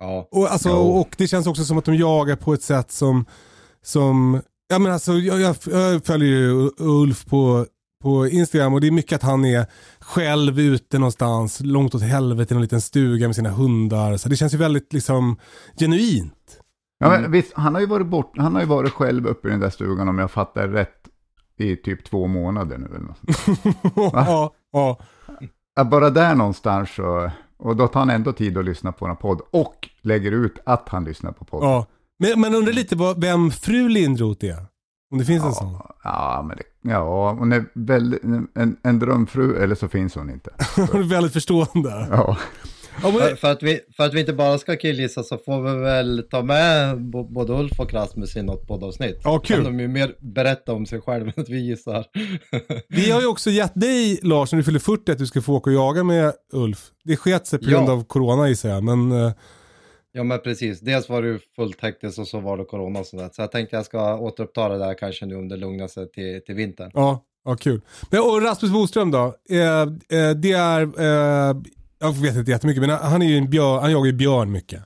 Ja. 0.00 0.28
Och, 0.30 0.52
alltså, 0.52 0.68
Jo. 0.68 0.74
och 0.76 1.14
det 1.18 1.28
känns 1.28 1.46
också 1.46 1.64
som 1.64 1.78
att 1.78 1.84
de 1.84 1.94
jagar 1.96 2.36
på 2.36 2.54
ett 2.54 2.62
sätt 2.62 2.90
som, 2.92 3.24
som 3.82 4.42
ja 4.68 4.78
men 4.78 4.92
alltså 4.92 5.12
jag, 5.12 5.40
jag, 5.40 5.56
jag 5.66 6.04
följer 6.04 6.28
ju 6.28 6.70
Ulf 6.78 7.24
på, 7.24 7.66
på 8.02 8.28
Instagram 8.28 8.74
och 8.74 8.80
det 8.80 8.86
är 8.86 8.90
mycket 8.90 9.16
att 9.16 9.22
han 9.22 9.44
är 9.44 9.66
själv 10.00 10.60
ute 10.60 10.98
någonstans, 10.98 11.60
långt 11.60 11.94
åt 11.94 12.02
helvete 12.02 12.54
i 12.54 12.54
någon 12.54 12.62
liten 12.62 12.80
stuga 12.80 13.28
med 13.28 13.36
sina 13.36 13.50
hundar. 13.50 14.16
Så 14.16 14.28
det 14.28 14.36
känns 14.36 14.54
ju 14.54 14.58
väldigt 14.58 14.92
liksom 14.92 15.36
genuint. 15.78 16.58
Ja, 16.98 17.08
men 17.10 17.30
visst, 17.30 17.52
han 17.54 17.74
har 17.74 17.80
ju 17.80 17.86
varit 17.86 18.06
bort, 18.06 18.32
han 18.38 18.54
har 18.54 18.60
ju 18.60 18.66
varit 18.68 18.92
själv 18.92 19.26
uppe 19.26 19.48
i 19.48 19.50
den 19.50 19.60
där 19.60 19.70
stugan 19.70 20.08
om 20.08 20.18
jag 20.18 20.30
fattar 20.30 20.68
rätt 20.68 21.08
i 21.58 21.76
typ 21.76 22.04
två 22.04 22.26
månader 22.26 22.78
nu 22.78 22.86
eller 22.86 22.98
något. 23.06 23.20
ja, 24.14 24.54
ja. 24.72 24.98
Ja, 25.74 25.84
Bara 25.84 26.10
där 26.10 26.34
någonstans 26.34 26.90
så, 26.94 27.30
och 27.58 27.76
då 27.76 27.88
tar 27.88 28.00
han 28.00 28.10
ändå 28.10 28.32
tid 28.32 28.58
att 28.58 28.64
lyssna 28.64 28.92
på 28.92 29.06
en 29.06 29.16
podd 29.16 29.40
och 29.50 29.88
lägger 30.02 30.32
ut 30.32 30.58
att 30.66 30.88
han 30.88 31.04
lyssnar 31.04 31.32
på 31.32 31.44
podden. 31.44 31.68
ja. 31.70 31.86
Men 32.18 32.40
man 32.40 32.54
undrar 32.54 32.72
lite 32.72 32.96
vad, 32.96 33.20
vem 33.20 33.50
fru 33.50 33.88
Lindroth 33.88 34.44
är. 34.44 34.66
Om 35.12 35.18
det 35.18 35.24
finns 35.24 35.44
en 35.44 35.52
sån. 35.52 35.78
Ja, 36.04 36.44
men 36.48 36.56
det, 36.56 36.62
ja, 36.82 37.32
hon 37.38 37.52
är 37.52 37.64
väldigt, 37.74 38.22
en, 38.54 38.76
en 38.82 38.98
drömfru, 38.98 39.56
eller 39.62 39.74
så 39.74 39.88
finns 39.88 40.14
hon 40.14 40.30
inte. 40.30 40.50
Hon 40.92 41.00
är 41.02 41.08
väldigt 41.08 41.32
förstående. 41.32 42.08
Ja, 42.10 42.36
Ja, 43.02 43.12
För, 43.12 43.36
för, 43.36 43.52
att 43.52 43.62
vi, 43.62 43.80
för 43.96 44.04
att 44.04 44.14
vi 44.14 44.20
inte 44.20 44.32
bara 44.32 44.58
ska 44.58 44.76
killgissa 44.76 45.22
så 45.22 45.38
får 45.38 45.62
vi 45.62 45.80
väl 45.84 46.24
ta 46.30 46.42
med 46.42 47.00
både 47.32 47.52
Ulf 47.52 47.80
och 47.80 47.92
Rasmus 47.94 48.36
i 48.36 48.42
något 48.42 48.66
poddavsnitt. 48.66 49.20
Ja, 49.24 49.38
kul. 49.38 49.56
Kan 49.56 49.64
de 49.64 49.80
ju 49.80 49.88
mer 49.88 50.14
berätta 50.20 50.72
om 50.72 50.86
sig 50.86 51.00
själva 51.00 51.32
än 51.36 51.42
att 51.42 51.48
vi 51.48 51.60
gissar. 51.60 52.04
Vi 52.88 53.10
har 53.10 53.20
ju 53.20 53.26
också 53.26 53.50
gett 53.50 53.72
dig, 53.74 54.18
Lars, 54.22 54.52
när 54.52 54.56
du 54.56 54.64
fyller 54.64 54.78
40, 54.78 55.12
att 55.12 55.18
du 55.18 55.26
ska 55.26 55.40
få 55.40 55.54
åka 55.54 55.70
och 55.70 55.76
jaga 55.76 56.04
med 56.04 56.32
Ulf. 56.52 56.84
Det 57.04 57.16
sket 57.16 57.46
sig 57.46 57.58
på 57.58 57.64
Ja. 57.64 57.70
grund 57.70 57.90
av 57.90 58.04
corona 58.04 58.48
gissar 58.48 58.68
jag, 58.68 58.82
men 58.84 59.12
eh, 59.12 59.32
Ja 60.14 60.22
men 60.22 60.38
precis, 60.40 60.80
dels 60.80 61.08
var 61.08 61.22
det 61.22 61.28
ju 61.28 61.38
fullt 61.56 61.80
hektiskt 61.82 62.18
och 62.18 62.28
så 62.28 62.40
var 62.40 62.56
det 62.56 62.64
corona 62.64 63.00
och 63.00 63.06
sådär. 63.06 63.30
Så 63.32 63.42
jag 63.42 63.52
tänkte 63.52 63.76
jag 63.76 63.84
ska 63.84 64.16
återuppta 64.18 64.68
det 64.68 64.78
där 64.78 64.94
kanske 64.94 65.26
nu 65.26 65.36
om 65.36 65.48
det 65.48 65.56
lugnar 65.56 65.88
sig 65.88 66.10
till, 66.10 66.42
till 66.46 66.54
vintern. 66.54 66.90
ja, 66.94 67.24
ja 67.44 67.56
kul. 67.56 67.80
Men, 68.10 68.20
och 68.20 68.42
Rasmus 68.42 68.72
Boström 68.72 69.10
då? 69.10 69.34
Eh, 69.50 69.58
eh, 70.18 70.30
det 70.36 70.52
är, 70.52 70.82
eh, 70.82 71.56
jag 71.98 72.12
vet 72.12 72.36
inte 72.36 72.50
jättemycket, 72.50 72.80
men 72.82 72.90
han 72.90 73.22
är 73.22 73.26
ju 73.26 73.36
en 73.38 73.50
björn, 73.50 73.82
han 73.82 73.92
jagar 73.92 74.06
ju 74.06 74.12
björn 74.12 74.52
mycket. 74.52 74.82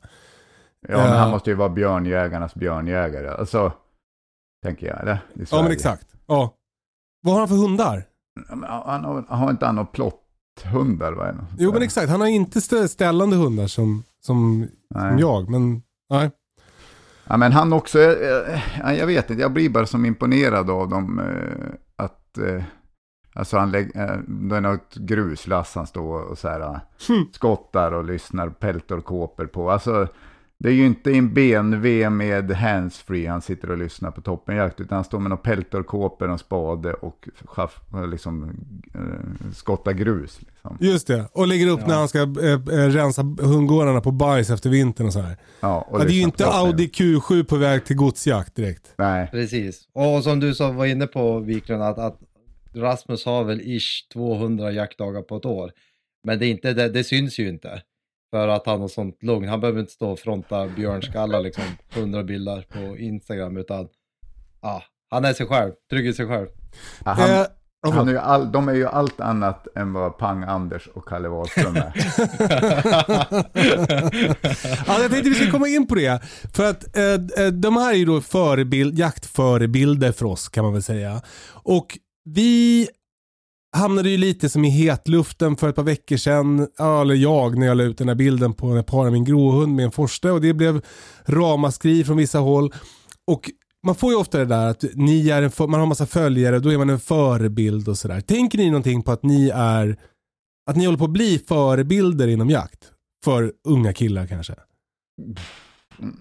ja 0.88 0.96
men 0.98 1.12
han 1.12 1.30
måste 1.30 1.50
ju 1.50 1.56
vara 1.56 1.68
björnjägarnas 1.68 2.54
björnjägare. 2.54 3.28
Alltså, 3.28 3.72
tänker 4.62 4.86
jag, 4.86 5.00
eller? 5.00 5.14
I 5.34 5.44
Ja, 5.50 5.62
men 5.62 5.72
exakt. 5.72 6.06
Ja. 6.26 6.54
Vad 7.22 7.34
har 7.34 7.40
han 7.40 7.48
för 7.48 7.56
hundar? 7.56 8.04
Han 8.48 8.62
har, 8.64 9.24
han 9.28 9.38
har 9.38 9.50
inte 9.50 9.66
han 9.66 9.74
några 9.74 9.86
plotthundar? 9.86 11.44
Jo, 11.58 11.72
men 11.72 11.82
exakt. 11.82 12.10
Han 12.10 12.20
har 12.20 12.28
inte 12.28 12.58
stä- 12.58 12.86
ställande 12.86 13.36
hundar 13.36 13.66
som, 13.66 14.04
som, 14.20 14.68
som 14.92 15.08
Nej. 15.08 15.20
jag, 15.20 15.50
men 15.50 15.82
nej. 16.10 16.30
Ja, 17.28 17.36
men 17.36 17.52
han 17.52 17.72
också, 17.72 17.98
eh, 18.00 18.60
ja, 18.82 18.92
jag 18.92 19.06
vet 19.06 19.30
inte, 19.30 19.42
jag 19.42 19.52
blir 19.52 19.70
bara 19.70 19.86
som 19.86 20.04
imponerad 20.06 20.70
av 20.70 20.88
dem. 20.88 21.18
eh, 21.18 22.04
Att, 22.04 22.38
eh, 22.38 22.62
alltså 23.34 23.58
han 23.58 23.70
lägger, 23.70 24.22
det 24.26 24.56
är 24.56 24.60
något 24.60 24.94
gruslass 24.94 25.74
han 25.74 25.86
står 25.86 26.22
och 26.22 26.38
så 26.38 26.48
här, 26.48 26.60
eh, 26.60 26.78
skottar 27.32 27.92
och 27.92 28.04
lyssnar 28.04 28.48
peltorkåpor 28.48 29.46
på. 29.46 29.70
Alltså, 29.70 30.08
det 30.58 30.68
är 30.68 30.72
ju 30.72 30.86
inte 30.86 31.10
en 31.10 31.34
BMW 31.34 32.10
med 32.10 32.50
handsfree 32.50 33.28
han 33.28 33.42
sitter 33.42 33.70
och 33.70 33.78
lyssnar 33.78 34.10
på 34.10 34.20
toppenjakt, 34.20 34.80
utan 34.80 34.96
han 34.96 35.04
står 35.04 35.18
med 35.18 35.30
några 35.30 35.42
peltorkåpor, 35.42 36.30
en 36.30 36.38
spade 36.38 36.94
och 36.94 37.28
schaff, 37.44 37.80
liksom, 38.10 38.56
eh, 38.94 39.52
skottar 39.52 39.92
grus. 39.92 40.40
Liksom. 40.40 40.76
Just 40.80 41.06
det. 41.06 41.28
Och 41.32 41.46
lägger 41.46 41.68
upp 41.68 41.86
när 41.86 41.94
han 41.94 42.08
ska 42.08 42.18
eh, 42.18 42.52
eh, 42.52 42.88
rensa 42.88 43.22
hundgårdarna 43.22 44.00
på 44.00 44.10
bajs 44.10 44.50
efter 44.50 44.70
vintern 44.70 45.06
och 45.06 45.12
så 45.12 45.20
här. 45.20 45.36
Ja, 45.60 45.86
och 45.90 46.00
Ja, 46.00 46.04
det 46.04 46.12
är 46.12 46.14
ju 46.14 46.22
inte. 46.22 46.46
Audi 46.46 46.86
Q7 46.86 47.44
på 47.44 47.56
väg 47.56 47.84
till 47.84 47.96
godsjakt 47.96 48.54
direkt. 48.54 48.94
Nej, 48.98 49.28
Precis. 49.30 49.88
Och 49.92 50.24
som 50.24 50.40
du 50.40 50.54
sa, 50.54 50.72
var 50.72 50.86
inne 50.86 51.06
på 51.06 51.40
Wiklund, 51.40 51.82
att, 51.82 51.98
att 51.98 52.20
Rasmus 52.74 53.24
har 53.24 53.44
väl 53.44 53.60
ish 53.60 54.08
200 54.12 54.72
jaktdagar 54.72 55.22
på 55.22 55.36
ett 55.36 55.44
år. 55.44 55.70
Men 56.24 56.38
det, 56.38 56.46
är 56.46 56.50
inte, 56.50 56.72
det, 56.72 56.88
det 56.88 57.04
syns 57.04 57.38
ju 57.38 57.48
inte. 57.48 57.82
För 58.30 58.48
att 58.48 58.66
han 58.66 58.80
har 58.80 58.88
sånt 58.88 59.22
lugn. 59.22 59.48
Han 59.48 59.60
behöver 59.60 59.80
inte 59.80 59.92
stå 59.92 60.10
och 60.10 60.18
fronta 60.18 60.68
björnskallar 60.68 61.40
liksom 61.40 61.64
100 61.94 62.22
bilder 62.22 62.66
på 62.72 62.98
Instagram 62.98 63.56
utan 63.56 63.88
ah, 64.60 64.80
han 65.10 65.24
är 65.24 65.32
sig 65.32 65.46
själv, 65.46 65.72
trygg 65.90 66.06
i 66.06 66.12
sig 66.12 66.26
själv. 66.26 66.46
Ja, 67.04 67.10
han, 67.10 67.30
Eh, 67.30 67.46
ja, 67.82 67.90
Han 67.90 68.08
är 68.08 68.12
ju 68.12 68.18
all, 68.18 68.52
de 68.52 68.68
är 68.68 68.74
ju 68.74 68.86
allt 68.86 69.20
annat 69.20 69.66
än 69.76 69.92
vad 69.92 70.18
Pang-Anders 70.18 70.88
och 70.94 71.08
Kalle 71.08 71.28
Wahlström 71.28 71.76
är. 71.76 71.92
Ja, 74.86 75.00
jag 75.02 75.10
tänkte 75.10 75.30
vi 75.30 75.34
ska 75.34 75.50
komma 75.50 75.68
in 75.68 75.86
på 75.86 75.94
det. 75.94 76.20
För 76.52 76.70
att 76.70 76.96
eh, 76.96 77.44
eh, 77.44 77.52
de 77.52 77.76
här 77.76 77.92
är 77.92 77.96
ju 77.96 78.04
då 78.04 78.20
förebild, 78.20 78.98
jaktförebilder 78.98 80.12
för 80.12 80.26
oss 80.26 80.48
kan 80.48 80.64
man 80.64 80.72
väl 80.72 80.82
säga. 80.82 81.22
Och 81.52 81.98
vi 82.24 82.88
hamnade 83.76 84.10
ju 84.10 84.16
lite 84.16 84.48
som 84.48 84.64
i 84.64 84.68
hetluften 84.70 85.56
för 85.56 85.68
ett 85.68 85.76
par 85.76 85.82
veckor 85.82 86.16
sedan. 86.16 86.68
Eller 86.78 87.14
jag 87.14 87.58
när 87.58 87.66
jag 87.66 87.76
la 87.76 87.84
ut 87.84 87.98
den 87.98 88.08
här 88.08 88.14
bilden 88.14 88.52
på 88.52 88.68
när 88.68 88.76
jag 88.76 88.86
parade 88.86 89.10
min 89.10 89.24
gråhund 89.24 89.76
med 89.76 89.84
en 89.84 89.90
forste 89.90 90.30
och 90.30 90.40
det 90.40 90.54
blev 90.54 90.80
ramaskri 91.26 92.04
från 92.04 92.16
vissa 92.16 92.38
håll. 92.38 92.74
Och 93.26 93.50
man 93.86 93.94
får 93.94 94.10
ju 94.10 94.16
ofta 94.16 94.38
det 94.38 94.44
där 94.44 94.66
att 94.66 94.84
ni 94.94 95.30
är 95.30 95.42
en 95.42 95.50
man 95.70 95.80
har 95.80 95.86
massa 95.86 96.06
följare, 96.06 96.58
då 96.58 96.72
är 96.72 96.78
man 96.78 96.90
en 96.90 97.00
förebild 97.00 97.88
och 97.88 97.98
sådär. 97.98 98.20
Tänker 98.20 98.58
ni 98.58 98.70
någonting 98.70 99.02
på 99.02 99.12
att 99.12 99.22
ni 99.22 99.48
är 99.54 99.96
att 100.70 100.76
ni 100.76 100.84
håller 100.84 100.98
på 100.98 101.04
att 101.04 101.10
bli 101.10 101.38
förebilder 101.48 102.28
inom 102.28 102.50
jakt? 102.50 102.92
För 103.24 103.52
unga 103.68 103.92
killar 103.92 104.26
kanske? 104.26 104.54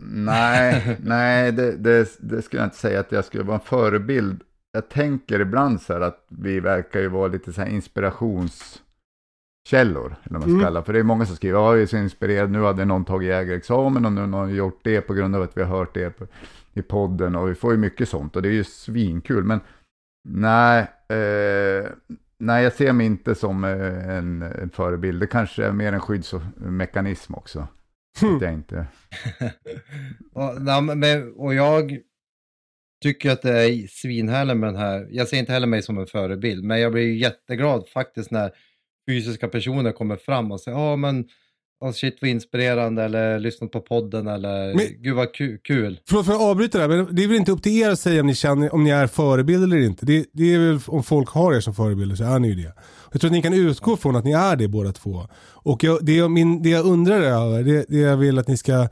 nej, 0.01 0.97
nej 1.03 1.51
det, 1.51 1.77
det, 1.77 2.07
det 2.19 2.41
skulle 2.41 2.61
jag 2.61 2.67
inte 2.67 2.77
säga 2.77 2.99
att 2.99 3.11
jag 3.11 3.25
skulle 3.25 3.43
vara 3.43 3.57
en 3.57 3.65
förebild. 3.65 4.41
Jag 4.75 4.89
tänker 4.89 5.39
ibland 5.39 5.81
så 5.81 5.93
här 5.93 6.01
att 6.01 6.25
vi 6.29 6.59
verkar 6.59 6.99
ju 6.99 7.07
vara 7.07 7.27
lite 7.27 7.53
så 7.53 7.61
här 7.61 7.69
inspirationskällor. 7.69 10.15
Eller 10.23 10.31
man 10.31 10.41
ska 10.41 10.49
Mm. 10.51 10.61
kalla 10.63 10.83
För 10.83 10.93
det 10.93 10.99
är 10.99 11.03
många 11.03 11.25
som 11.25 11.35
skriver, 11.35 11.59
ja, 11.59 11.73
jag 11.73 11.81
är 11.81 11.85
så 11.85 11.97
inspirerad, 11.97 12.51
nu 12.51 12.61
hade 12.63 12.85
någon 12.85 13.05
tagit 13.05 13.29
jägarexamen 13.29 14.05
och 14.05 14.13
nu 14.13 14.21
har 14.21 14.27
någon 14.27 14.55
gjort 14.55 14.79
det 14.83 15.01
på 15.01 15.13
grund 15.13 15.35
av 15.35 15.41
att 15.41 15.57
vi 15.57 15.61
har 15.63 15.77
hört 15.77 15.93
det 15.93 16.09
på, 16.09 16.27
i 16.73 16.81
podden. 16.81 17.35
Och 17.35 17.49
vi 17.49 17.55
får 17.55 17.71
ju 17.71 17.77
mycket 17.77 18.09
sånt 18.09 18.35
och 18.35 18.41
det 18.41 18.49
är 18.49 18.53
ju 18.53 18.63
svinkul. 18.63 19.43
Men 19.43 19.59
nej, 20.29 20.79
eh, 21.09 21.85
nej 22.38 22.63
jag 22.63 22.73
ser 22.73 22.93
mig 22.93 23.05
inte 23.05 23.35
som 23.35 23.63
eh, 23.63 24.09
en, 24.17 24.41
en 24.41 24.69
förebild. 24.69 25.19
Det 25.19 25.27
kanske 25.27 25.65
är 25.65 25.71
mer 25.71 25.93
en 25.93 25.99
skyddsmekanism 26.01 27.35
också. 27.35 27.67
Att 28.21 28.41
jag 28.41 28.53
inte... 28.53 28.85
Och, 30.33 30.61
nej, 30.61 30.81
men- 30.81 30.99
men, 30.99 31.33
och 31.33 31.53
jag 31.53 31.99
tycker 33.05 33.31
att 33.31 33.41
det 33.41 33.63
är 33.69 33.87
svinhärligt 33.87 34.57
med 34.57 34.69
den 34.69 34.75
här, 34.81 35.07
jag 35.11 35.27
ser 35.27 35.37
inte 35.37 35.51
heller 35.53 35.67
mig 35.67 35.81
som 35.81 35.97
en 35.97 36.07
förebild, 36.07 36.63
men 36.63 36.79
jag 36.79 36.91
blir 36.91 37.15
jätteglad 37.15 37.87
faktiskt 37.93 38.31
när 38.31 38.51
fysiska 39.09 39.47
personer 39.47 39.91
kommer 39.91 40.15
fram 40.15 40.51
och 40.51 40.61
säger, 40.61 40.77
ja 40.77 40.95
men, 40.95 41.25
oh, 41.81 41.91
shit 41.91 42.17
vad 42.21 42.29
inspirerande, 42.29 43.03
eller 43.03 43.39
lyssnat 43.39 43.71
på 43.71 43.81
podden, 43.81 44.27
eller 44.27 44.73
Men- 44.75 45.01
gud 45.03 45.15
vad 45.15 45.27
ku- 45.27 45.57
kul. 45.63 45.99
Förlåt 46.09 46.25
för 46.25 46.33
att 46.33 46.41
avbryta 46.41 46.77
där, 46.79 46.87
men 46.87 47.15
det 47.15 47.23
är 47.23 47.27
väl 47.27 47.37
inte 47.37 47.51
upp 47.51 47.63
till 47.63 47.81
er 47.81 47.89
att 47.89 47.99
säga 47.99 48.21
om 48.21 48.27
ni, 48.27 48.35
känner, 48.35 48.73
om 48.73 48.83
ni 48.83 48.89
är 48.89 49.07
förebilder 49.07 49.67
eller 49.77 49.85
inte. 49.85 50.05
Det, 50.05 50.25
det 50.33 50.53
är 50.53 50.59
väl 50.59 50.79
om 50.87 51.03
folk 51.03 51.29
har 51.29 51.53
er 51.55 51.59
som 51.59 51.73
förebilder 51.75 52.15
så 52.15 52.23
är 52.23 52.39
ni 52.39 52.47
ju 52.47 52.55
det. 52.55 52.73
Jag 53.11 53.21
tror 53.21 53.29
att 53.29 53.33
ni 53.35 53.41
kan 53.41 53.53
utgå 53.53 53.97
från 53.97 54.15
att 54.15 54.25
ni 54.25 54.31
är 54.31 54.55
det 54.55 54.67
båda 54.67 54.91
två. 54.91 55.27
Och 55.63 55.83
jag, 55.83 56.05
det, 56.05 56.15
jag, 56.15 56.31
min, 56.31 56.63
det 56.63 56.69
jag 56.69 56.85
undrar 56.85 57.21
över, 57.21 57.63
det, 57.63 57.85
det 57.89 57.97
jag 57.97 58.17
vill 58.17 58.39
att 58.39 58.47
ni 58.47 58.57
ska 58.57 58.87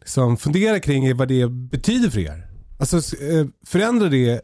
liksom 0.00 0.36
fundera 0.36 0.80
kring 0.80 1.04
är 1.06 1.14
vad 1.14 1.28
det 1.28 1.50
betyder 1.50 2.10
för 2.10 2.20
er. 2.20 2.46
Alltså 2.78 2.96
eh, 2.96 3.46
förändrar 3.66 4.10
det 4.10 4.40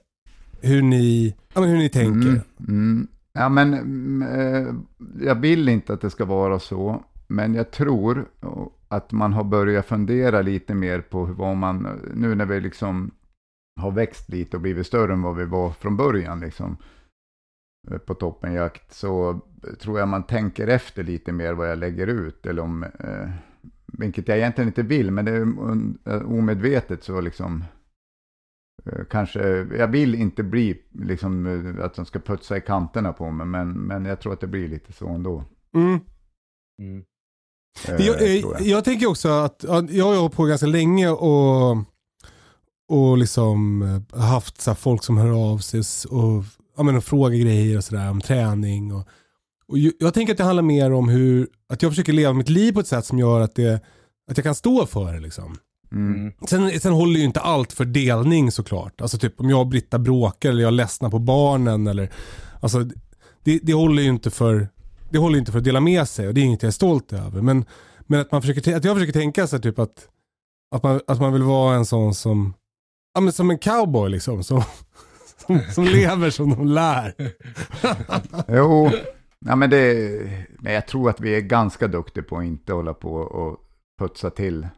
hur 0.62 0.82
ni, 0.82 1.36
ja, 1.54 1.60
hur 1.60 1.76
ni 1.76 1.88
tänker? 1.88 2.28
Mm, 2.28 2.40
mm. 2.68 3.08
Ja, 3.32 3.48
men 3.48 3.74
mm, 3.74 4.22
eh, 4.22 4.74
jag 5.26 5.34
vill 5.34 5.68
inte 5.68 5.92
att 5.92 6.00
det 6.00 6.10
ska 6.10 6.24
vara 6.24 6.58
så. 6.58 7.04
Men 7.26 7.54
jag 7.54 7.70
tror 7.70 8.28
att 8.88 9.12
man 9.12 9.32
har 9.32 9.44
börjat 9.44 9.86
fundera 9.86 10.42
lite 10.42 10.74
mer 10.74 11.00
på 11.00 11.24
vad 11.24 11.56
man, 11.56 12.00
nu 12.14 12.34
när 12.34 12.46
vi 12.46 12.60
liksom 12.60 13.10
har 13.80 13.90
växt 13.90 14.28
lite 14.28 14.56
och 14.56 14.60
blivit 14.60 14.86
större 14.86 15.12
än 15.12 15.22
vad 15.22 15.36
vi 15.36 15.44
var 15.44 15.70
från 15.70 15.96
början 15.96 16.40
liksom, 16.40 16.76
eh, 17.90 17.98
på 17.98 18.14
toppenjakt, 18.14 18.94
så 18.94 19.40
tror 19.80 19.98
jag 19.98 20.08
man 20.08 20.22
tänker 20.22 20.68
efter 20.68 21.04
lite 21.04 21.32
mer 21.32 21.52
vad 21.52 21.70
jag 21.70 21.78
lägger 21.78 22.06
ut. 22.06 22.46
Eller 22.46 22.62
om, 22.62 22.84
vilket 23.86 24.28
jag 24.28 24.38
egentligen 24.38 24.68
inte 24.68 24.82
vill, 24.82 25.10
men 25.10 25.24
det 25.24 25.32
är 25.32 26.24
omedvetet 26.24 27.04
så 27.04 27.20
liksom 27.20 27.64
kanske, 29.10 29.40
jag 29.78 29.88
vill 29.88 30.14
inte 30.14 30.42
bli 30.42 30.76
liksom 30.92 31.46
eh, 31.46 31.84
att 31.84 31.94
de 31.94 32.06
ska 32.06 32.18
putsa 32.18 32.56
i 32.56 32.60
kanterna 32.60 33.12
på 33.12 33.30
mig, 33.30 33.46
men, 33.46 33.72
men 33.72 34.04
jag 34.04 34.20
tror 34.20 34.32
att 34.32 34.40
det 34.40 34.46
blir 34.46 34.68
lite 34.68 34.92
så 34.92 35.08
ändå. 35.08 35.44
Mm. 35.74 36.00
Mm. 36.82 37.04
Eh, 37.88 38.06
Jag, 38.06 38.22
eh, 38.22 38.40
jag. 38.40 38.60
jag 38.60 38.84
tänker 38.84 39.06
också 39.06 39.28
att 39.28 39.64
ja, 39.68 39.86
jag 39.90 40.04
har 40.04 40.16
hållit 40.16 40.36
på 40.36 40.44
ganska 40.44 40.66
länge 40.66 41.08
och, 41.08 41.76
och 42.88 43.18
liksom 43.18 43.82
eh, 43.82 44.20
haft 44.20 44.60
så 44.60 44.74
folk 44.74 45.04
som 45.04 45.16
hör 45.18 45.52
av 45.52 45.58
sig 45.58 45.80
och, 46.10 46.44
ja, 46.76 46.82
men, 46.82 46.96
och 46.96 47.04
frågar 47.04 47.36
grejer 47.38 47.76
och 47.76 47.84
sådär 47.84 48.10
om 48.10 48.20
träning. 48.20 48.94
Och, 48.94 49.08
och 49.66 49.78
jag 49.98 50.14
tänker 50.14 50.32
att 50.32 50.38
det 50.38 50.44
handlar 50.44 50.62
mer 50.62 50.92
om 50.92 51.08
hur, 51.08 51.48
att 51.68 51.82
jag 51.82 51.90
försöker 51.92 52.12
leva 52.12 52.32
mitt 52.32 52.48
liv 52.48 52.72
på 52.72 52.80
ett 52.80 52.86
sätt 52.86 53.04
som 53.04 53.18
gör 53.18 53.40
att, 53.40 53.54
det, 53.54 53.74
att 54.30 54.36
jag 54.36 54.44
kan 54.44 54.54
stå 54.54 54.86
för 54.86 55.12
det. 55.12 55.20
Liksom. 55.20 55.56
Mm. 55.92 56.32
Sen, 56.48 56.80
sen 56.80 56.92
håller 56.92 57.18
ju 57.18 57.24
inte 57.24 57.40
allt 57.40 57.72
för 57.72 57.84
delning 57.84 58.52
såklart. 58.52 59.00
Alltså 59.00 59.18
typ 59.18 59.40
om 59.40 59.50
jag 59.50 59.60
och 59.60 59.66
Britta 59.66 59.98
bråkar 59.98 60.50
eller 60.50 60.62
jag 60.62 60.72
ledsnar 60.72 61.10
på 61.10 61.18
barnen 61.18 61.86
eller 61.86 62.10
Alltså 62.60 62.84
det, 63.44 63.58
det 63.62 63.72
håller 63.74 64.02
ju 64.02 64.08
inte 64.08 64.30
för 64.30 64.68
Det 65.10 65.18
håller 65.18 65.38
inte 65.38 65.52
för 65.52 65.58
att 65.58 65.64
dela 65.64 65.80
med 65.80 66.08
sig 66.08 66.28
och 66.28 66.34
det 66.34 66.40
är 66.40 66.44
inget 66.44 66.62
jag 66.62 66.68
är 66.68 66.72
stolt 66.72 67.12
över. 67.12 67.42
Men, 67.42 67.64
men 68.00 68.20
att 68.20 68.32
man 68.32 68.42
försöker, 68.42 68.76
att 68.76 68.84
jag 68.84 68.96
försöker 68.96 69.20
tänka 69.20 69.46
så 69.46 69.56
här, 69.56 69.62
typ 69.62 69.78
att 69.78 70.08
att 70.76 70.82
man, 70.82 71.00
att 71.06 71.20
man 71.20 71.32
vill 71.32 71.42
vara 71.42 71.76
en 71.76 71.86
sån 71.86 72.14
som 72.14 72.54
Ja 73.14 73.20
men 73.20 73.32
som 73.32 73.50
en 73.50 73.58
cowboy 73.58 74.10
liksom. 74.10 74.44
Som, 74.44 74.62
som, 75.46 75.60
som 75.74 75.84
lever 75.84 76.30
som 76.30 76.50
de 76.50 76.66
lär. 76.66 77.14
Jo, 78.48 78.90
ja, 79.46 79.56
men, 79.56 79.70
det, 79.70 80.08
men 80.58 80.72
jag 80.72 80.86
tror 80.86 81.10
att 81.10 81.20
vi 81.20 81.36
är 81.36 81.40
ganska 81.40 81.88
duktiga 81.88 82.24
på 82.24 82.38
att 82.38 82.44
inte 82.44 82.72
hålla 82.72 82.94
på 82.94 83.14
och 83.14 83.58
putsa 83.98 84.30
till. 84.30 84.68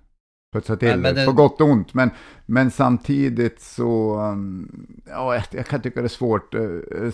Putsa 0.52 0.76
till 0.76 0.88
Men- 1.00 1.14
men 1.14 1.26
på 1.26 1.32
gott 1.32 1.60
och 1.60 1.68
ont. 1.68 1.94
Men, 1.94 2.10
men 2.46 2.70
samtidigt 2.70 3.60
så, 3.60 4.20
um, 4.20 4.86
ja, 5.06 5.34
jag, 5.34 5.44
jag 5.50 5.66
kan 5.66 5.80
tycka 5.80 6.00
det 6.00 6.06
är 6.06 6.08
svårt. 6.08 6.54
eh, 6.54 6.60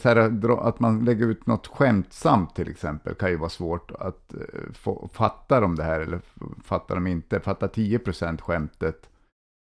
Så 0.01 0.09
här, 0.09 0.61
att 0.69 0.81
man 0.81 1.05
lägger 1.05 1.27
ut 1.27 1.47
något 1.47 1.67
skämtsamt 1.67 2.55
till 2.57 2.69
exempel 2.71 3.15
kan 3.15 3.31
ju 3.31 3.37
vara 3.37 3.51
svårt 3.51 3.91
att 3.91 4.35
eh, 4.35 4.41
få, 4.75 5.09
fatta 5.13 5.61
de 5.61 5.77
det 5.77 5.85
här 5.85 6.01
eller 6.01 6.21
fatta 6.65 6.95
de 6.95 7.07
inte. 7.07 7.41
Fatta 7.41 7.67
10% 7.67 8.41
skämtet 8.41 9.09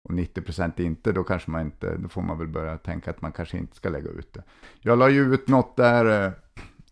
och 0.09 0.15
90% 0.15 0.81
inte, 0.81 1.13
då 1.13 1.25
kanske 1.25 1.51
man 1.51 1.61
inte, 1.61 1.97
då 1.97 2.09
får 2.09 2.23
man 2.23 2.39
väl 2.39 2.49
börja 2.49 2.79
tänka 2.79 3.11
att 3.11 3.23
man 3.23 3.33
kanske 3.33 3.59
inte 3.59 3.77
ska 3.77 3.89
lägga 3.89 4.11
ut 4.11 4.33
det. 4.33 4.43
Jag 4.81 4.99
la 4.99 5.09
ju 5.09 5.35
ut 5.35 5.49
något 5.49 5.77
där, 5.77 6.27
eh, 6.27 6.33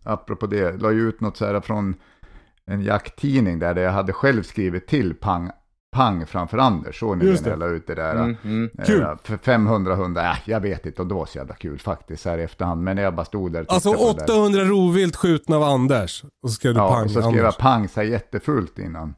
apropå 0.02 0.46
det, 0.46 0.80
la 0.80 0.90
ju 0.92 1.08
ut 1.08 1.20
något 1.20 1.36
så 1.36 1.46
här 1.46 1.60
från 1.60 1.94
en 2.66 2.82
jakttidning 2.82 3.58
där, 3.58 3.74
där 3.74 3.82
jag 3.82 3.92
hade 3.92 4.12
själv 4.12 4.42
skrivit 4.42 4.86
till 4.86 5.14
pang, 5.14 5.50
pang 5.94 6.26
framför 6.26 6.58
Anders. 6.58 7.00
Såg 7.00 7.18
ni 7.18 7.24
det 7.24 7.40
när 7.42 7.50
jag 7.50 7.58
la 7.58 7.66
ut 7.66 7.86
det 7.86 7.94
där? 7.94 8.14
Mm, 8.14 8.36
mm. 8.44 8.70
För 9.22 9.36
500 9.36 9.94
hundar, 9.94 10.24
äh, 10.24 10.36
jag 10.44 10.60
vet 10.60 10.86
inte 10.86 11.02
om 11.02 11.08
det 11.08 11.14
var 11.14 11.26
så 11.26 11.38
jävla 11.38 11.54
kul 11.54 11.78
faktiskt 11.78 12.24
här 12.24 12.38
i 12.38 12.42
efterhand. 12.42 12.82
Men 12.82 12.96
jag 12.96 13.14
bara 13.14 13.24
stod 13.24 13.52
där 13.52 13.60
och 13.60 13.72
Alltså 13.72 13.92
tittade 13.92 14.12
på 14.12 14.18
det 14.18 14.26
där. 14.26 14.34
800 14.34 14.64
rovvilt 14.64 15.16
skjutna 15.16 15.56
av 15.56 15.62
Anders. 15.62 16.24
Och 16.42 16.50
så 16.50 16.54
skrev 16.54 16.74
du 16.74 16.80
Ja, 16.80 16.88
pang 16.88 17.04
och 17.04 17.10
så 17.10 17.22
skrev 17.22 17.44
jag 17.44 17.58
pang 17.58 17.88
så 17.88 18.00
här 18.00 18.06
jättefullt 18.08 18.78
innan. 18.78 19.14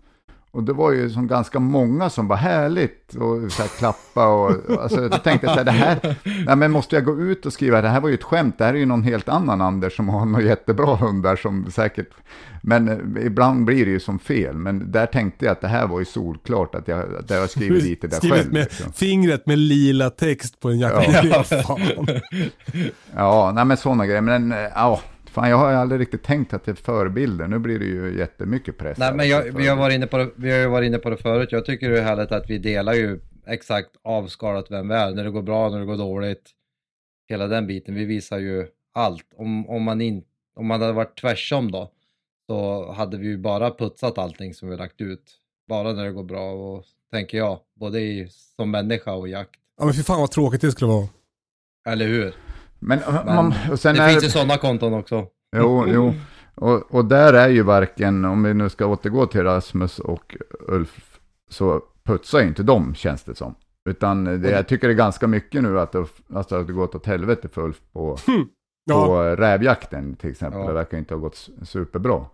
Och 0.56 0.64
det 0.64 0.72
var 0.72 0.92
ju 0.92 1.10
som 1.10 1.26
ganska 1.26 1.58
många 1.60 2.10
som 2.10 2.28
var 2.28 2.36
härligt 2.36 3.14
och 3.14 3.52
så 3.52 3.62
här 3.62 3.68
klappa 3.78 4.26
och 4.28 4.50
alltså, 4.82 5.02
jag 5.02 5.24
tänkte 5.24 5.46
så 5.46 5.52
här, 5.52 5.64
det 5.64 5.70
här, 5.70 6.16
nej 6.46 6.56
men 6.56 6.70
måste 6.70 6.94
jag 6.96 7.04
gå 7.04 7.20
ut 7.20 7.46
och 7.46 7.52
skriva, 7.52 7.82
det 7.82 7.88
här 7.88 8.00
var 8.00 8.08
ju 8.08 8.14
ett 8.14 8.22
skämt, 8.22 8.58
det 8.58 8.64
här 8.64 8.74
är 8.74 8.78
ju 8.78 8.86
någon 8.86 9.02
helt 9.02 9.28
annan 9.28 9.60
Anders 9.60 9.96
som 9.96 10.08
har 10.08 10.26
några 10.26 10.44
jättebra 10.44 10.96
hundar 10.96 11.36
som 11.36 11.70
säkert, 11.70 12.08
men 12.62 12.88
eh, 12.88 13.26
ibland 13.26 13.64
blir 13.64 13.84
det 13.86 13.90
ju 13.90 14.00
som 14.00 14.18
fel, 14.18 14.56
men 14.56 14.92
där 14.92 15.06
tänkte 15.06 15.44
jag 15.44 15.52
att 15.52 15.60
det 15.60 15.68
här 15.68 15.86
var 15.86 15.98
ju 15.98 16.04
solklart 16.04 16.74
att 16.74 16.88
jag, 16.88 17.14
att 17.14 17.30
jag 17.30 17.50
skrivit 17.50 17.82
lite 17.84 18.06
där 18.06 18.16
Skrivit 18.16 18.38
själv. 18.38 18.52
med 18.52 18.62
Liksom. 18.62 18.92
fingret 18.92 19.46
med 19.46 19.58
lila 19.58 20.10
text 20.10 20.60
på 20.60 20.68
en 20.68 20.78
jacka. 20.78 21.22
Ja. 21.22 21.42
Fan. 21.42 21.80
Ja, 23.16 23.52
nej 23.54 23.64
men 23.64 23.76
sådana 23.76 24.06
grejer, 24.06 24.20
men 24.20 24.52
eh, 24.52 24.58
ja, 24.74 25.00
fan 25.36 25.50
jag 25.50 25.56
har 25.56 25.70
ju 25.70 25.76
aldrig 25.76 26.00
riktigt 26.00 26.22
tänkt 26.22 26.54
att 26.54 26.64
det 26.64 26.70
är 26.70 26.74
förebilder, 26.74 27.48
nu 27.48 27.58
blir 27.58 27.78
det 27.78 27.84
ju 27.84 28.18
jättemycket 28.18 28.78
press. 28.78 28.98
Nej 28.98 29.14
men 29.14 29.28
jag, 29.28 29.42
vi, 29.42 29.68
har 29.68 29.76
varit 29.76 29.94
inne 29.94 30.06
på 30.06 30.18
det, 30.18 30.30
vi 30.36 30.50
har 30.50 30.58
ju 30.58 30.66
varit 30.66 30.86
inne 30.86 30.98
på 30.98 31.10
det 31.10 31.16
förut. 31.16 31.52
Jag 31.52 31.64
tycker 31.64 31.90
det 31.90 31.98
är 31.98 32.02
härligt 32.02 32.32
att 32.32 32.50
vi 32.50 32.58
delar 32.58 32.94
ju 32.94 33.20
exakt 33.46 33.90
avskalat 34.02 34.70
vem 34.70 34.88
vi 34.88 34.94
är. 34.94 35.14
När 35.14 35.24
det 35.24 35.30
går 35.30 35.42
bra, 35.42 35.68
när 35.68 35.78
det 35.78 35.84
går 35.84 35.96
dåligt. 35.96 36.50
Hela 37.28 37.46
den 37.46 37.66
biten. 37.66 37.94
Vi 37.94 38.04
visar 38.04 38.38
ju 38.38 38.66
allt. 38.94 39.26
Om, 39.36 39.68
om, 39.68 39.82
man, 39.82 40.00
in, 40.00 40.24
om 40.56 40.66
man 40.66 40.80
hade 40.80 40.92
varit 40.92 41.20
tvärsom 41.20 41.70
då. 41.70 41.92
Så 42.46 42.92
hade 42.92 43.16
vi 43.16 43.26
ju 43.26 43.38
bara 43.38 43.70
putsat 43.70 44.18
allting 44.18 44.54
som 44.54 44.68
vi 44.68 44.74
har 44.74 44.78
lagt 44.78 45.00
ut. 45.00 45.32
Bara 45.68 45.92
när 45.92 46.04
det 46.04 46.12
går 46.12 46.24
bra 46.24 46.52
och 46.52 46.84
tänker 47.12 47.38
jag. 47.38 47.58
Både 47.74 48.00
i, 48.00 48.28
som 48.30 48.70
människa 48.70 49.12
och 49.12 49.28
jakt. 49.28 49.60
Ja 49.78 49.84
men 49.84 49.94
fy 49.94 50.02
fan 50.02 50.20
vad 50.20 50.30
tråkigt 50.30 50.60
det 50.60 50.72
skulle 50.72 50.90
vara. 50.90 51.08
Eller 51.88 52.06
hur? 52.06 52.34
Men, 52.86 52.98
Men 53.24 53.34
man, 53.36 53.50
det 53.82 53.84
är 53.88 54.08
finns 54.10 54.24
ju 54.24 54.28
sådana 54.28 54.56
konton 54.56 54.94
också. 54.94 55.26
Jo, 55.56 55.84
jo. 55.88 56.14
Och, 56.54 56.94
och 56.94 57.04
där 57.04 57.32
är 57.32 57.48
ju 57.48 57.62
varken, 57.62 58.24
om 58.24 58.42
vi 58.42 58.54
nu 58.54 58.68
ska 58.68 58.86
återgå 58.86 59.26
till 59.26 59.42
Rasmus 59.42 59.98
och 59.98 60.36
Ulf, 60.68 61.18
så 61.50 61.80
putsar 62.04 62.40
ju 62.40 62.46
inte 62.46 62.62
de 62.62 62.94
känns 62.94 63.22
det 63.24 63.34
som. 63.34 63.54
Utan 63.88 64.24
det, 64.24 64.50
jag 64.50 64.68
tycker 64.68 64.88
det 64.88 64.94
är 64.94 64.96
ganska 64.96 65.26
mycket 65.26 65.62
nu 65.62 65.80
att 65.80 65.92
det, 65.92 66.06
alltså, 66.34 66.56
att 66.56 66.66
det 66.66 66.72
gått 66.72 66.94
åt 66.94 67.06
helvete 67.06 67.48
för 67.48 67.62
Ulf 67.62 67.76
på, 67.92 68.16
Ja. 68.90 69.06
på 69.06 69.22
rävjakten 69.22 70.16
till 70.16 70.30
exempel. 70.30 70.60
Ja. 70.60 70.66
Det 70.66 70.72
verkar 70.72 70.98
inte 70.98 71.14
ha 71.14 71.18
gått 71.20 71.48
superbra. 71.62 72.24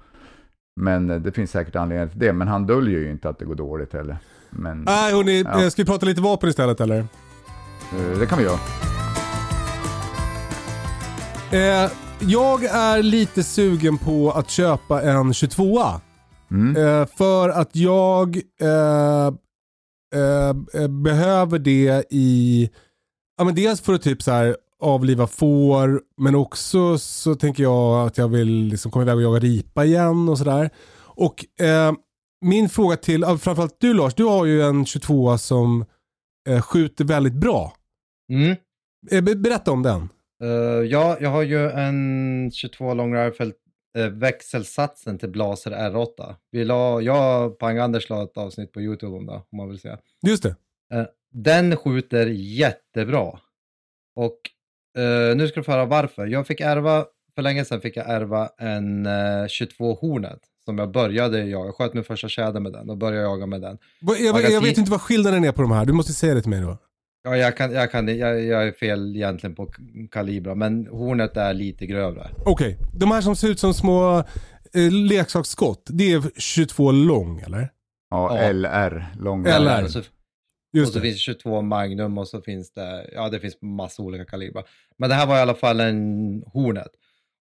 Men 0.81 1.11
eh, 1.11 1.17
det 1.17 1.33
finns 1.33 1.51
säkert 1.51 1.77
anledningar 1.77 2.07
till 2.11 2.19
det. 2.19 2.33
Men 2.33 2.49
han 2.49 2.67
döljer 2.67 3.01
ju 3.01 3.11
inte 3.11 3.29
att 3.29 3.39
det 3.39 3.45
går 3.45 3.55
dåligt 3.55 3.93
heller. 3.93 4.17
Men 4.51 4.83
Nej 4.83 5.13
hörni, 5.15 5.43
Ja. 5.43 5.63
eh, 5.63 5.69
ska 5.69 5.83
vi 5.83 5.87
prata 5.87 6.07
lite 6.07 6.21
vapen 6.21 6.49
istället 6.49 6.81
eller? 6.81 6.99
eh, 6.99 8.19
det 8.19 8.27
kan 8.27 8.39
vi 8.39 8.45
göra. 8.45 8.59
Eh, 11.53 11.91
jag 12.21 12.65
är 12.65 13.03
lite 13.03 13.43
sugen 13.43 13.99
på 13.99 14.31
att 14.31 14.51
köpa 14.51 15.03
en 15.03 15.35
22 15.35 15.81
Mm. 16.51 16.77
eh, 16.77 17.07
För 17.07 17.49
att 17.49 17.77
jag 17.77 18.37
eh, 18.61 19.27
eh, 20.15 20.49
eh, 20.83 20.89
behöver 20.89 21.59
det 21.59 22.05
i, 22.11 22.71
ja 23.39 23.45
men 23.45 23.55
dels 23.55 23.81
för 23.81 23.95
att 23.95 24.03
typ 24.03 24.23
så 24.23 24.31
här 24.31 24.57
avliva 24.83 25.27
får, 25.27 26.01
men 26.17 26.35
också 26.35 26.99
så 26.99 27.35
tänker 27.35 27.63
jag 27.63 28.07
att 28.07 28.19
jag 28.19 28.29
vill 28.29 28.49
liksom 28.49 28.91
komma 28.93 29.03
iväg 29.03 29.17
och 29.17 29.23
jaga 29.23 29.39
ripa 29.39 29.85
igen 29.85 30.29
och 30.29 30.39
sådär. 30.39 30.71
Och 30.99 31.61
eh, 31.61 31.93
min 32.45 32.69
fråga 32.69 32.97
till, 32.97 33.25
framförallt 33.25 33.77
du 33.81 33.95
Lars, 33.95 34.15
du 34.15 34.25
har 34.25 34.45
ju 34.45 34.63
en 34.63 34.87
22 34.87 35.39
som 35.39 35.85
eh, 36.49 36.63
skjuter 36.63 37.05
väldigt 37.05 37.35
bra. 37.35 37.73
Mm. 38.33 38.57
Eh, 39.11 39.21
be- 39.25 39.35
berätta 39.37 39.73
om 39.73 39.83
den. 39.83 40.09
Eh, 40.43 40.49
ja, 40.91 41.17
jag 41.21 41.31
har 41.31 41.43
ju 41.43 41.71
en 41.71 42.51
22 42.55 42.95
long 42.95 43.15
rifle 43.17 43.53
uh, 43.99 44.07
växelsatsen 44.07 45.19
till 45.19 45.29
Blaser 45.31 45.71
R8. 45.71 46.35
Vi 46.51 46.65
la, 46.65 47.01
jag 47.01 47.47
och 47.47 47.59
Pang-Anders 47.59 48.11
la 48.11 48.23
ett 48.23 48.37
avsnitt 48.37 48.73
på 48.73 48.81
YouTube 48.81 49.17
om 49.17 49.27
det, 49.27 49.33
om 49.33 49.57
man 49.57 49.69
vill 49.69 49.81
säga. 49.81 49.99
Just 50.27 50.43
det. 50.43 50.57
Eh, 50.95 51.05
den 51.33 51.77
skjuter 51.77 52.27
jättebra. 52.27 53.39
Och 54.17 54.39
eh, 55.03 55.37
nu 55.37 55.49
ska 55.49 55.61
du 55.61 55.65
få 55.65 55.73
höra 55.73 55.85
varför. 55.85 56.27
Jag 56.27 56.47
fick 56.47 56.61
ärva, 56.61 57.05
för 57.35 57.43
länge 57.43 57.65
sedan 57.65 57.81
fick 57.81 57.97
jag 57.97 58.11
ärva 58.11 58.49
en 58.59 59.07
eh, 59.07 59.47
22 59.49 59.95
Hornet 59.95 60.41
som 60.65 60.79
jag 60.79 60.91
började 60.93 61.39
jaga. 61.39 61.67
Jag 61.67 61.75
sköt 61.75 61.95
min 61.95 62.05
första 62.05 62.29
tjäder 62.29 62.61
med 62.61 62.73
den 62.73 62.91
och 62.91 62.97
började 62.99 63.23
jaga 63.23 63.47
med 63.47 63.61
den. 63.61 63.79
Jag, 64.01 64.21
jag 64.21 64.35
Magasin- 64.35 64.63
vet 64.63 64.79
inte 64.79 64.91
vad 64.91 65.01
skillnaden 65.01 65.45
är 65.45 65.53
på 65.53 65.63
de 65.63 65.71
här, 65.71 65.85
du 65.85 65.93
måste 65.93 66.13
säga 66.13 66.35
det 66.35 66.41
till 66.41 66.51
mig 66.51 66.61
då. 66.61 66.79
Ja, 67.25 67.37
jag, 67.37 67.57
kan, 67.57 67.73
jag, 67.73 67.91
kan, 67.91 68.19
jag, 68.19 68.45
jag 68.45 68.67
är 68.67 68.73
fel 68.73 69.17
egentligen 69.17 69.55
på 69.57 69.71
kalibra, 70.11 70.55
men 70.55 70.87
Hornet 70.87 71.37
är 71.37 71.55
lite 71.55 71.87
grövre. 71.87 72.31
Okej, 72.45 72.79
de 72.95 73.11
här 73.11 73.21
som 73.21 73.37
ser 73.37 73.49
ut 73.49 73.59
som 73.59 73.75
små 73.75 74.19
eh, 74.75 74.93
leksaksskott, 75.09 75.87
det 75.91 76.13
är 76.13 76.41
22 76.41 76.91
lång 76.93 77.41
eller? 77.41 77.69
Ja, 78.11 78.43
Ja. 78.43 78.53
LR, 78.53 79.07
lång 79.21 79.45
LR. 79.47 79.85
Och 79.85 79.91
så, 79.91 79.99
och 79.99 80.05
Just 80.73 80.93
så 80.93 80.99
det. 80.99 81.03
finns 81.03 81.17
det 81.17 81.21
22 81.21 81.63
Magnum 81.63 82.19
och 82.19 82.29
så 82.29 82.41
finns 82.41 82.73
det, 82.73 83.11
ja 83.15 83.29
det 83.29 83.41
finns 83.41 83.57
massa 83.63 84.03
olika 84.03 84.25
kalibrar. 84.25 84.65
Men 84.99 85.09
det 85.11 85.15
här 85.17 85.27
var 85.27 85.37
i 85.37 85.41
alla 85.41 85.55
fall 85.55 85.81
en 85.81 86.43
Hornet. 86.47 86.89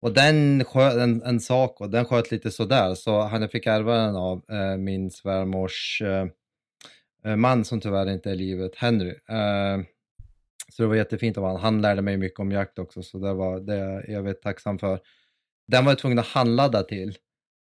Och 0.02 0.12
den 0.12 0.64
sköt, 0.64 0.94
en, 0.94 1.22
en 1.22 1.40
sak 1.40 1.81
och 1.81 1.90
den 1.90 2.04
sköt 2.04 2.31
lite 2.31 2.50
sådär. 2.50 2.94
Så 2.94 3.20
han 3.20 3.42
jag 3.42 3.50
fick 3.50 3.66
ärva 3.66 3.96
den 3.96 4.16
av 4.16 4.42
eh, 4.50 4.76
min 4.76 5.10
svärmors 5.10 6.02
eh, 6.04 6.26
man 7.37 7.64
som 7.64 7.81
tyvärr 7.81 8.10
inte 8.10 8.31
är 8.31 8.35
i 8.35 8.37
livet, 8.37 8.73
Henry. 8.77 9.08
Eh, 9.10 9.79
så 10.73 10.83
det 10.83 10.87
var 10.88 10.94
jättefint 10.94 11.38
av 11.38 11.44
honom. 11.44 11.60
Han 11.60 11.83
lärde 11.83 12.02
mig 12.02 12.16
mycket 12.16 12.40
om 12.40 12.52
jakt 12.52 12.79
också, 12.79 13.02
så 13.02 13.19
det 13.19 13.35
var 13.35 13.60
det 13.60 13.75
är 13.75 14.10
jag 14.10 14.23
vet 14.23 14.42
tacksam 14.42 14.79
för. 14.79 15.00
Den 15.69 15.85
var 15.85 15.92
jag 15.92 15.98
tvungen 15.98 16.19
att 16.19 16.27
handladda 16.27 16.83
till 16.83 17.16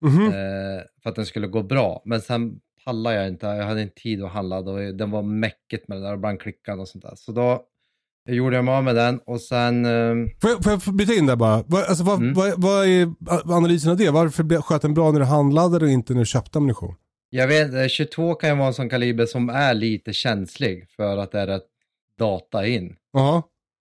Mhm. 0.05 0.26
eh, 0.26 0.82
för 1.02 1.11
att 1.11 1.16
den 1.16 1.26
skulle 1.26 1.46
gå 1.46 1.62
bra. 1.62 2.02
Men 2.05 2.20
sen 2.20 2.61
pallade 2.84 3.16
jag 3.16 3.28
inte, 3.28 3.46
jag 3.46 3.64
hade 3.64 3.82
inte 3.82 3.94
tid 3.94 4.22
att 4.24 4.30
handladda 4.32 4.70
och 4.70 4.94
den 4.94 5.11
var 5.11 5.22
mäckigt 5.22 5.88
med 5.88 5.98
det 5.98 6.02
där, 6.07 6.14
ibland 6.14 6.40
klickade 6.40 6.80
och 6.82 6.88
sånt 6.88 7.05
där. 7.05 7.14
Så 7.16 7.32
då 7.32 7.62
gjorde 8.28 8.57
jag 8.57 8.64
mig 8.64 8.74
av 8.74 8.84
med 8.84 8.94
den 8.96 9.18
och 9.18 9.40
sen 9.40 9.84
eh, 9.84 10.14
Får 10.42 10.50
jag, 10.50 10.64
får 10.64 10.72
jag 10.72 10.94
bryta 10.94 11.12
in 11.14 11.26
där 11.26 11.36
bara? 11.36 11.64
Vad, 11.66 11.84
alltså, 11.84 12.05
vad, 12.05 12.18
Mm. 12.18 12.34
vad, 12.34 12.62
vad 12.62 12.86
är 12.86 13.09
analysen 13.57 13.90
av 13.90 13.96
det? 13.96 14.11
Varför 14.11 14.62
sköt 14.62 14.82
den 14.82 14.94
bra 14.94 15.12
när 15.12 15.18
du 15.20 15.26
handlade 15.26 15.76
och 15.84 15.90
inte 15.90 16.12
när 16.12 16.20
du 16.20 16.26
köpte 16.26 16.59
ammunition? 16.59 16.94
Jag 17.37 17.49
vet, 17.49 17.74
eh, 17.74 17.87
22 17.87 18.35
kan 18.35 18.51
ju 18.51 18.57
vara 18.57 18.66
en 18.66 18.74
sån 18.74 18.89
kaliber 18.89 19.26
som 19.26 19.49
är 19.49 19.74
lite 19.74 20.12
känslig 20.12 20.91
för 20.91 21.18
att 21.18 21.32
det 21.32 21.41
är 21.41 21.47
rätt 21.47 21.66
data 22.18 22.66
in. 22.66 22.97
Jaha. 23.12 23.43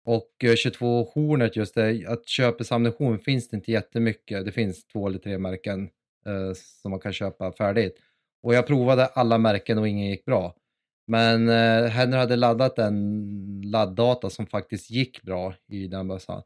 Och 0.05 0.43
eh, 0.43 0.55
22 0.55 1.03
hornet 1.13 1.55
just 1.55 1.75
det, 1.75 2.05
att 2.07 2.27
köpesammunition 2.27 3.19
finns 3.19 3.49
det 3.49 3.55
inte 3.55 3.71
jättemycket. 3.71 4.45
Det 4.45 4.51
finns 4.51 4.87
två 4.87 5.07
eller 5.07 5.19
tre 5.19 5.37
märken 5.37 5.89
eh, 6.25 6.53
som 6.81 6.91
man 6.91 6.99
kan 6.99 7.13
köpa 7.13 7.51
färdigt. 7.51 7.97
Och 8.43 8.53
jag 8.53 8.67
provade 8.67 9.05
alla 9.05 9.37
märken 9.37 9.77
och 9.77 9.87
ingen 9.87 10.07
gick 10.07 10.25
bra. 10.25 10.55
Men 11.07 11.49
eh, 11.49 11.89
Henry 11.89 12.17
hade 12.17 12.35
laddat 12.35 12.79
en 12.79 13.61
ladddata 13.65 14.29
som 14.29 14.47
faktiskt 14.47 14.91
gick 14.91 15.21
bra 15.21 15.53
i 15.67 15.87
den 15.87 16.07
bössan. 16.07 16.43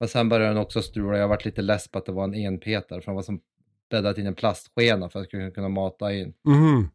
Men 0.00 0.08
sen 0.08 0.28
började 0.28 0.50
den 0.50 0.62
också 0.62 0.82
strula. 0.82 1.18
Jag 1.18 1.28
varit 1.28 1.44
lite 1.44 1.62
less 1.62 1.88
på 1.88 1.98
att 1.98 2.06
det 2.06 2.12
var 2.12 2.24
en 2.24 2.34
enpetare 2.34 3.00
för 3.00 3.06
den 3.06 3.14
var 3.14 3.22
som 3.22 3.40
bäddat 3.94 4.18
in 4.18 4.26
en 4.26 4.34
plastskena 4.34 5.08
för 5.08 5.20
att 5.20 5.54
kunna 5.54 5.68
mata 5.68 6.12
in. 6.12 6.34
Mhm. 6.44 6.88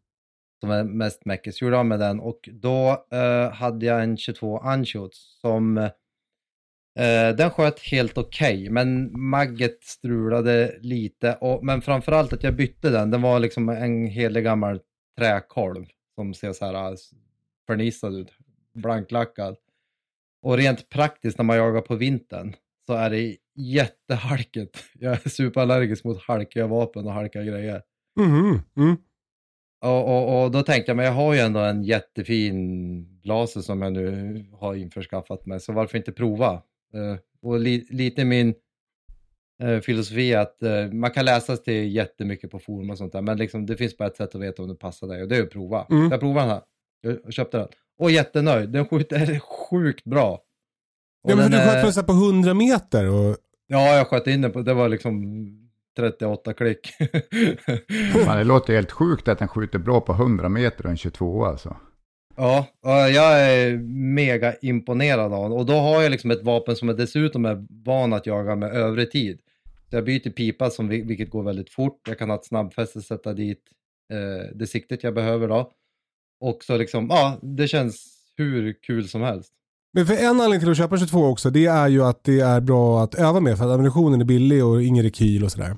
Som 0.60 0.72
är 0.72 0.84
mest 0.84 1.26
mäckigt. 1.26 1.58
Så 1.58 1.66
gjorde 1.66 1.78
av 1.78 1.86
med 1.86 2.00
den 2.00 2.20
och 2.20 2.50
då 2.52 3.06
eh, 3.12 3.52
hade 3.52 3.86
jag 3.86 4.04
en 4.04 4.18
22 4.18 4.62
Unshoots 4.74 5.40
som 5.42 5.78
eh, 5.78 7.36
den 7.38 7.50
sköt 7.50 7.80
helt 7.80 8.18
okej 8.18 8.70
men 8.70 9.20
magget 9.22 9.84
strulade 9.84 10.78
lite. 10.82 11.34
Och, 11.42 11.66
men 11.66 11.82
framförallt 11.82 12.34
att 12.34 12.44
jag 12.44 12.56
bytte 12.56 12.90
den. 12.90 13.12
Den 13.12 13.22
var 13.22 13.40
liksom 13.40 13.70
en 13.70 14.08
helig 14.08 14.44
gammal 14.44 14.80
träkolv 15.18 15.86
som 16.16 16.34
ser 16.34 16.54
så 16.54 16.66
här 16.66 16.92
eh, 16.92 16.98
fernissad 17.68 18.16
ut. 18.16 18.32
Blanklackad. 18.74 19.56
Och 20.42 20.58
rent 20.58 20.90
praktiskt 20.90 21.38
när 21.38 21.46
man 21.46 21.58
jagar 21.58 21.82
på 21.82 21.96
vintern 21.96 22.56
så 22.90 22.96
är 22.96 23.10
det 23.10 23.38
jättehalkigt. 23.56 24.84
Jag 24.94 25.14
är 25.14 25.30
superallergisk 25.30 26.04
mot 26.04 26.22
halkiga 26.22 26.68
vapen 26.68 27.08
och 27.08 27.14
halkiga 27.14 27.44
grejer. 27.44 27.82
Mhm. 28.20 28.62
Mm. 28.78 28.98
Och, 29.82 30.08
och, 30.08 30.44
och 30.44 30.52
då 30.52 30.64
tänkte 30.64 30.90
jag, 30.90 30.96
men 30.96 31.06
jag 31.06 31.14
har 31.14 31.34
ju 31.34 31.40
ändå 31.40 31.60
en 31.60 31.84
jättefin 31.84 33.20
blaser 33.22 33.62
som 33.62 33.82
jag 33.82 33.94
nu 33.94 34.46
har 34.54 34.76
införskaffat 34.76 35.46
mig, 35.46 35.60
så 35.60 35.74
varför 35.74 35.98
inte 35.98 36.12
prova? 36.12 36.54
Eh, 36.94 37.18
och 37.42 37.60
li, 37.60 37.88
lite 37.90 38.26
min 38.26 38.54
eh, 39.64 39.80
filosofi 39.80 40.34
är 40.34 40.40
att 40.40 40.64
eh, 40.64 40.92
man 40.92 41.12
kan 41.12 41.26
läsa 41.26 41.56
sig 41.56 41.66
till 41.66 41.96
jättemycket 41.96 42.52
på 42.52 42.60
forum 42.60 42.90
och 42.90 42.98
sånt 42.98 43.14
där, 43.14 43.22
men 43.22 43.38
liksom, 43.38 43.66
det 43.66 43.78
finns 43.78 43.98
bara 43.98 44.08
ett 44.08 44.18
sätt 44.18 44.36
att 44.36 44.42
veta 44.42 44.62
om 44.64 44.70
det 44.70 44.76
passar 44.76 45.08
dig 45.08 45.22
och 45.22 45.28
det 45.28 45.38
är 45.38 45.44
att 45.44 45.50
prova. 45.50 45.86
Mm. 45.90 46.12
Jag 46.12 46.20
provade 46.20 46.48
den 46.48 46.50
här, 46.50 46.62
jag 47.24 47.34
köpte 47.34 47.58
den 47.58 47.68
och 48.00 48.12
jättenöjd, 48.12 48.70
den 48.70 48.88
skjuter 48.88 49.40
sjukt 49.70 50.06
bra. 50.06 50.44
Ja, 51.28 51.36
men 51.36 51.52
för 51.52 51.58
du 51.58 51.58
sköt 51.58 51.76
är- 51.76 51.82
för 51.84 51.92
så 51.92 52.00
här 52.00 52.08
på 52.08 52.14
100 52.14 52.54
meter 52.54 53.10
och... 53.10 53.38
Ja, 53.68 53.96
jag 53.98 54.08
sköt 54.08 54.28
in 54.28 54.42
den 54.42 54.52
på, 54.52 54.62
det 54.62 54.74
var 54.74 54.90
liksom 54.90 55.24
38 55.98 56.54
klick. 56.54 56.88
Fan, 58.26 58.38
det 58.38 58.44
låter 58.44 58.74
helt 58.74 58.92
sjukt 58.92 59.28
att 59.28 59.40
den 59.40 59.48
skjuter 59.48 59.80
bra 59.80 60.02
på 60.02 60.14
100 60.14 60.50
meter 60.50 60.84
och 60.86 60.90
en 60.92 60.98
22 60.98 61.46
alltså. 61.46 61.78
Ja, 62.36 62.68
och 62.82 62.92
jag 62.92 63.42
är 63.52 63.78
mega 64.14 64.56
imponerad 64.62 65.34
av 65.34 65.50
den. 65.50 65.52
Och 65.60 65.66
då 65.66 65.74
har 65.74 66.02
jag 66.02 66.12
liksom 66.12 66.32
ett 66.32 66.44
vapen 66.44 66.76
som 66.76 66.88
jag 66.88 66.98
dessutom 66.98 67.46
är 67.46 67.66
van 67.86 68.14
att 68.14 68.26
jaga 68.26 68.56
med 68.56 68.72
övrig 68.76 69.12
tid. 69.12 69.40
Så 69.90 69.96
jag 69.96 70.06
byter 70.06 70.30
pipa, 70.30 70.70
som, 70.70 70.92
vil- 70.92 71.08
vilket 71.08 71.30
går 71.30 71.44
väldigt 71.44 71.70
fort. 71.74 72.02
Jag 72.08 72.18
kan 72.20 72.30
ha 72.30 72.38
ett 72.38 72.46
snabbfäste, 72.46 73.02
sätta 73.02 73.34
dit 73.34 73.64
eh, 74.14 74.56
det 74.56 74.68
siktet 74.68 75.04
jag 75.04 75.14
behöver 75.14 75.48
då. 75.48 75.72
Och 76.42 76.64
så 76.64 76.78
liksom, 76.78 77.08
ja, 77.10 77.40
det 77.42 77.68
känns 77.68 78.06
hur 78.38 78.74
kul 78.84 79.08
som 79.08 79.22
helst. 79.22 79.54
Men 79.94 80.06
för 80.06 80.14
en 80.14 80.28
anledning 80.42 80.60
till 80.60 80.72
att 80.72 80.78
köpa 80.78 80.98
22 80.98 81.26
också, 81.26 81.50
det 81.50 81.66
är 81.66 81.88
ju 81.88 82.04
att 82.04 82.24
det 82.24 82.40
är 82.40 82.62
bra 82.62 83.04
att 83.04 83.16
öva 83.16 83.40
med 83.40 83.58
för 83.58 83.66
att 83.66 83.72
ammunitionen 83.72 84.22
är 84.22 84.26
billig 84.26 84.66
och 84.66 84.84
ingen 84.84 85.04
rekyl 85.04 85.44
och 85.44 85.52
sådär. 85.52 85.78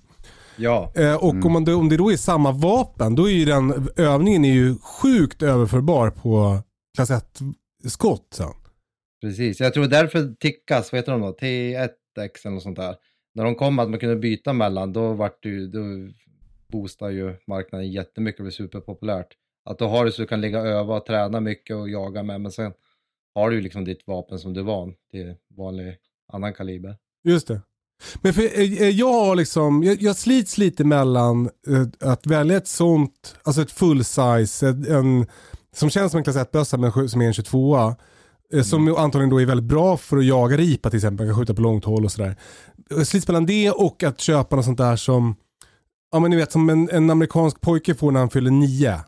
Ja, 0.57 0.91
Eh, 0.95 1.15
och 1.15 1.45
om, 1.45 1.51
man, 1.51 1.73
om 1.73 1.89
det 1.89 1.97
då 1.97 2.11
är 2.11 2.17
samma 2.17 2.51
vapen, 2.51 3.15
då 3.15 3.29
är 3.29 3.33
ju 3.33 3.45
den 3.45 3.89
övningen 3.97 4.45
är 4.45 4.53
ju 4.53 4.75
sjukt 4.77 5.41
överförbar 5.41 6.09
på 6.09 6.59
klass 6.95 7.11
1-skott 7.11 8.27
sen. 8.33 8.47
precis. 9.21 9.59
Jag 9.59 9.73
tror 9.73 9.85
därför 9.87 10.35
Tickas, 10.39 10.91
vad 10.91 10.99
heter 10.99 11.11
de 11.11 11.21
då? 11.21 11.31
T1X 11.41 12.45
eller 12.45 12.53
något 12.53 12.63
sånt 12.63 12.77
där. 12.77 12.95
När 13.35 13.43
de 13.43 13.55
kom 13.55 13.79
att 13.79 13.89
man 13.89 13.99
kunde 13.99 14.15
byta 14.15 14.53
mellan, 14.53 14.93
då 14.93 15.13
vart 15.13 15.43
det 15.43 15.67
då 15.67 15.79
boostar 16.71 17.09
ju 17.09 17.35
marknaden 17.47 17.91
jättemycket 17.91 18.39
och 18.39 18.43
blir 18.43 18.51
superpopulärt. 18.51 19.27
Att 19.69 19.79
då 19.79 19.87
har 19.87 20.05
du 20.05 20.11
så 20.11 20.21
du 20.21 20.27
kan 20.27 20.41
ligga 20.41 20.61
och 20.61 20.67
öva 20.67 20.97
och 20.97 21.05
träna 21.05 21.39
mycket 21.39 21.75
och 21.75 21.89
jaga 21.89 22.23
med, 22.23 22.41
men 22.41 22.51
sen 22.51 22.73
har 23.35 23.49
du 23.49 23.55
ju 23.55 23.61
liksom 23.61 23.85
ditt 23.85 24.07
vapen 24.07 24.39
som 24.39 24.53
du 24.53 24.59
är 24.59 24.63
van 24.65 24.93
till 25.11 25.35
vanlig 25.57 25.95
annan 26.33 26.53
kaliber. 26.53 26.95
Just 27.23 27.47
det. 27.47 27.61
Men 28.21 28.33
för, 28.33 28.41
eh, 28.41 28.49
eh, 28.81 28.89
jag 28.89 29.13
har 29.13 29.35
liksom, 29.35 29.83
jag, 29.83 30.01
jag 30.01 30.15
slits 30.15 30.57
lite 30.57 30.83
mellan 30.83 31.49
eh, 31.67 32.11
att 32.11 32.25
välja 32.27 32.57
ett 32.57 32.67
sånt, 32.67 33.35
alltså 33.43 33.61
ett 33.61 33.71
full 33.71 34.03
size, 34.03 34.69
ett- 34.69 34.87
en, 34.87 35.27
som 35.75 35.89
känns 35.89 36.11
som 36.11 36.17
en 36.17 36.23
klass 36.23 36.35
1-bössa 36.37 36.77
men 36.77 37.09
som 37.09 37.21
är 37.21 37.25
en 37.25 37.33
22 37.33 37.77
eh, 38.53 38.61
Som 38.63 38.87
ju 38.87 38.97
antagligen 38.97 39.29
då 39.29 39.41
är 39.41 39.45
väldigt 39.45 39.69
bra 39.69 39.97
för 39.97 40.17
att 40.17 40.25
jaga 40.25 40.57
ripa 40.57 40.89
till 40.89 40.97
exempel, 40.97 41.25
man 41.27 41.33
kan 41.35 41.39
skjuta 41.41 41.53
på 41.53 41.61
långt 41.61 41.85
håll 41.85 42.05
och 42.05 42.11
sådär. 42.11 42.35
Jag 42.89 43.07
slits 43.07 43.27
mellan 43.27 43.45
det 43.45 43.71
och 43.71 44.03
att 44.03 44.19
köpa 44.19 44.55
något 44.55 44.65
sånt 44.65 44.77
där 44.77 44.95
som, 44.95 45.35
ja 46.11 46.19
men 46.19 46.31
ni 46.31 46.37
vet 46.37 46.51
som 46.51 46.69
en, 46.69 46.89
en 46.89 47.09
amerikansk 47.09 47.61
pojke 47.61 47.95
får 47.95 48.11
när 48.11 48.19
han 48.19 48.29
fyller 48.29 48.51
nio. 48.51 48.99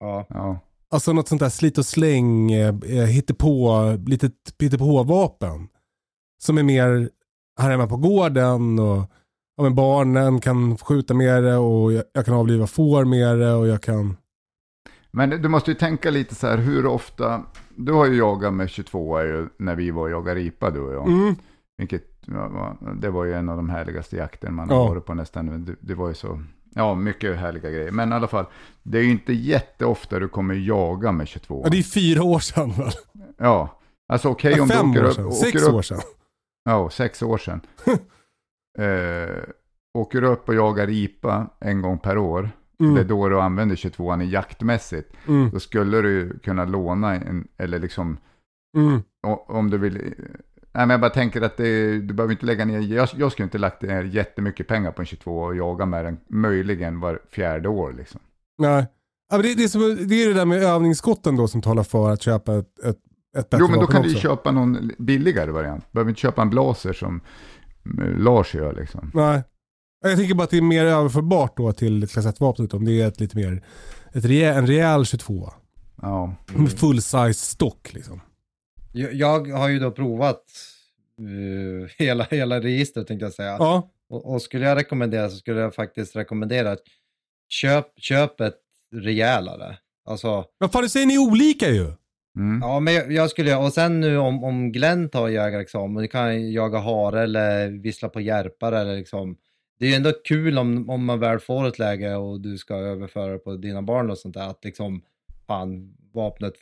Ja, 0.00 0.26
Ja. 0.28 0.60
Alltså 0.90 1.12
något 1.12 1.28
sånt 1.28 1.40
där 1.40 1.48
slit 1.48 1.78
och 1.78 1.86
släng, 1.86 2.52
eh, 2.52 2.74
eh, 2.84 3.04
hittepå, 3.06 3.82
litet 4.06 4.32
hittepå-vapen. 4.58 5.68
Som 6.42 6.58
är 6.58 6.62
mer 6.62 7.10
här 7.60 7.70
hemma 7.70 7.86
på 7.86 7.96
gården 7.96 8.78
och 8.78 9.10
ja, 9.56 9.62
men 9.62 9.74
barnen 9.74 10.40
kan 10.40 10.76
skjuta 10.78 11.14
med 11.14 11.42
det 11.42 11.56
och 11.56 11.92
jag, 11.92 12.04
jag 12.12 12.24
kan 12.24 12.34
avliva 12.34 12.66
får 12.66 13.04
med 13.04 13.38
det 13.38 13.54
och 13.54 13.66
jag 13.66 13.82
kan... 13.82 14.16
Men 15.10 15.30
du 15.30 15.48
måste 15.48 15.70
ju 15.70 15.74
tänka 15.74 16.10
lite 16.10 16.34
så 16.34 16.46
här, 16.46 16.58
hur 16.58 16.86
ofta, 16.86 17.42
du 17.76 17.92
har 17.92 18.06
ju 18.06 18.16
jagat 18.18 18.54
med 18.54 18.70
22 18.70 19.22
ju 19.22 19.48
när 19.58 19.74
vi 19.76 19.90
var 19.90 20.02
och 20.02 20.10
jagade 20.10 20.40
ripa 20.40 20.70
du 20.70 20.80
och 20.80 20.94
jag. 20.94 21.06
Mm. 21.08 21.34
Vilket, 21.78 22.04
det 23.00 23.10
var 23.10 23.24
ju 23.24 23.32
en 23.32 23.48
av 23.48 23.56
de 23.56 23.70
härligaste 23.70 24.16
jakter 24.16 24.50
man 24.50 24.68
Ja. 24.70 24.76
har 24.76 24.88
varit 24.88 25.04
på 25.04 25.14
nästan. 25.14 25.64
Det, 25.64 25.76
det 25.80 25.94
var 25.94 26.08
ju 26.08 26.14
så, 26.14 26.42
ja 26.76 26.94
mycket 26.94 27.38
härliga 27.38 27.70
grejer. 27.70 27.90
Men 27.90 28.12
i 28.12 28.14
alla 28.14 28.28
fall, 28.28 28.46
det 28.82 28.98
är 28.98 29.02
ju 29.02 29.10
inte 29.10 29.32
jätteofta 29.32 30.18
du 30.18 30.28
kommer 30.28 30.54
jaga 30.54 31.12
med 31.12 31.28
22. 31.28 31.60
Ja, 31.64 31.70
det 31.70 31.78
är 31.78 31.82
fyra 31.82 32.22
år 32.22 32.38
sedan 32.38 32.72
väl? 32.72 32.92
Ja, 33.38 33.80
alltså 34.12 34.28
okej 34.28 34.60
om 34.60 34.68
du 34.68 34.74
Fem 34.74 34.90
åker 34.90 35.04
år 35.04 35.08
upp, 35.08 35.14
sedan, 35.14 35.26
åker 35.26 35.36
sex 35.36 35.62
upp 35.62 35.74
år 35.74 35.82
sedan. 35.82 36.00
Ja, 36.64 36.90
sex 36.90 37.22
år 37.22 37.38
sedan. 37.38 37.60
eh, 38.78 39.42
åker 39.98 40.20
du 40.20 40.26
upp 40.26 40.48
och 40.48 40.54
jagar 40.54 40.86
ripa 40.86 41.46
en 41.60 41.82
gång 41.82 41.98
per 41.98 42.18
år. 42.18 42.50
Mm. 42.80 42.94
Det 42.94 43.00
är 43.00 43.04
då 43.04 43.28
du 43.28 43.40
använder 43.40 43.76
22an 43.76 44.22
i 44.22 44.30
jaktmässigt. 44.30 45.12
Mm. 45.28 45.50
Då 45.50 45.60
skulle 45.60 46.02
du 46.02 46.38
kunna 46.38 46.64
låna 46.64 47.14
en, 47.14 47.48
eller 47.56 47.78
liksom, 47.78 48.18
Mm. 48.76 49.02
om 49.46 49.70
du 49.70 49.78
vill. 49.78 50.14
Nej 50.76 50.86
men 50.86 50.90
jag 50.90 51.00
bara 51.00 51.10
tänker 51.10 51.42
att 51.42 51.56
det, 51.56 51.98
du 52.00 52.14
behöver 52.14 52.34
inte 52.34 52.46
lägga 52.46 52.64
ner, 52.64 52.80
jag, 52.80 53.08
jag 53.16 53.32
skulle 53.32 53.44
inte 53.44 53.58
lagt 53.58 53.82
ner 53.82 54.02
jättemycket 54.02 54.68
pengar 54.68 54.92
på 54.92 55.02
en 55.02 55.06
22 55.06 55.38
och 55.38 55.56
jaga 55.56 55.86
med 55.86 56.04
den 56.04 56.18
möjligen 56.28 57.00
var 57.00 57.20
fjärde 57.30 57.68
år 57.68 57.92
liksom. 57.92 58.20
Nej. 58.58 58.86
Ja, 59.30 59.36
men 59.36 59.46
det, 59.46 59.54
det, 59.54 59.64
är 59.64 59.68
som, 59.68 59.80
det 60.08 60.22
är 60.22 60.28
det 60.28 60.34
där 60.34 60.44
med 60.44 60.62
övningsskotten 60.62 61.36
då 61.36 61.48
som 61.48 61.62
talar 61.62 61.82
för 61.82 62.10
att 62.10 62.22
köpa 62.22 62.54
ett, 62.54 62.78
ett, 62.78 62.96
ett 63.38 63.50
bättre 63.50 63.58
Jo 63.60 63.68
men 63.68 63.80
då 63.80 63.86
kan 63.86 64.02
du 64.02 64.08
också. 64.08 64.16
ju 64.16 64.20
köpa 64.22 64.50
någon 64.50 64.90
billigare 64.98 65.50
variant. 65.50 65.92
Behöver 65.92 66.08
inte 66.10 66.20
köpa 66.20 66.42
en 66.42 66.50
blaser 66.50 66.92
som 66.92 67.20
eh, 68.02 68.18
Lars 68.18 68.54
gör 68.54 68.74
liksom. 68.74 69.10
Nej. 69.14 69.42
Jag 70.04 70.16
tänker 70.16 70.34
bara 70.34 70.44
att 70.44 70.50
det 70.50 70.56
är 70.58 70.62
mer 70.62 70.84
överförbart 70.84 71.56
då 71.56 71.72
till 71.72 72.08
klass 72.08 72.26
1-vapnet 72.26 72.74
om 72.74 72.84
det 72.84 73.02
är 73.02 73.08
ett 73.08 73.20
lite 73.20 73.36
mer, 73.36 73.64
ett 74.12 74.24
rejäl, 74.24 74.56
en 74.56 74.66
rejäl 74.66 75.06
22. 75.06 75.50
Ja. 76.02 76.34
Med 76.54 76.72
full 76.72 77.02
size 77.02 77.34
stock 77.34 77.92
liksom. 77.92 78.20
Jag, 78.96 79.48
jag 79.48 79.58
har 79.58 79.68
ju 79.68 79.78
då 79.78 79.90
provat 79.90 80.42
eh, 81.18 81.90
hela, 82.06 82.24
hela 82.24 82.60
registret 82.60 83.06
tänkte 83.06 83.26
jag 83.26 83.32
säga. 83.32 83.56
Ja. 83.58 83.90
Och, 84.08 84.32
och 84.32 84.42
skulle 84.42 84.66
jag 84.66 84.76
rekommendera 84.76 85.30
så 85.30 85.36
skulle 85.36 85.60
jag 85.60 85.74
faktiskt 85.74 86.16
rekommendera 86.16 86.72
att 86.72 86.82
köp, 87.48 87.86
köp 87.96 88.40
ett 88.40 88.60
rejälare. 88.94 89.78
Alltså, 90.04 90.44
Vad 90.58 90.72
fan, 90.72 90.88
säger 90.88 91.06
ni 91.06 91.18
olika 91.18 91.68
ju. 91.68 91.92
Mm. 92.36 92.60
ja 92.62 92.80
men 92.80 92.94
jag, 92.94 93.12
jag 93.12 93.30
skulle, 93.30 93.56
och 93.56 93.72
sen 93.72 94.00
nu 94.00 94.18
om, 94.18 94.44
om 94.44 94.72
Glenn 94.72 95.08
tar 95.08 95.28
jägarexamen, 95.28 96.02
du 96.02 96.08
kan 96.08 96.52
jaga 96.52 96.78
hare 96.78 97.22
eller 97.22 97.68
vissla 97.68 98.08
på 98.08 98.20
järpar 98.20 98.72
eller 98.72 98.96
liksom. 98.96 99.36
Det 99.78 99.86
är 99.86 99.90
ju 99.90 99.94
ändå 99.94 100.12
kul 100.12 100.58
om, 100.58 100.90
om 100.90 101.04
man 101.04 101.20
väl 101.20 101.38
får 101.38 101.66
ett 101.66 101.78
läge 101.78 102.14
och 102.14 102.40
du 102.40 102.58
ska 102.58 102.74
överföra 102.74 103.32
det 103.32 103.38
på 103.38 103.56
dina 103.56 103.82
barn 103.82 104.10
och 104.10 104.18
sånt 104.18 104.34
där, 104.34 104.48
att 104.48 104.64
liksom, 104.64 105.02
fan, 105.46 105.96
vapnet 106.12 106.54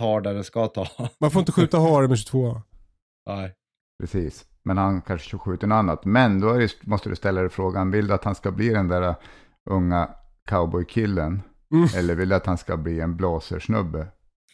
tar 0.00 0.20
där 0.20 0.34
det 0.34 0.44
ska 0.44 0.66
ta. 0.66 0.86
Man 1.20 1.30
får 1.30 1.40
inte 1.40 1.52
skjuta 1.52 1.78
hare 1.78 2.08
med 2.08 2.18
22. 2.18 2.62
Nej. 3.28 3.54
Precis, 4.02 4.44
men 4.62 4.78
han 4.78 5.02
kanske 5.02 5.38
skjuter 5.38 5.66
något 5.66 5.76
annat. 5.76 6.04
Men 6.04 6.40
då 6.40 6.48
är 6.50 6.58
det, 6.60 6.72
måste 6.82 7.08
du 7.08 7.16
ställa 7.16 7.40
dig 7.40 7.50
frågan, 7.50 7.90
vill 7.90 8.06
du 8.06 8.14
att 8.14 8.24
han 8.24 8.34
ska 8.34 8.50
bli 8.50 8.68
den 8.68 8.88
där 8.88 9.14
unga 9.70 10.08
cowboykillen? 10.48 11.42
Mm. 11.72 11.88
Eller 11.96 12.14
vill 12.14 12.28
du 12.28 12.34
att 12.34 12.46
han 12.46 12.58
ska 12.58 12.76
bli 12.76 13.00
en 13.00 13.16
blasersnubbe? 13.16 14.06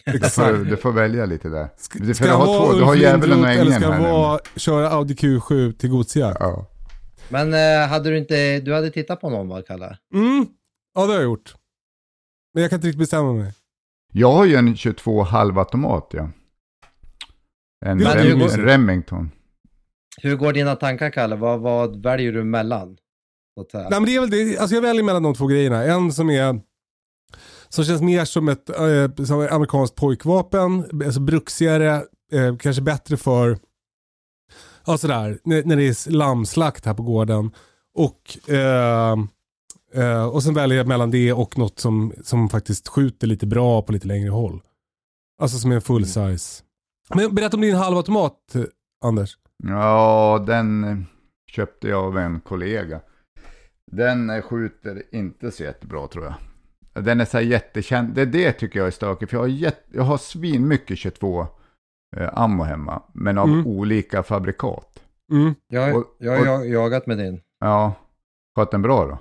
Du 0.12 0.20
får, 0.20 0.64
du 0.64 0.76
får 0.76 0.92
välja 0.92 1.26
lite 1.26 1.48
där. 1.48 1.68
Ska, 1.76 1.98
Du- 1.98 2.14
ska 2.14 2.38
vara 2.38 2.46
två- 2.46 2.72
du 2.78 2.84
har 2.84 2.94
djävulen 2.94 3.38
och 3.38 3.46
Lindroth 3.46 3.60
eller 3.60 3.76
ängeln 3.76 4.02
ska 4.02 4.12
vara, 4.12 4.40
köra 4.56 4.90
Audi 4.90 5.14
Q7 5.14 5.72
till 5.72 5.90
godsjakt? 5.90 6.36
Ja. 6.40 6.66
Men 7.28 7.54
eh, 7.54 7.88
hade 7.88 8.10
du 8.10 8.18
inte, 8.18 8.60
du 8.60 8.74
hade 8.74 8.90
tittat 8.90 9.20
på 9.20 9.30
någon 9.30 9.48
va, 9.48 9.62
Kalle? 9.62 9.98
Mm. 10.14 10.46
Ja, 10.94 11.00
det 11.00 11.06
har 11.06 11.14
jag 11.14 11.22
gjort. 11.24 11.54
Men 12.54 12.62
jag 12.62 12.70
kan 12.70 12.76
inte 12.76 12.86
riktigt 12.86 12.98
bestämma 12.98 13.32
mig. 13.32 13.52
Jag 14.18 14.32
har 14.32 14.44
ju 14.44 14.54
en 14.54 14.76
22 14.76 15.22
halvautomat 15.22 16.10
ja. 16.12 16.30
En 17.86 17.98
låter 17.98 18.24
Rem 18.24 18.38
mysigt. 18.38 18.64
Remington. 18.64 19.30
Hur 20.22 20.36
går 20.36 20.52
dina 20.52 20.76
tankar 20.76 21.10
Kalle? 21.10 21.36
Vad, 21.36 21.60
vad 21.60 22.02
väljer 22.02 22.32
du 22.32 22.44
mellan? 22.44 22.96
Nej, 23.72 23.86
men 23.90 24.04
det 24.04 24.16
är 24.16 24.20
väl 24.20 24.30
det, 24.30 24.58
alltså 24.58 24.74
jag 24.74 24.82
väljer 24.82 25.02
mellan 25.02 25.22
de 25.22 25.34
två 25.34 25.46
grejerna. 25.46 25.84
En 25.84 26.12
som 26.12 26.30
är 26.30 26.60
som 27.68 27.84
känns 27.84 28.02
mer 28.02 28.24
som 28.24 28.48
ett 28.48 28.68
eh, 28.70 29.24
som 29.24 29.40
ett 29.40 29.52
amerikanskt 29.52 29.96
pojkvapen, 29.96 30.84
alltså 31.04 31.20
bruksigare, 31.20 32.04
eh, 32.32 32.56
kanske 32.56 32.82
bättre 32.82 33.16
för 33.16 33.58
ja, 34.86 34.98
sådär, 34.98 35.38
när, 35.44 35.64
när 35.64 35.76
det 35.76 35.84
är 35.84 36.10
lammslakt 36.10 36.86
här 36.86 36.94
på 36.94 37.02
gården. 37.02 37.50
Och, 37.94 38.50
eh, 38.54 39.16
eh, 39.96 40.26
och 40.26 40.42
sen 40.42 40.54
väljer 40.54 40.78
jag 40.78 40.86
mellan 40.86 41.10
det 41.10 41.32
och 41.32 41.58
något 41.58 41.78
som, 41.78 42.12
som 42.24 42.48
faktiskt 42.48 42.88
skjuter 42.88 43.26
lite 43.26 43.46
bra 43.46 43.82
på 43.82 43.92
lite 43.92 44.06
längre 44.08 44.30
håll. 44.30 44.62
Alltså 45.42 45.58
som 45.58 45.70
är 45.70 45.74
en 45.74 45.80
full 45.82 46.06
size. 46.06 46.62
Men 47.14 47.34
berätta 47.34 47.56
om 47.56 47.60
din 47.60 47.74
halvautomat, 47.76 48.56
Anders. 49.04 49.38
Ja, 49.64 50.44
den 50.46 50.84
eh, 50.84 50.96
köpte 51.50 51.88
jag 51.88 52.04
av 52.04 52.18
en 52.18 52.40
kollega. 52.40 53.00
Den 53.92 54.30
eh, 54.30 54.42
skjuter 54.42 55.02
inte 55.12 55.50
så 55.50 55.62
jättebra 55.62 56.08
tror 56.08 56.24
jag. 56.24 56.34
Den 57.04 57.20
är 57.20 57.24
så 57.24 57.36
här 57.36 57.44
jättekänd. 57.44 58.14
Det 58.14 58.22
är 58.22 58.26
det 58.26 58.52
tycker 58.52 58.78
jag 58.78 58.86
är 58.86 58.90
stökigt. 58.90 59.30
För 59.30 59.36
jag 59.36 59.42
har, 59.42 59.48
jätte, 59.48 59.82
jag 59.92 60.02
har 60.02 60.18
svin 60.18 60.68
mycket 60.68 60.98
22 60.98 61.46
eh, 62.16 62.28
ammo 62.32 62.62
hemma. 62.62 63.02
Men 63.14 63.38
av 63.38 63.48
Mm. 63.48 63.66
olika 63.66 64.22
fabrikat. 64.22 64.98
Mm. 65.32 65.54
Jag, 65.68 65.96
Och- 65.96 66.16
jag 66.18 66.38
har 66.38 66.46
jag, 66.46 66.68
jagat 66.68 67.06
med 67.06 67.18
din. 67.18 67.40
Ja, 67.60 67.92
sköt 68.56 68.70
den 68.70 68.82
bra 68.82 69.06
då? 69.06 69.18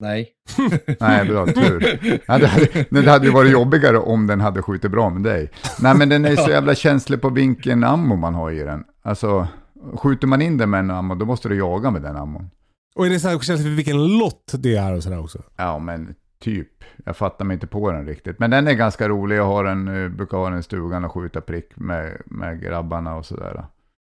Nej. 0.00 0.28
Nej, 1.00 1.28
bra, 1.28 1.46
tur. 1.46 1.98
Ja, 2.26 2.38
det, 2.38 2.46
hade, 2.46 2.84
det 2.90 3.10
hade 3.10 3.26
ju 3.26 3.32
varit 3.32 3.52
jobbigare 3.52 3.98
om 3.98 4.26
den 4.26 4.40
hade 4.40 4.62
skjutit 4.62 4.90
bra 4.90 5.10
med 5.10 5.22
dig. 5.22 5.50
Nej, 5.80 5.94
men 5.94 6.08
den 6.08 6.24
är 6.24 6.36
så 6.36 6.50
jävla 6.50 6.74
känslig 6.74 7.20
på 7.20 7.30
vilken 7.30 7.84
ammo 7.84 8.16
man 8.16 8.34
har 8.34 8.50
i 8.50 8.58
den. 8.58 8.84
Alltså, 9.02 9.48
skjuter 9.94 10.26
man 10.26 10.42
in 10.42 10.56
den 10.58 10.70
med 10.70 10.80
en 10.80 10.90
ammo, 10.90 11.14
då 11.14 11.26
måste 11.26 11.48
du 11.48 11.56
jaga 11.56 11.90
med 11.90 12.02
den 12.02 12.16
ammon. 12.16 12.50
Och 12.96 13.06
är 13.06 13.10
det 13.10 13.20
så 13.20 13.28
här 13.28 13.38
känsligt 13.38 13.68
för 13.68 13.76
vilken 13.76 14.18
lott 14.18 14.52
det 14.58 14.76
är 14.76 14.94
och 14.94 15.02
sådär 15.02 15.20
också? 15.20 15.42
Ja, 15.56 15.78
men 15.78 16.14
typ. 16.40 16.68
Jag 17.04 17.16
fattar 17.16 17.44
mig 17.44 17.54
inte 17.54 17.66
på 17.66 17.90
den 17.90 18.06
riktigt. 18.06 18.38
Men 18.38 18.50
den 18.50 18.68
är 18.68 18.72
ganska 18.72 19.08
rolig. 19.08 19.36
Jag 19.36 19.46
har 19.46 19.64
en, 19.64 19.88
eh, 19.88 20.08
brukar 20.08 20.38
ha 20.38 20.50
den 20.50 20.58
i 20.58 20.62
stugan 20.62 21.04
och 21.04 21.12
skjuta 21.12 21.40
prick 21.40 21.76
med, 21.76 22.22
med 22.26 22.62
grabbarna 22.62 23.16
och 23.16 23.26
sådär. 23.26 23.64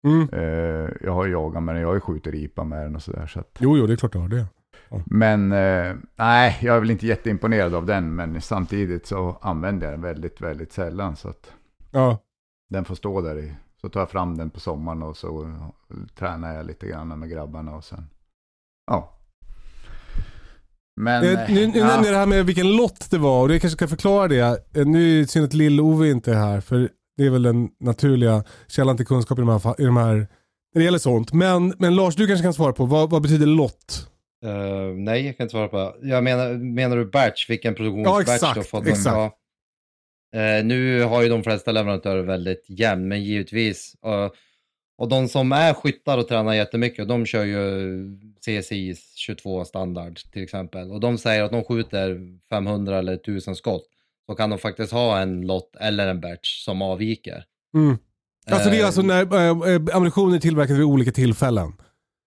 Mm. 0.07 0.28
Eh, 0.32 0.91
jag 1.01 1.12
har 1.12 1.26
jagat 1.26 1.62
med 1.62 1.74
den, 1.74 1.82
jag 1.82 1.89
har 1.89 1.95
ju 1.95 2.01
skjutit 2.01 2.34
ripa 2.34 2.64
med 2.64 2.82
den 2.82 2.97
och 2.97 3.03
sådär. 3.03 3.26
Så 3.26 3.41
att, 3.41 3.57
Jo, 3.59 3.76
jo, 3.76 3.87
det 3.87 3.93
är 3.93 3.97
klart 3.97 4.12
du 4.12 4.18
har 4.18 4.28
det. 4.28 4.47
Men 5.07 5.53
eh, 5.53 5.95
nej, 6.16 6.59
jag 6.62 6.76
är 6.76 6.80
väl 6.80 6.91
inte 6.91 7.07
jätteimponerad 7.07 7.74
av 7.74 7.87
den. 7.87 8.14
Men 8.14 8.41
samtidigt 8.41 9.07
så 9.07 9.39
använder 9.43 9.87
jag 9.87 9.95
den 9.95 10.03
väldigt, 10.03 10.41
väldigt 10.41 10.72
sällan. 10.72 11.16
Så 11.16 11.28
att 11.28 11.51
Ja. 11.91 12.18
den 12.70 12.84
får 12.84 12.95
stå 12.95 13.20
där 13.20 13.39
i. 13.39 13.55
Så 13.80 13.89
tar 13.89 14.01
jag 14.01 14.11
fram 14.11 14.37
den 14.37 14.51
på 14.51 14.61
sommaren 14.61 15.03
och 15.03 15.16
så 15.16 15.57
tränar 16.18 16.55
jag 16.55 16.66
lite 16.66 16.87
grann 16.87 17.18
med 17.18 17.30
grabbarna 17.30 17.74
och 17.74 17.84
sen, 17.84 18.09
ja. 18.87 19.12
Men, 21.01 21.24
Eh, 21.24 21.41
nu 21.49 21.66
nu 21.66 21.78
ja. 21.78 21.87
nämnde 21.87 22.09
jag 22.09 22.14
det 22.14 22.18
här 22.18 22.26
med 22.26 22.47
vilken 22.47 22.76
lott 22.76 23.11
det 23.11 23.18
var 23.18 23.43
och 23.43 23.49
det 23.49 23.59
kanske 23.61 23.76
ska 23.76 23.89
förklara 23.89 24.28
det. 24.28 24.41
Eh, 24.76 24.87
nu 24.87 25.16
är 25.16 25.20
det 25.20 25.26
synd 25.26 25.45
att 25.45 25.53
Lill-Ove 25.55 26.11
inte 26.11 26.30
är 26.32 26.37
här 26.37 26.61
för 26.61 26.89
det 27.16 27.26
är 27.26 27.30
väl 27.30 27.43
den 27.43 27.68
naturliga 27.80 28.45
källan 28.68 28.97
till 28.97 29.07
kunskap 29.07 29.39
i 29.39 29.43
de 29.43 29.49
här, 29.49 29.80
i 29.80 29.84
de 29.84 29.97
här 29.97 30.14
när 30.74 30.80
det 30.80 30.84
gäller 30.84 30.99
sånt. 30.99 31.32
Men, 31.32 31.74
men 31.78 31.97
Lars, 31.97 32.16
du 32.16 32.26
kanske 32.26 32.43
kan 32.43 32.55
svara 32.55 32.72
på 32.72 32.87
vad, 32.87 33.11
vad 33.11 33.22
betyder 33.22 33.47
lott? 33.47 34.11
Eh, 34.45 34.95
nej, 34.97 35.26
jag 35.26 35.37
kan 35.37 35.45
inte 35.45 35.51
svara 35.53 35.68
på 35.68 35.76
det. 35.76 36.09
Jag 36.09 36.24
menar, 36.24 36.53
menar 36.55 36.97
du 36.97 37.05
batch? 37.11 37.51
Vilken 37.51 37.72
Ja, 37.72 37.76
produktionsbatch 37.76 38.34
exakt, 38.34 38.55
du 38.55 38.59
har 38.61 38.64
fått? 38.64 38.87
exakt. 38.87 39.16
Ja. 39.16 39.37
Eh, 40.41 40.64
nu 40.64 41.03
har 41.03 41.22
ju 41.22 41.28
de 41.28 41.43
flesta 41.43 41.72
leverantörer 41.72 42.22
väldigt 42.22 42.64
jämn, 42.68 43.09
men 43.09 43.24
givetvis. 43.24 43.95
eh, 44.07 44.30
och 44.99 45.09
de 45.09 45.28
som 45.28 45.53
är 45.53 45.74
skyttar 45.74 46.18
och 46.18 46.28
tränar 46.28 46.55
jättemycket, 46.55 47.09
de 47.09 47.26
kör 47.26 47.45
ju 47.45 47.99
CSI 48.47 48.95
22 49.14 49.64
standard 49.64 50.18
till 50.32 50.43
exempel. 50.43 50.91
Och 50.91 51.01
de 51.01 51.18
säger 51.18 51.43
att 51.45 51.51
de 51.53 51.64
skjuter 51.64 52.18
500 52.51 52.99
eller 52.99 53.12
1000 53.14 53.55
skott. 53.57 53.82
Så 54.26 54.34
kan 54.34 54.51
de 54.51 54.59
faktiskt 54.59 54.93
ha 54.93 55.18
en 55.20 55.41
lott 55.41 55.76
eller 55.80 56.07
en 56.09 56.20
batch 56.20 56.64
som 56.64 56.82
avviker. 56.82 57.45
Mm. 57.74 57.97
Alltså 58.51 58.70
det 58.70 58.80
är 58.80 58.84
alltså 58.84 59.03
när 59.03 59.34
ammunition 59.97 60.34
är 60.34 60.39
tillverkad 60.39 60.76
vid 60.76 60.84
olika 60.84 61.12
tillfällen. 61.12 61.72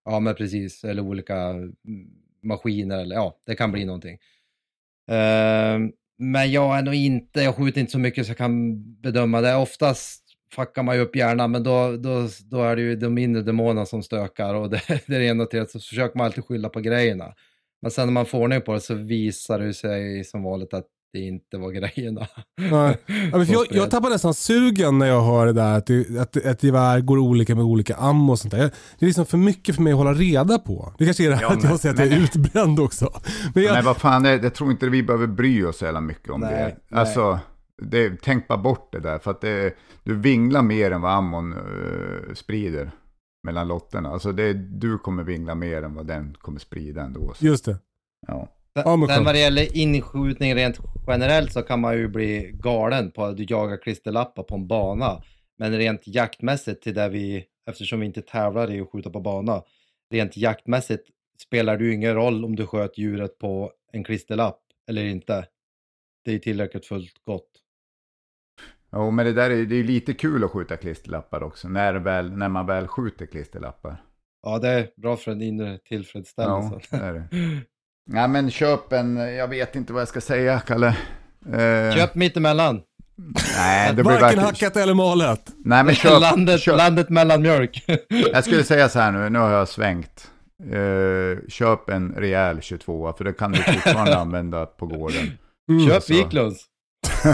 Ja, 0.09 0.19
men 0.19 0.35
precis. 0.35 0.83
Eller 0.83 1.01
olika 1.01 1.35
mm, 1.35 1.73
maskiner 2.43 2.99
eller 2.99 3.15
ja, 3.15 3.39
det 3.45 3.55
kan 3.55 3.71
bli 3.71 3.85
någonting. 3.85 4.17
Ehm, 5.11 5.91
men 6.17 6.51
jag 6.51 6.77
är 6.77 6.81
nog 6.81 6.95
inte, 6.95 7.41
jag 7.41 7.55
skjuter 7.55 7.81
inte 7.81 7.91
så 7.91 7.99
mycket 7.99 8.25
så 8.25 8.29
jag 8.29 8.37
kan 8.37 8.83
bedöma 9.01 9.41
det. 9.41 9.55
Oftast 9.55 10.23
fuckar 10.55 10.83
man 10.83 10.95
ju 10.95 11.01
upp 11.01 11.15
hjärnan, 11.15 11.51
men 11.51 11.63
då, 11.63 11.97
då, 11.97 12.27
då 12.51 12.63
är 12.63 12.75
det 12.75 12.81
ju 12.81 12.95
de 12.95 13.17
inre 13.17 13.41
demonerna 13.41 13.85
som 13.85 14.03
stökar 14.03 14.53
och 14.53 14.69
det, 14.69 14.81
det 14.87 15.15
är 15.15 15.19
det 15.19 15.25
ena 15.25 15.45
till 15.45 15.61
att 15.61 15.71
så 15.71 15.79
försöker 15.79 16.17
man 16.17 16.25
alltid 16.25 16.45
skylla 16.45 16.69
på 16.69 16.79
grejerna. 16.79 17.33
Men 17.81 17.91
sen 17.91 18.07
när 18.07 18.13
man 18.13 18.25
får 18.25 18.39
ordning 18.39 18.61
på 18.61 18.73
det 18.73 18.81
så 18.81 18.93
visar 18.93 19.59
det 19.59 19.73
sig 19.73 20.23
som 20.23 20.43
vanligt 20.43 20.73
att 20.73 20.87
det 21.13 21.19
inte 21.19 21.57
var 21.57 21.71
grejerna. 21.71 22.27
Nej. 22.71 22.97
Ja, 23.31 23.37
men 23.37 23.47
jag, 23.47 23.65
jag 23.71 23.91
tappar 23.91 24.09
nästan 24.09 24.33
sugen 24.33 24.97
när 24.97 25.05
jag 25.05 25.21
hör 25.21 25.45
det 25.45 25.53
där 25.53 25.77
att, 25.77 25.85
det, 25.85 26.19
att, 26.19 26.45
att 26.45 26.63
gevär 26.63 26.99
går 27.01 27.17
olika 27.17 27.55
med 27.55 27.63
olika 27.63 27.95
ammo 27.95 28.31
och 28.31 28.39
sånt 28.39 28.51
där. 28.51 28.59
Det 28.99 29.05
är 29.05 29.07
liksom 29.07 29.25
för 29.25 29.37
mycket 29.37 29.75
för 29.75 29.81
mig 29.81 29.93
att 29.93 29.97
hålla 29.97 30.13
reda 30.13 30.59
på. 30.59 30.93
Det 30.97 31.05
kanske 31.05 31.25
är 31.25 31.29
det 31.29 31.35
här 31.35 31.41
Ja, 31.43 31.47
att 31.53 31.63
jag 31.63 31.69
men- 31.69 31.77
säger 31.77 31.93
att 31.95 31.99
jag 31.99 32.11
är 32.19 32.23
utbränd 32.23 32.79
också. 32.79 33.21
Men 33.53 33.63
jag, 33.63 33.73
Men 33.73 33.85
vad 33.85 33.97
fan, 33.97 34.23
det, 34.23 34.35
jag 34.35 34.53
tror 34.53 34.71
inte 34.71 34.89
vi 34.89 35.03
behöver 35.03 35.27
bry 35.27 35.63
oss 35.63 35.77
så 35.77 35.85
jävla 35.85 36.01
mycket 36.01 36.29
om 36.29 36.41
Nej, 36.41 36.51
det. 36.53 36.77
nej. 36.89 36.99
Alltså, 36.99 37.39
det, 37.81 38.21
tänk 38.21 38.47
bara 38.47 38.57
bort 38.57 38.89
det 38.91 38.99
där. 38.99 39.19
För 39.19 39.31
att 39.31 39.41
det, 39.41 39.73
du 40.03 40.15
vinglar 40.15 40.61
mer 40.61 40.91
än 40.91 41.01
vad 41.01 41.11
ammon 41.13 41.53
eh, 41.53 42.33
sprider 42.33 42.91
mellan 43.43 43.67
lotterna. 43.67 44.09
Alltså 44.09 44.31
det, 44.31 44.53
du 44.53 44.97
kommer 44.97 45.23
vingla 45.23 45.55
mer 45.55 45.83
än 45.83 45.93
vad 45.95 46.07
den 46.07 46.35
kommer 46.41 46.59
sprida 46.59 47.01
ändå. 47.01 47.33
Så, 47.35 47.45
just 47.45 47.65
det. 47.65 47.77
ja. 48.27 48.47
Ja, 48.73 48.95
men 48.95 49.07
Sen 49.07 49.23
vad 49.23 49.35
det 49.35 49.39
gäller 49.39 49.77
inskjutning 49.77 50.55
rent 50.55 50.79
generellt 51.07 51.53
så 51.53 51.61
kan 51.61 51.79
man 51.79 51.97
ju 51.97 52.07
bli 52.07 52.51
galen 52.53 53.11
på 53.11 53.23
att 53.23 53.37
du 53.37 53.45
jagar 53.49 53.77
klisterlappar 53.77 54.43
på 54.43 54.55
en 54.55 54.67
bana. 54.67 55.23
Men 55.57 55.77
rent 55.77 56.07
jaktmässigt 56.07 56.83
till 56.83 56.93
där 56.93 57.09
vi, 57.09 57.45
eftersom 57.69 57.99
vi 57.99 58.05
inte 58.05 58.21
tävlar 58.21 58.71
i 58.71 58.81
att 58.81 58.89
skjuta 58.91 59.09
på 59.09 59.19
bana, 59.19 59.63
rent 60.11 60.37
jaktmässigt 60.37 61.07
spelar 61.41 61.77
det 61.77 61.83
ju 61.83 61.93
ingen 61.93 62.13
roll 62.15 62.45
om 62.45 62.55
du 62.55 62.67
sköt 62.67 62.97
djuret 62.97 63.39
på 63.39 63.71
en 63.91 64.03
klisterlapp 64.03 64.61
eller 64.89 65.05
inte. 65.05 65.47
Det 66.25 66.31
är 66.33 66.39
tillräckligt 66.39 66.85
fullt 66.85 67.25
gott. 67.25 67.49
Jo, 68.91 69.11
men 69.11 69.25
det 69.25 69.33
där 69.33 69.49
är, 69.49 69.65
det 69.65 69.75
är 69.75 69.83
lite 69.83 70.13
kul 70.13 70.43
att 70.43 70.51
skjuta 70.51 70.77
klisterlappar 70.77 71.43
också. 71.43 71.67
När, 71.67 71.93
väl, 71.93 72.31
när 72.31 72.49
man 72.49 72.65
väl 72.65 72.87
skjuter 72.87 73.25
klisterlappar. 73.25 74.03
Ja, 74.43 74.59
det 74.59 74.67
är 74.67 74.91
bra 74.95 75.17
för 75.17 75.31
den 75.31 75.41
inre 75.41 75.71
Ja, 75.71 75.77
tillfredsställelsen. 75.83 76.79
det 76.91 76.97
är 76.97 77.13
det. 77.13 77.27
Nej, 78.11 78.27
men 78.27 78.51
köp 78.51 78.93
en, 78.93 79.17
jag 79.17 79.47
vet 79.47 79.75
inte 79.75 79.93
vad 79.93 80.01
jag 80.01 80.07
ska 80.09 80.21
säga, 80.21 80.59
Kalle. 80.59 80.87
Eh, 81.53 81.95
Köp 81.95 82.15
mittemellan. 82.15 82.81
Nej, 83.57 83.87
det 83.87 83.93
blir 83.93 84.03
Varken 84.03 84.21
verkligen... 84.21 84.45
hackat 84.45 84.77
eller 84.77 84.93
malet. 84.93 85.41
Nej, 85.65 85.83
men 85.83 85.95
köp, 85.95 86.21
landet, 86.21 86.61
köp. 86.61 86.77
landet 86.77 87.09
mellan 87.09 87.41
mjölk. 87.41 87.83
Jag 88.33 88.43
skulle 88.43 88.63
säga 88.63 88.89
så 88.89 88.99
här 88.99 89.11
nu, 89.11 89.29
nu 89.29 89.39
har 89.39 89.49
jag 89.51 89.67
svängt. 89.67 90.31
Eh, 90.73 91.47
köp 91.49 91.89
en 91.89 92.11
rejäl 92.17 92.61
22 92.61 93.13
för 93.17 93.23
det 93.23 93.33
kan 93.33 93.51
du 93.51 93.57
fortfarande 93.63 94.17
använda 94.21 94.65
på 94.65 94.85
gården. 94.85 95.31
Mm. 95.69 95.85
Köp 95.87 95.95
alltså. 95.95 96.13
Wiklunds. 96.13 96.65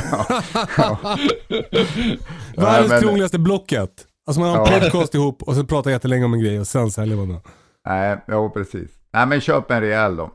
Världens 2.58 2.90
men- 2.90 3.02
krångligaste 3.02 3.40
blocket. 3.40 3.92
Alltså 4.28 4.42
man 4.42 4.50
har 4.50 4.68
en 4.68 4.74
Ja. 4.74 4.80
podcast 4.90 5.16
ihop 5.16 5.44
och 5.44 5.56
så 5.56 5.64
pratar 5.64 5.92
jättelänge 5.92 6.26
om 6.26 6.34
en 6.34 6.40
grej 6.40 6.60
och 6.60 6.68
sen 6.68 6.92
säljer 6.92 7.18
man 7.18 7.30
den. 7.30 7.40
Nej, 7.88 8.18
ja 8.28 8.50
precis. 8.50 8.90
Nej, 9.14 9.26
men 9.26 9.42
köp 9.42 9.72
en 9.72 9.82
rejäl 9.82 10.16
då. 10.16 10.32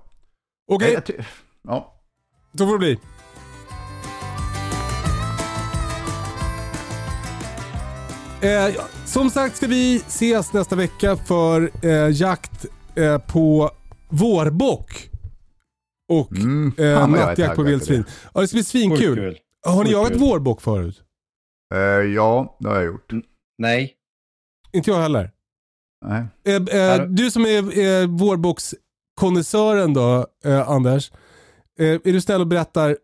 Okej, 0.71 1.03
ty- 1.07 1.17
Ja. 1.63 2.01
så 2.59 2.67
får 2.67 2.73
det 2.73 2.79
bli. 2.79 2.99
Eh, 8.43 8.75
som 9.07 9.31
sagt 9.31 9.57
ska 9.57 9.67
vi 9.67 9.97
ses 9.97 10.53
nästa 10.53 10.77
vecka 10.77 11.17
för 11.17 11.71
eh, 11.87 12.11
jakt 12.21 12.67
eh, 12.95 13.19
på 13.19 13.71
vårbock. 14.09 15.11
Och 16.13 16.33
Mm, 16.33 16.73
eh, 16.79 17.09
nattjakt 17.09 17.57
på 17.57 17.63
vildsvin. 17.63 18.05
Ja, 18.35 18.41
det 18.41 18.49
ska 18.49 18.55
bli 18.57 18.65
svinkul. 18.65 19.17
kul. 19.17 19.39
Har 19.67 19.85
ni 19.85 19.91
jagat 19.91 20.17
vårbock 20.17 20.61
förut? 20.63 21.03
Eh, 21.75 21.79
ja, 22.15 22.57
det 22.61 22.69
har 22.69 22.75
jag 22.77 22.85
gjort. 22.85 23.13
Nej. 23.59 23.95
Inte 24.73 24.91
jag 24.91 25.01
heller. 25.01 25.31
Nej. 26.07 26.25
Eh, 26.45 26.55
eh, 26.81 27.03
du 27.07 27.31
som 27.31 27.43
är 27.47 27.79
eh, 27.79 28.07
vårbockskonnässören 29.21 29.95
då, 29.95 30.27
eh, 30.45 30.71
Anders. 30.71 31.13
Eh, 31.79 31.87
är 31.87 32.13
du 32.13 32.21
snäll 32.21 32.41
och 32.41 32.47
berättar, 32.47 32.97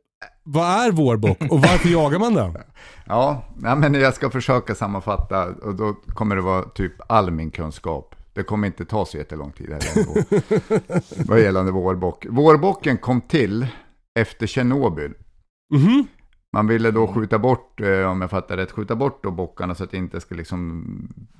vad 0.42 0.66
är 0.66 0.92
vårbock 0.92 1.38
och 1.50 1.60
varför 1.60 1.88
jagar 1.88 2.18
man 2.18 2.34
den? 2.34 2.56
Ja, 3.08 3.42
men 3.56 3.94
jag 3.94 4.14
ska 4.14 4.30
försöka 4.30 4.74
sammanfatta 4.74 5.46
och 5.46 5.74
då 5.74 5.94
kommer 6.14 6.36
det 6.36 6.42
vara 6.42 6.62
typ 6.62 6.92
all 7.08 7.30
min 7.30 7.50
kunskap. 7.50 8.14
Det 8.34 8.42
kommer 8.42 8.66
inte 8.66 8.84
ta 8.84 9.04
så 9.04 9.16
jättelång 9.16 9.52
tid 9.52 9.68
heller. 9.70 11.26
Vad 11.28 11.40
gällande 11.40 11.72
vårbock. 11.72 12.26
Vårbocken 12.28 12.98
kom 12.98 13.20
till 13.20 13.66
efter 14.18 14.46
Tjernobyl. 14.46 15.12
Mhm. 15.74 16.06
Man 16.56 16.66
ville 16.66 16.90
då 16.90 17.06
skjuta 17.06 17.38
bort, 17.38 17.80
eh, 17.80 18.10
om 18.10 18.20
jag 18.20 18.30
fattar 18.30 18.56
rätt, 18.56 18.70
skjuta 18.70 18.96
bort 18.96 19.22
då 19.22 19.30
bockarna 19.30 19.74
så 19.74 19.84
att 19.84 19.90
det 19.90 19.96
inte 19.96 20.20
ska 20.20 20.34
liksom 20.34 20.84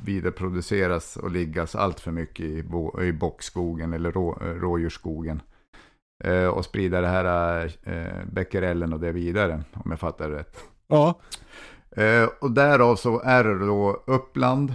vidareproduceras 0.04 1.16
och 1.16 1.30
liggas 1.30 1.74
allt 1.74 2.00
för 2.00 2.10
mycket 2.10 2.46
i, 2.46 2.62
bo, 2.62 3.02
i 3.02 3.12
bockskogen 3.12 3.92
eller 3.92 4.12
rå, 4.12 4.38
eh, 4.40 4.46
rådjursskogen. 4.46 5.42
Eh, 6.24 6.46
och 6.46 6.64
sprida 6.64 7.00
det 7.00 7.08
här 7.08 7.70
becquerellen 8.32 8.92
och 8.92 9.00
det 9.00 9.12
vidare, 9.12 9.62
om 9.72 9.90
jag 9.90 10.00
fattar 10.00 10.30
rätt. 10.30 10.56
Ja. 10.88 11.20
Och 12.40 12.50
därav 12.50 12.96
så 12.96 13.20
är 13.20 13.44
det 13.44 13.66
då 13.66 14.02
Uppland. 14.06 14.74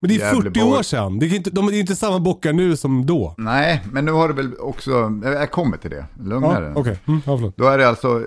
Men 0.00 0.08
det 0.08 0.14
är 0.14 0.34
40 0.34 0.44
Gävleborg. 0.44 0.78
år 0.78 0.82
sedan. 0.82 1.18
Det 1.18 1.26
är, 1.26 1.34
inte, 1.36 1.50
de, 1.50 1.66
det 1.66 1.76
är 1.76 1.80
inte 1.80 1.96
samma 1.96 2.20
bockar 2.20 2.52
nu 2.52 2.76
som 2.76 3.06
då. 3.06 3.34
Nej, 3.38 3.82
men 3.92 4.04
nu 4.04 4.12
har 4.12 4.28
det 4.28 4.34
väl 4.34 4.54
också, 4.58 5.20
jag 5.24 5.50
kommer 5.50 5.76
till 5.76 5.90
det, 5.90 6.06
lugna 6.20 6.54
Ja, 6.54 6.60
dig. 6.60 6.72
Okej, 6.76 6.98
mm, 7.06 7.20
ja. 7.26 7.52
Då 7.56 7.66
är 7.66 7.78
det 7.78 7.88
alltså 7.88 8.26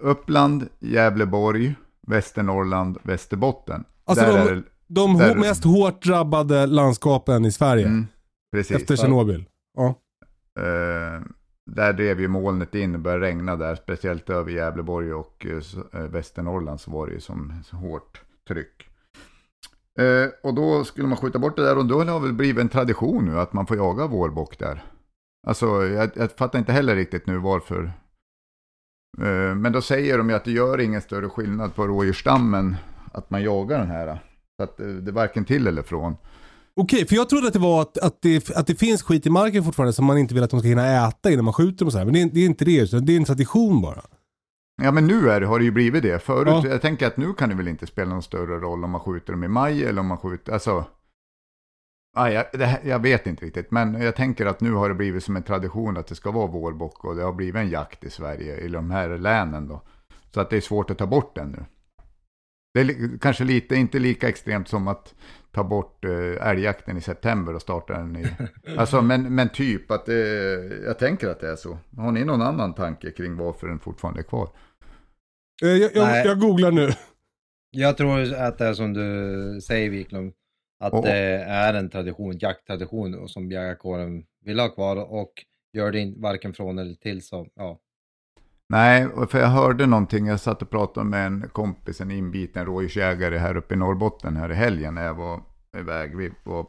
Uppland, 0.00 0.68
Gävleborg, 0.80 1.74
Västernorrland, 2.06 2.98
Västerbotten. 3.02 3.84
Alltså 4.04 4.24
Där 4.24 4.32
de, 4.32 4.48
är 4.48 4.62
de 4.88 5.18
där- 5.18 5.34
mest 5.34 5.64
hårt 5.64 6.02
drabbade 6.04 6.66
landskapen 6.66 7.44
i 7.44 7.52
Sverige. 7.52 7.86
mm, 7.86 8.06
precis. 8.56 8.76
efter 8.76 8.96
Tjernobyl. 8.96 9.44
Ja. 9.78 9.86
Eh, 10.60 11.20
där 11.70 11.92
drev 11.92 12.20
ju 12.20 12.28
molnet 12.28 12.74
in 12.74 12.94
och 12.94 13.00
började 13.00 13.26
regna 13.26 13.56
där, 13.56 13.74
speciellt 13.74 14.30
över 14.30 14.50
Gävleborg 14.50 15.12
och 15.14 15.46
eh, 15.46 16.00
eh, 16.00 16.08
Västernorrland 16.08 16.80
så 16.80 16.90
var 16.90 17.06
det 17.06 17.12
ju 17.12 17.20
som 17.20 17.52
hårt 17.72 18.22
tryck. 18.48 18.88
Eh, 19.98 20.30
och 20.42 20.54
då 20.54 20.84
skulle 20.84 21.06
man 21.08 21.16
skjuta 21.18 21.38
bort 21.38 21.56
det 21.56 21.62
där 21.64 21.78
och 21.78 21.86
då 21.86 21.98
har 21.98 22.04
det 22.04 22.20
väl 22.26 22.32
blivit 22.32 22.60
en 22.60 22.68
tradition 22.68 23.24
nu 23.24 23.40
att 23.40 23.52
man 23.52 23.66
får 23.66 23.76
jaga 23.76 24.06
vårbock 24.06 24.58
där. 24.58 24.82
Alltså 25.46 25.66
jag, 25.86 26.10
jag 26.14 26.30
fattar 26.32 26.58
inte 26.58 26.72
heller 26.72 26.96
riktigt 26.96 27.26
nu 27.26 27.38
varför. 27.38 27.92
Eh, 29.20 29.54
men 29.54 29.72
då 29.72 29.80
säger 29.82 30.18
de 30.18 30.28
ju 30.30 30.34
att 30.36 30.44
det 30.44 30.52
gör 30.52 30.80
ingen 30.80 31.00
större 31.00 31.28
skillnad 31.28 31.74
på 31.74 31.86
rådjursstammen 31.86 32.76
att 33.12 33.30
man 33.30 33.42
jagar 33.42 33.78
den 33.78 33.88
här. 33.90 34.22
Så 34.56 34.62
att 34.64 34.80
eh, 34.80 34.86
det 34.86 35.10
är 35.10 35.12
varken 35.12 35.44
till 35.44 35.66
eller 35.66 35.82
från. 35.82 36.16
Okej, 36.76 37.06
för 37.06 37.14
jag 37.16 37.28
trodde 37.28 37.46
att 37.46 37.52
det 37.52 37.58
var 37.58 37.82
att, 37.82 37.98
att, 37.98 38.22
det, 38.22 38.50
att 38.50 38.66
det 38.66 38.74
finns 38.74 39.02
skit 39.02 39.26
i 39.26 39.30
marken 39.30 39.64
fortfarande 39.64 39.92
som 39.92 40.04
man 40.04 40.18
inte 40.18 40.34
vill 40.34 40.42
att 40.42 40.50
de 40.50 40.60
ska 40.60 40.68
hinna 40.68 41.08
äta 41.08 41.30
innan 41.30 41.44
man 41.44 41.54
skjuter 41.54 41.84
dem 41.84 41.92
så 41.92 41.98
här. 41.98 42.04
Men 42.04 42.14
det 42.14 42.22
är, 42.22 42.30
det 42.32 42.40
är 42.40 42.46
inte 42.46 42.64
det, 42.64 42.76
utan 42.76 43.04
det 43.06 43.12
är 43.12 43.16
en 43.16 43.24
tradition 43.24 43.82
bara. 43.82 44.02
Ja 44.82 44.90
men 44.92 45.06
nu 45.06 45.30
är 45.30 45.40
har 45.40 45.58
det 45.58 45.64
ju 45.64 45.70
blivit 45.70 46.02
det. 46.02 46.18
Förut, 46.22 46.48
Ja. 46.64 46.66
jag 46.70 46.82
tänker 46.82 47.06
att 47.06 47.16
nu 47.16 47.32
kan 47.32 47.48
det 47.48 47.54
väl 47.54 47.68
inte 47.68 47.86
spela 47.86 48.10
någon 48.10 48.22
större 48.22 48.58
roll 48.60 48.84
om 48.84 48.90
man 48.90 49.00
skjuter 49.00 49.32
dem 49.32 49.44
i 49.44 49.48
maj 49.48 49.84
eller 49.84 50.00
om 50.00 50.06
man 50.06 50.18
skjuter, 50.18 50.52
alltså. 50.52 50.84
Ja, 52.14 52.30
jag, 52.30 52.44
det, 52.52 52.80
jag 52.84 52.98
vet 52.98 53.26
inte 53.26 53.44
riktigt, 53.46 53.70
men 53.70 54.00
jag 54.02 54.16
tänker 54.16 54.46
att 54.46 54.60
nu 54.60 54.72
har 54.72 54.88
det 54.88 54.94
blivit 54.94 55.24
som 55.24 55.36
en 55.36 55.42
tradition 55.42 55.96
att 55.96 56.06
det 56.06 56.14
ska 56.14 56.30
vara 56.30 56.46
vårbock 56.46 57.04
och 57.04 57.16
det 57.16 57.22
har 57.22 57.32
blivit 57.32 57.54
en 57.60 57.68
jakt 57.70 58.04
i 58.04 58.10
Sverige, 58.10 58.56
i 58.56 58.68
de 58.68 58.90
här 58.90 59.08
länen 59.18 59.68
då. 59.68 59.82
Så 60.34 60.40
att 60.40 60.50
det 60.50 60.56
är 60.56 60.60
svårt 60.60 60.90
att 60.90 60.98
ta 60.98 61.06
bort 61.06 61.34
den 61.34 61.50
nu. 61.50 61.64
Det 62.74 62.80
är 62.80 62.84
li- 62.84 63.18
kanske 63.20 63.44
lite, 63.44 63.74
inte 63.76 63.98
lika 63.98 64.28
extremt 64.28 64.68
som 64.68 64.88
att 64.88 65.14
ta 65.52 65.64
bort 65.64 66.04
eh, 66.04 66.46
älgjakten 66.48 66.96
i 66.96 67.00
september 67.00 67.54
och 67.54 67.62
starta 67.62 67.92
den 67.98 68.16
i... 68.16 68.26
Alltså, 68.78 69.02
men, 69.02 69.34
men 69.34 69.48
typ 69.48 69.90
att 69.90 70.06
det, 70.06 70.18
jag 70.84 70.98
tänker 70.98 71.28
att 71.28 71.40
det 71.40 71.50
är 71.50 71.56
så. 71.56 71.78
Har 71.96 72.12
ni 72.12 72.24
någon 72.24 72.42
annan 72.42 72.74
tanke 72.74 73.10
kring 73.10 73.36
varför 73.36 73.68
den 73.68 73.78
fortfarande 73.78 74.20
är 74.20 74.24
kvar? 74.24 74.48
Eh, 75.62 75.68
Jag, 75.68 75.90
jag, 75.94 76.06
Nej. 76.06 76.26
jag 76.26 76.40
googlar 76.40 76.70
nu. 76.70 76.90
Jag 77.70 77.96
tror 77.96 78.34
att 78.34 78.58
det 78.58 78.64
är 78.66 78.74
som 78.74 78.92
du 78.92 79.60
säger 79.60 79.90
Wiklund, 79.90 80.32
att 80.82 80.92
Och- 80.92 81.04
det 81.04 81.42
är 81.42 81.74
en 81.74 81.90
tradition, 81.90 82.38
jakttradition 82.38 83.28
som 83.28 83.50
jägarkåren 83.50 84.24
vill 84.44 84.60
ha 84.60 84.68
kvar 84.68 84.96
och 84.96 85.32
gör 85.72 85.92
det 85.92 85.98
in, 85.98 86.20
varken 86.20 86.52
från 86.52 86.78
eller 86.78 86.94
till 86.94 87.22
så, 87.22 87.46
ja. 87.54 87.78
Nej, 88.68 89.08
för 89.28 89.38
jag 89.38 89.48
hörde 89.48 89.86
någonting, 89.86 90.26
jag 90.26 90.40
satt 90.40 90.62
och 90.62 90.70
pratade 90.70 91.06
med 91.06 91.26
en 91.26 91.48
kompis, 91.52 92.00
en 92.00 92.10
inbiten 92.10 92.66
rådjursjägare 92.66 93.38
här 93.38 93.56
uppe 93.56 93.74
i 93.74 93.76
Norrbotten 93.76 94.36
här 94.36 94.50
i 94.52 94.54
helgen 94.54 94.94
när 94.94 95.04
jag 95.04 95.14
var 95.14 95.40
iväg, 95.76 96.16
vi 96.16 96.32
var, 96.44 96.66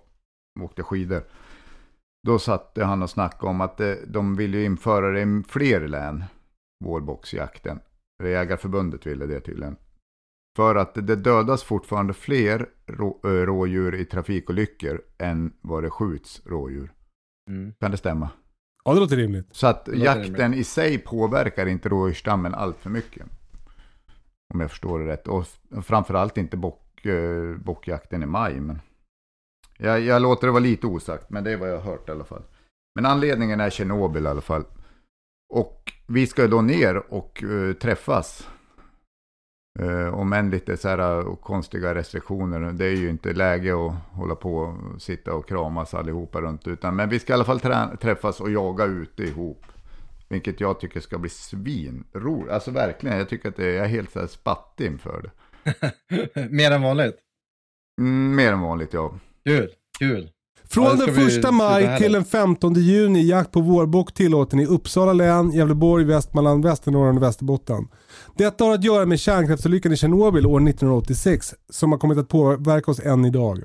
åkte 0.61 0.83
skidor. 0.83 1.23
Då 2.27 2.39
satt 2.39 2.77
han 2.81 3.03
och 3.03 3.09
snackade 3.09 3.49
om 3.49 3.61
att 3.61 3.77
det, 3.77 3.99
de 4.07 4.35
ville 4.35 4.57
ju 4.57 4.65
införa 4.65 5.11
det 5.11 5.21
i 5.21 5.43
fler 5.47 5.87
län, 5.87 6.23
vårboxjakten. 6.85 7.79
Jägarförbundet 8.23 9.05
ville 9.05 9.25
det 9.25 9.39
tydligen. 9.39 9.75
För 10.55 10.75
att 10.75 10.93
det 10.93 11.15
dödas 11.15 11.63
fortfarande 11.63 12.13
fler 12.13 12.69
rå, 12.85 13.19
rådjur 13.23 13.95
i 13.95 14.05
trafikolyckor 14.05 15.01
än 15.17 15.53
vad 15.61 15.83
det 15.83 15.89
skjuts 15.89 16.41
rådjur. 16.45 16.91
Mm. 17.49 17.73
Kan 17.79 17.91
det 17.91 17.97
stämma? 17.97 18.29
Ja, 18.85 18.93
det 18.93 18.99
låter 18.99 19.15
rimligt. 19.15 19.47
Så 19.51 19.67
att 19.67 19.89
jakten 19.93 20.53
i 20.53 20.63
sig 20.63 20.97
påverkar 20.97 21.65
inte 21.65 21.89
rådjursstammen 21.89 22.53
allt 22.53 22.77
för 22.77 22.89
mycket. 22.89 23.25
Om 24.53 24.59
jag 24.59 24.69
förstår 24.69 24.99
det 24.99 25.05
rätt. 25.05 25.27
Och 25.27 25.47
framförallt 25.83 26.37
inte 26.37 26.57
bock, 26.57 27.05
eh, 27.05 27.57
bockjakten 27.57 28.23
i 28.23 28.25
maj. 28.25 28.59
Men 28.59 28.79
jag, 29.77 30.01
jag 30.01 30.21
låter 30.21 30.47
det 30.47 30.51
vara 30.51 30.63
lite 30.63 30.87
osagt, 30.87 31.29
men 31.29 31.43
det 31.43 31.51
är 31.51 31.57
vad 31.57 31.69
jag 31.69 31.77
har 31.77 31.91
hört 31.91 32.09
i 32.09 32.11
alla 32.11 32.23
fall. 32.23 32.43
Men 32.95 33.05
anledningen 33.05 33.59
är 33.59 33.69
Tjernobyl 33.69 34.25
i 34.25 34.27
alla 34.27 34.41
fall. 34.41 34.63
Och 35.53 35.93
vi 36.07 36.27
ska 36.27 36.47
då 36.47 36.61
ner 36.61 37.13
och 37.13 37.43
eh, 37.43 37.73
träffas. 37.73 38.49
Uh, 39.81 40.13
om 40.13 40.33
än 40.33 40.49
lite 40.49 40.77
så 40.77 40.87
här 40.87 41.19
eh, 41.19 41.35
konstiga 41.35 41.95
restriktioner. 41.95 42.71
Det 42.73 42.85
är 42.85 42.95
ju 42.95 43.09
inte 43.09 43.33
läge 43.33 43.73
att 43.73 43.93
hålla 44.11 44.35
på 44.35 44.55
och 44.57 45.01
sitta 45.01 45.33
och 45.33 45.47
kramas 45.47 45.93
allihopa 45.93 46.41
runt. 46.41 46.67
Utan, 46.67 46.95
men 46.95 47.09
vi 47.09 47.19
ska 47.19 47.33
i 47.33 47.35
alla 47.35 47.43
fall 47.43 47.59
trä- 47.59 47.97
träffas 47.97 48.39
och 48.41 48.51
jaga 48.51 48.85
ute 48.85 49.23
ihop. 49.23 49.65
Vilket 50.29 50.59
jag 50.59 50.79
tycker 50.79 50.99
ska 50.99 51.17
bli 51.17 51.29
svinroligt. 51.29 52.51
Alltså 52.51 52.71
verkligen, 52.71 53.17
jag 53.17 53.29
tycker 53.29 53.49
att 53.49 53.55
det 53.55 53.65
är, 53.65 53.73
jag 53.75 53.85
är 53.85 53.89
helt 53.89 54.11
så 54.11 54.19
här 54.19 54.27
spattig 54.27 54.85
inför 54.85 55.21
det. 55.21 55.31
Mer 56.49 56.71
än 56.71 56.81
vanligt. 56.81 57.15
Mm, 58.01 58.35
mer 58.35 58.53
än 58.53 58.61
vanligt 58.61 58.93
ja. 58.93 59.13
Kul, 59.45 59.69
kul. 59.99 60.29
Från 60.65 60.85
Ja, 60.85 61.05
den 61.05 61.15
första 61.15 61.51
maj 61.51 61.97
till 61.97 62.11
den 62.11 62.25
15 62.25 62.73
juni 62.73 63.21
jakt 63.27 63.51
på 63.51 63.61
vårbock 63.61 64.13
tillåten 64.13 64.59
i 64.59 64.65
Uppsala 64.65 65.13
län, 65.13 65.51
Gävleborg, 65.51 66.05
Västmanland, 66.05 66.63
Västernorrland 66.63 67.17
och 67.17 67.23
Västerbotten. 67.23 67.87
Detta 68.37 68.63
har 68.63 68.73
att 68.73 68.83
göra 68.83 69.05
med 69.05 69.19
kärnkraftsolyckan 69.19 69.91
i 69.91 69.97
Tjernobyl 69.97 70.45
år 70.45 70.69
1986 70.69 71.53
som 71.69 71.91
har 71.91 71.99
kommit 71.99 72.17
att 72.17 72.27
påverka 72.27 72.91
oss 72.91 72.99
än 72.99 73.25
idag. 73.25 73.63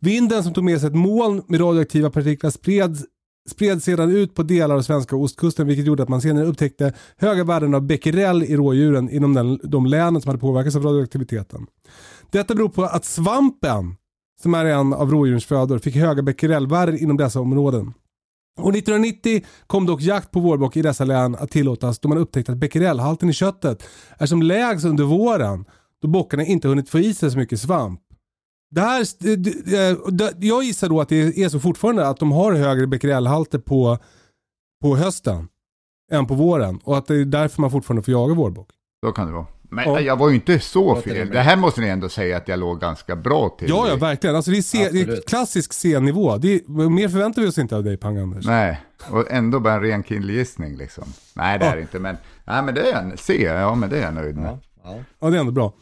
Vinden 0.00 0.42
som 0.42 0.54
tog 0.54 0.64
med 0.64 0.80
sig 0.80 0.88
ett 0.88 0.94
moln 0.94 1.42
med 1.46 1.60
radioaktiva 1.60 2.10
partiklar 2.10 2.50
spreds 2.50 3.04
spred 3.50 3.82
sedan 3.82 4.10
ut 4.10 4.34
på 4.34 4.42
delar 4.42 4.74
av 4.74 4.82
svenska 4.82 5.16
ostkusten 5.16 5.66
vilket 5.66 5.86
gjorde 5.86 6.02
att 6.02 6.08
man 6.08 6.20
senare 6.20 6.46
upptäckte 6.46 6.92
höga 7.16 7.44
värden 7.44 7.74
av 7.74 7.82
becquerel 7.82 8.42
i 8.42 8.56
rådjuren 8.56 9.10
inom 9.10 9.34
den, 9.34 9.60
de 9.62 9.86
länen 9.86 10.22
som 10.22 10.28
hade 10.28 10.40
påverkats 10.40 10.76
av 10.76 10.82
radioaktiviteten. 10.82 11.66
Detta 12.30 12.54
beror 12.54 12.68
på 12.68 12.84
att 12.84 13.04
svampen 13.04 13.94
som 14.42 14.54
är 14.54 14.64
en 14.64 14.92
av 14.92 15.10
rådjurens 15.10 15.44
födor, 15.44 15.78
fick 15.78 15.96
höga 15.96 16.22
becquerelvärden 16.22 16.98
inom 16.98 17.16
dessa 17.16 17.40
områden. 17.40 17.92
År 18.60 18.76
1990 18.76 19.44
kom 19.66 19.86
dock 19.86 20.00
jakt 20.02 20.30
på 20.30 20.40
vårbock 20.40 20.76
i 20.76 20.82
dessa 20.82 21.04
län 21.04 21.34
att 21.34 21.50
tillåtas 21.50 21.98
då 21.98 22.08
man 22.08 22.18
upptäckte 22.18 22.52
att 22.52 22.58
becquerelhalten 22.58 23.30
i 23.30 23.32
köttet 23.32 23.82
är 24.18 24.26
som 24.26 24.42
lägst 24.42 24.84
under 24.84 25.04
våren 25.04 25.64
då 26.02 26.08
bockarna 26.08 26.44
inte 26.44 26.68
hunnit 26.68 26.88
få 26.88 26.98
i 26.98 27.14
sig 27.14 27.30
så 27.30 27.38
mycket 27.38 27.60
svamp. 27.60 28.00
Det 28.70 28.80
här, 28.80 29.00
eh, 29.00 30.28
jag 30.38 30.64
gissar 30.64 30.88
då 30.88 31.00
att 31.00 31.08
det 31.08 31.38
är 31.38 31.48
så 31.48 31.60
fortfarande 31.60 32.08
att 32.08 32.18
de 32.18 32.32
har 32.32 32.52
högre 32.52 32.86
becquerelhalter 32.86 33.58
på, 33.58 33.98
på 34.82 34.96
hösten 34.96 35.48
än 36.12 36.26
på 36.26 36.34
våren 36.34 36.80
och 36.84 36.98
att 36.98 37.06
det 37.06 37.14
är 37.14 37.24
därför 37.24 37.60
man 37.60 37.70
fortfarande 37.70 38.02
får 38.02 38.12
jaga 38.12 38.34
vårbock. 38.34 38.70
Så 39.06 39.12
kan 39.12 39.26
det 39.26 39.32
vara. 39.32 39.46
Men 39.74 39.84
Ja. 39.84 40.00
jag 40.00 40.16
var 40.16 40.28
ju 40.28 40.34
inte 40.34 40.58
så 40.60 40.96
fel. 40.96 41.30
Det 41.30 41.40
här 41.40 41.56
måste 41.56 41.80
ni 41.80 41.88
ändå 41.88 42.08
säga 42.08 42.36
att 42.36 42.48
jag 42.48 42.58
låg 42.58 42.80
ganska 42.80 43.16
bra 43.16 43.48
till. 43.58 43.68
Ja, 43.68 43.88
ja 43.88 43.96
verkligen. 43.96 44.36
Alltså 44.36 44.50
det, 44.50 44.58
är 44.58 44.62
C, 44.62 44.88
det 44.92 45.00
är 45.00 45.20
klassisk 45.26 45.72
C-nivå. 45.72 46.38
Mer 46.90 47.08
förväntar 47.08 47.42
vi 47.42 47.48
oss 47.48 47.58
inte 47.58 47.76
av 47.76 47.84
dig 47.84 47.96
Pang-Anders. 47.96 48.46
Nej, 48.46 48.80
och 49.10 49.30
ändå 49.30 49.60
bara 49.60 49.74
en 49.74 49.80
ren 49.82 50.02
killgissning 50.02 50.76
liksom. 50.76 51.04
Nej, 51.34 51.58
det 51.58 51.64
är 51.64 51.68
Ja. 51.68 51.74
det 51.76 51.80
inte, 51.80 51.98
men, 51.98 52.16
nej, 52.44 52.62
men 52.62 52.74
det 52.74 52.90
är 52.90 52.98
en 53.02 53.16
C, 53.16 53.42
ja 53.42 53.74
men 53.74 53.90
det 53.90 53.98
är 53.98 54.02
jag 54.02 54.14
nöjd 54.14 54.36
med. 54.36 54.44
Ja, 54.50 54.58
ja. 54.84 54.96
Ja, 55.20 55.30
det 55.30 55.36
är 55.36 55.40
ändå 55.40 55.52
bra. 55.52 55.72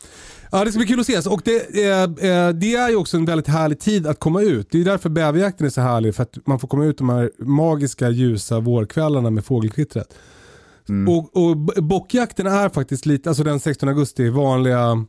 Ja, 0.53 0.65
det 0.65 0.71
ska 0.73 0.79
bli 0.79 0.87
kul 0.89 1.01
att 1.01 1.09
ses. 1.09 1.27
Och 1.27 1.43
det, 1.45 1.87
eh, 1.89 2.03
eh, 2.03 2.49
det 2.49 2.75
är 2.75 2.89
ju 2.89 2.97
också 2.97 3.17
en 3.17 3.25
väldigt 3.25 3.49
härlig 3.49 3.81
tid 3.81 4.07
att 4.07 4.21
komma 4.21 4.43
ut. 4.43 4.69
Det 4.71 4.81
är 4.81 4.85
därför 4.85 5.09
bäverjakten 5.09 5.67
är 5.67 5.71
så 5.71 5.81
härlig. 5.81 6.15
För 6.15 6.23
att 6.23 6.39
man 6.47 6.59
får 6.59 6.69
komma 6.69 6.85
ut 6.85 6.99
de 6.99 7.09
här 7.09 7.31
magiska 7.39 8.09
ljusa 8.11 8.61
vårkvällarna 8.61 9.31
med 9.31 9.45
fågelkvittret. 9.45 10.15
Och, 11.09 11.37
och 11.37 11.57
b- 11.57 11.73
bockjakten 11.81 12.47
är 12.47 12.69
faktiskt 12.69 13.07
lite, 13.07 13.29
alltså 13.29 13.45
den 13.45 13.61
16 13.61 13.89
augusti, 13.89 14.29
vanliga 14.29 15.05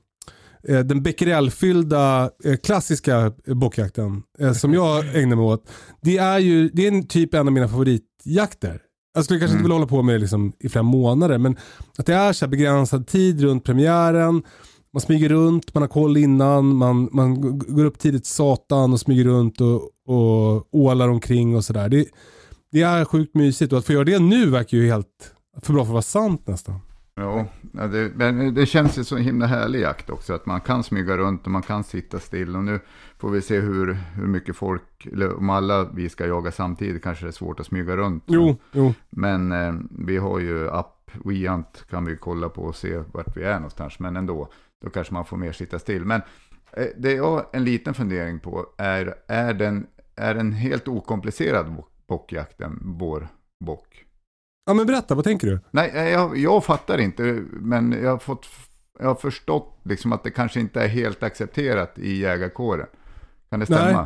eh, 0.68 0.80
den 0.80 1.04
becquerelfyllda 1.04 2.30
eh, 2.44 2.56
klassiska 2.58 3.32
bockjakten 3.48 4.24
eh, 4.40 4.54
som 4.54 4.74
jag 4.74 5.16
ägnar 5.22 5.36
mig 5.36 5.46
åt. 5.46 5.70
Det 6.02 6.18
är 6.18 6.40
ju 6.40 6.70
det 6.70 6.84
är 6.88 6.92
en 6.92 7.08
typ 7.08 7.34
en 7.34 7.48
av 7.48 7.54
mina 7.54 7.68
favoritjakter. 7.68 8.82
Jag 9.14 9.26
skulle 9.26 9.40
kanske 9.40 9.54
inte 9.54 9.64
vilja 9.64 9.76
hålla 9.76 9.88
på 9.88 10.02
med 10.02 10.16
det 10.16 10.20
liksom 10.20 10.54
i 10.60 10.70
flera 10.70 10.84
månader 10.84 11.38
men 11.38 11.58
att 11.98 12.06
det 12.06 12.14
är 12.14 12.34
så 12.34 12.46
här 12.46 12.50
begränsad 12.50 13.08
tid 13.08 13.42
runt 13.42 13.64
premiären. 13.64 14.44
Man 14.94 15.02
smyger 15.02 15.30
runt, 15.30 15.74
man 15.74 15.84
har 15.84 15.88
koll 15.88 16.18
innan, 16.18 16.76
man, 16.76 17.10
man 17.12 17.60
går 17.60 17.86
upp 17.86 18.00
tidigt 18.00 18.26
satan 18.26 18.94
och 18.94 19.00
smyger 19.00 19.24
runt 19.24 19.62
och, 19.62 19.82
och 20.08 20.68
ålar 20.76 21.08
omkring 21.08 21.56
och 21.56 21.66
sådär. 21.66 21.90
Det, 21.90 22.06
det 22.72 22.82
är 22.82 23.06
sjukt 23.06 23.36
mysigt 23.36 23.74
och 23.74 23.80
att 23.80 23.86
få 23.86 23.94
göra 23.94 24.04
det 24.04 24.20
nu 24.20 24.50
verkar 24.50 24.78
ju 24.78 24.88
helt 24.90 25.34
för 25.62 25.74
bra 25.74 25.84
för 25.84 25.90
att 25.90 25.94
vara 25.94 26.02
sant 26.02 26.48
nästan. 26.48 26.80
Ja, 27.16 27.46
ja, 27.74 27.88
det, 27.88 28.12
men 28.16 28.54
det 28.54 28.66
känns 28.66 28.98
ju 28.98 29.04
så 29.04 29.18
himla 29.18 29.46
härlig 29.46 29.80
jakt 29.82 30.10
också. 30.10 30.34
Att 30.34 30.46
man 30.46 30.62
kan 30.62 30.84
smyga 30.84 31.18
runt 31.18 31.46
och 31.46 31.52
man 31.52 31.62
kan 31.62 31.84
sitta 31.84 32.20
still. 32.20 32.56
Och 32.56 32.64
nu 32.64 32.80
får 33.18 33.30
vi 33.30 33.42
se 33.42 33.60
hur, 33.60 33.94
hur 33.94 34.28
mycket 34.28 34.56
folk, 34.56 35.06
eller 35.06 35.38
om 35.38 35.50
alla 35.50 35.84
vi 35.84 36.10
ska 36.10 36.28
jaga 36.28 36.52
samtidigt 36.52 37.04
kanske 37.04 37.26
det 37.26 37.30
är 37.30 37.32
svårt 37.32 37.60
att 37.60 37.66
smyga 37.66 37.98
runt. 37.98 38.24
Jo, 38.28 38.56
jo. 38.72 38.94
Men 39.10 39.52
eh, 39.52 39.74
vi 39.92 40.18
har 40.18 40.40
ju 40.40 40.70
app, 40.70 41.12
Weant 41.26 41.86
kan 41.90 42.06
vi 42.06 42.18
kolla 42.18 42.50
på 42.50 42.62
och 42.62 42.76
se 42.76 42.98
vart 43.12 43.38
vi 43.38 43.44
är 43.44 43.56
någonstans. 43.56 44.00
Men 44.00 44.16
ändå, 44.16 44.52
då 44.84 44.90
kanske 44.90 45.14
man 45.14 45.26
får 45.26 45.38
mer 45.38 45.52
sitta 45.52 45.80
still. 45.80 46.06
Men 46.06 46.22
eh, 46.74 46.86
det 46.98 47.14
jag 47.14 47.24
har 47.32 47.46
en 47.54 47.64
liten 47.64 47.94
fundering 47.94 48.40
på 48.40 48.66
är, 48.78 49.16
är 49.28 49.54
den, 49.54 49.88
är 50.16 50.36
den 50.36 50.52
helt 50.52 50.88
okomplicerad 50.88 51.74
bo- 51.76 51.86
bockjakten, 52.08 52.80
vår 52.84 53.28
bock? 53.66 54.06
Ja 54.72 54.76
men 54.76 54.86
berätta, 54.86 55.16
vad 55.16 55.24
tänker 55.24 55.48
du? 55.48 55.60
Nej, 55.72 55.92
eh, 55.96 56.10
jag, 56.10 56.38
jag 56.38 56.66
fattar 56.66 56.98
inte, 56.98 57.24
men 57.52 57.92
jag 57.92 58.10
har, 58.12 58.18
fått, 58.18 58.46
jag 59.00 59.08
har 59.08 59.16
förstått 59.16 59.80
liksom 59.84 60.14
att 60.14 60.24
det 60.24 60.32
kanske 60.32 60.60
inte 60.60 60.82
är 60.82 60.88
helt 60.88 61.24
accepterat 61.24 62.00
i 62.00 62.18
jägarkåren. 62.18 62.88
Kan 63.50 63.60
det 63.60 63.66
stämma? 63.66 63.92
Nej. 64.02 64.06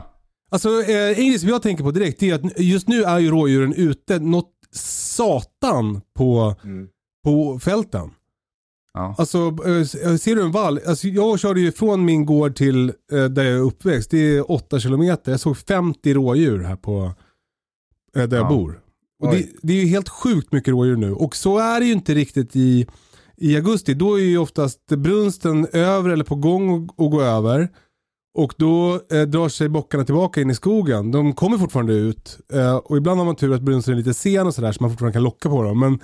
Alltså 0.52 0.70
eh, 0.82 1.08
en 1.20 1.28
grej 1.30 1.40
som 1.40 1.50
jag 1.50 1.62
tänker 1.62 1.84
på 1.84 1.92
direkt 1.92 2.24
är 2.24 2.34
att 2.36 2.60
just 2.60 2.88
nu 2.88 3.04
är 3.04 3.20
ju 3.20 3.30
rådjuren 3.32 3.74
ute 3.74 4.20
något 4.20 4.52
satan 4.76 6.02
på, 6.18 6.56
Mm. 6.64 6.88
på 7.24 7.60
fälten. 7.60 8.10
Ja. 8.94 9.16
Alltså 9.18 9.40
eh, 9.48 9.84
ser 10.18 10.36
du 10.36 10.42
en 10.42 10.52
vall? 10.52 10.80
Alltså, 10.88 11.08
jag 11.08 11.40
körde 11.40 11.60
ju 11.60 11.72
från 11.72 12.06
min 12.06 12.26
gård 12.26 12.56
till 12.56 12.90
eh, 13.12 13.24
där 13.26 13.44
jag 13.44 13.54
är 13.54 13.62
uppväxt. 13.62 14.12
Det 14.12 14.18
är 14.38 14.52
8 14.52 14.80
kilometer. 14.80 15.32
Jag 15.32 15.40
såg 15.40 15.58
50 15.58 16.14
rådjur 16.14 16.60
här 16.64 16.76
på 16.76 17.12
eh, 18.18 18.24
där 18.24 18.38
jag 18.38 18.46
Ja. 18.46 18.50
bor. 18.50 18.82
Och 19.24 19.32
det, 19.32 19.48
det 19.62 19.74
är 19.74 19.82
ju 19.82 19.88
helt 19.88 20.10
sjukt 20.10 20.52
mycket 20.52 20.72
rådjur 20.72 20.96
nu. 20.96 21.14
Och 21.14 21.36
så 21.36 21.58
är 21.58 21.80
det 21.80 21.86
ju 21.86 21.92
inte 21.92 22.14
riktigt 22.14 22.56
i, 22.56 22.88
i 23.38 23.56
augusti. 23.56 23.94
Då 23.94 24.20
är 24.20 24.24
ju 24.24 24.38
oftast 24.38 24.86
brunsten 24.86 25.68
över 25.74 26.10
eller 26.10 26.24
på 26.24 26.36
gång 26.36 26.84
att 26.84 27.12
gå 27.12 27.22
över. 27.22 27.70
Och 28.38 28.54
då 28.58 29.02
eh, 29.12 29.22
drar 29.22 29.50
sig 29.50 29.70
bockarna 29.70 30.04
tillbaka 30.04 30.42
in 30.42 30.50
i 30.50 30.56
skogen. 30.56 31.12
De 31.12 31.34
kommer 31.34 31.58
fortfarande 31.58 31.94
ut. 31.94 32.40
Eh, 32.54 32.76
och 32.76 32.98
ibland 32.98 33.18
har 33.18 33.26
man 33.26 33.36
tur 33.36 33.54
att 33.54 33.62
brunsten 33.62 33.94
är 33.94 33.98
lite 33.98 34.14
sen 34.14 34.48
och 34.48 34.56
sådär 34.56 34.72
så 34.72 34.84
man 34.84 34.90
fortfarande 34.92 35.14
kan 35.14 35.24
locka 35.24 35.50
på 35.50 35.64
dem. 35.64 35.80
Men, 35.80 36.00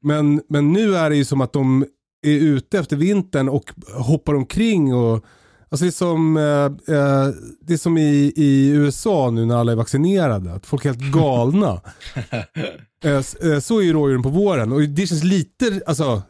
men, 0.00 0.42
men 0.48 0.72
nu 0.72 0.96
är 0.96 1.10
det 1.10 1.16
ju 1.16 1.24
som 1.24 1.40
att 1.40 1.52
de 1.52 1.84
är 2.26 2.38
ute 2.38 2.78
efter 2.78 2.96
vintern 2.96 3.48
och 3.48 3.72
hoppar 3.94 4.34
omkring. 4.34 4.94
Och, 4.94 5.24
alltså 5.70 5.84
det 5.84 5.88
är 5.88 5.90
som, 5.90 6.36
eh, 6.36 6.96
eh, 6.96 7.28
det 7.60 7.72
är 7.72 7.76
som 7.76 7.98
i, 7.98 8.32
i 8.36 8.68
USA 8.68 9.30
nu 9.30 9.46
när 9.46 9.56
alla 9.56 9.72
är 9.72 9.76
vaccinerade. 9.76 10.52
Att 10.52 10.66
folk 10.66 10.84
är 10.84 10.88
helt 10.88 11.12
galna. 11.12 11.80
eh, 13.04 13.12
eh, 13.12 13.60
så 13.60 13.78
är 13.78 13.82
ju 13.82 13.92
rådjuren 13.92 14.22
på 14.22 14.28
våren. 14.28 14.72
Och 14.72 14.80
det 14.82 15.06
känns 15.06 15.24
lite, 15.24 15.80
alltså. 15.86 16.22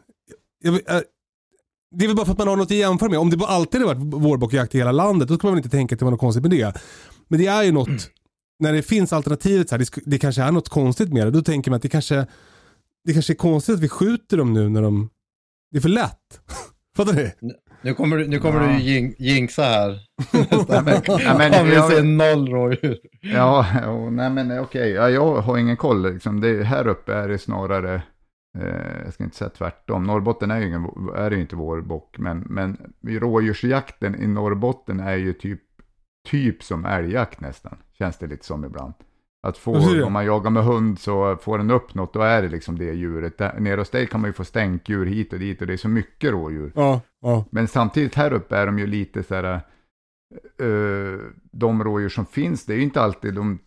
Jag, 0.63 0.73
eh, 0.73 1.01
det 1.95 2.05
är 2.05 2.07
väl 2.07 2.15
bara 2.15 2.25
för 2.25 2.31
att 2.31 2.37
man 2.37 2.47
har 2.47 2.55
något 2.55 2.71
att 2.71 2.77
jämföra 2.77 3.09
med. 3.09 3.19
Om 3.19 3.29
det 3.29 3.37
bara 3.37 3.49
alltid 3.49 3.81
hade 3.81 3.95
varit 3.95 4.13
vårbockjakt 4.13 4.75
i 4.75 4.77
hela 4.77 4.91
landet, 4.91 5.27
då 5.27 5.35
ska 5.35 5.47
man 5.47 5.53
väl 5.53 5.59
inte 5.59 5.77
tänka 5.77 5.95
att 5.95 5.99
det 5.99 6.05
var 6.05 6.11
något 6.11 6.19
konstigt 6.19 6.43
med 6.43 6.51
det. 6.51 6.73
Men 7.27 7.39
det 7.39 7.47
är 7.47 7.63
ju 7.63 7.71
något, 7.71 7.89
när 8.59 8.73
det 8.73 8.81
finns 8.83 9.13
alternativet 9.13 9.69
så 9.69 9.75
här, 9.75 9.79
det, 9.79 10.01
det 10.05 10.17
kanske 10.17 10.41
är 10.41 10.51
något 10.51 10.69
konstigt 10.69 11.13
med 11.13 11.27
det. 11.27 11.31
Då 11.31 11.41
tänker 11.41 11.71
man 11.71 11.75
att 11.75 11.81
det 11.81 11.89
kanske, 11.89 12.27
det 13.05 13.13
kanske 13.13 13.33
är 13.33 13.35
konstigt 13.35 13.75
att 13.75 13.81
vi 13.81 13.89
skjuter 13.89 14.37
dem 14.37 14.53
nu 14.53 14.69
när 14.69 14.81
de, 14.81 15.09
det 15.71 15.77
är 15.77 15.81
för 15.81 15.89
lätt. 15.89 16.41
Fattar 16.97 17.13
du? 17.13 17.31
Nu 17.83 17.93
kommer 17.93 18.17
du, 18.17 18.27
nu 18.27 18.39
kommer 18.39 18.61
Ja. 18.61 18.67
du 18.67 18.73
jin- 18.83 19.15
jinxa 19.19 19.63
här. 19.63 19.99
Ja, 20.67 20.81
men, 20.85 21.01
ja, 21.05 21.35
men, 21.37 21.61
Om 21.61 21.67
vi 21.67 21.73
jag, 21.75 21.91
ser 21.91 22.03
noll 22.03 22.49
rådjur. 22.49 22.97
Ja, 23.21 23.65
ja, 23.81 24.09
nej 24.09 24.29
men 24.29 24.59
okej, 24.59 24.91
ja, 24.91 25.09
jag 25.09 25.35
har 25.35 25.57
ingen 25.57 25.77
koll. 25.77 26.13
Liksom. 26.13 26.41
Det, 26.41 26.63
här 26.63 26.87
uppe 26.87 27.13
är 27.13 27.27
det 27.27 27.37
snarare, 27.37 27.93
eh, 28.59 29.01
jag 29.05 29.13
ska 29.13 29.23
inte 29.23 29.35
säga 29.37 29.49
tvärtom, 29.49 30.03
Norrbotten 30.03 30.51
är 30.51 30.59
ju, 30.59 30.67
ingen, 30.67 30.85
är 31.15 31.31
ju 31.31 31.41
inte 31.41 31.55
vår 31.55 31.81
bock, 31.81 32.15
men, 32.17 32.39
men 32.39 32.77
rådjursjakten 33.07 34.15
i 34.23 34.27
Norrbotten 34.27 34.99
är 34.99 35.15
ju 35.15 35.33
typ, 35.33 35.61
typ 36.29 36.63
som 36.63 36.85
älgjakt 36.85 37.39
nästan, 37.41 37.77
känns 37.97 38.17
det 38.17 38.27
lite 38.27 38.45
som 38.45 38.65
ibland. 38.65 38.93
Att 39.47 39.57
få, 39.57 40.03
om 40.05 40.13
man 40.13 40.25
jagar 40.25 40.49
med 40.49 40.63
hund 40.63 40.99
så 40.99 41.37
får 41.37 41.57
den 41.57 41.71
upp 41.71 41.95
något, 41.95 42.13
då 42.13 42.21
är 42.21 42.41
det 42.41 42.49
liksom 42.49 42.77
det 42.77 42.93
djuret. 42.93 43.37
Där, 43.37 43.59
nere 43.59 43.81
hos 43.81 43.89
dig 43.89 44.07
kan 44.07 44.21
man 44.21 44.29
ju 44.29 44.33
få 44.33 44.43
stänkdjur 44.43 45.05
hit 45.05 45.33
och 45.33 45.39
dit 45.39 45.61
och 45.61 45.67
det 45.67 45.73
är 45.73 45.77
så 45.77 45.87
mycket 45.87 46.31
rådjur. 46.31 46.71
Ja, 46.75 47.01
ja. 47.21 47.45
Men 47.51 47.67
samtidigt 47.67 48.15
här 48.15 48.33
uppe 48.33 48.57
är 48.57 48.65
de 48.65 48.79
ju 48.79 48.87
lite 48.87 49.23
så 49.23 49.35
här, 49.35 49.53
eh, 50.59 51.19
de 51.51 51.83
rådjur 51.83 52.09
som 52.09 52.25
finns, 52.25 52.65
det 52.65 52.73
är 52.73 52.77
ju 52.77 52.83
inte 52.83 53.01
alltid 53.01 53.33
de, 53.33 53.59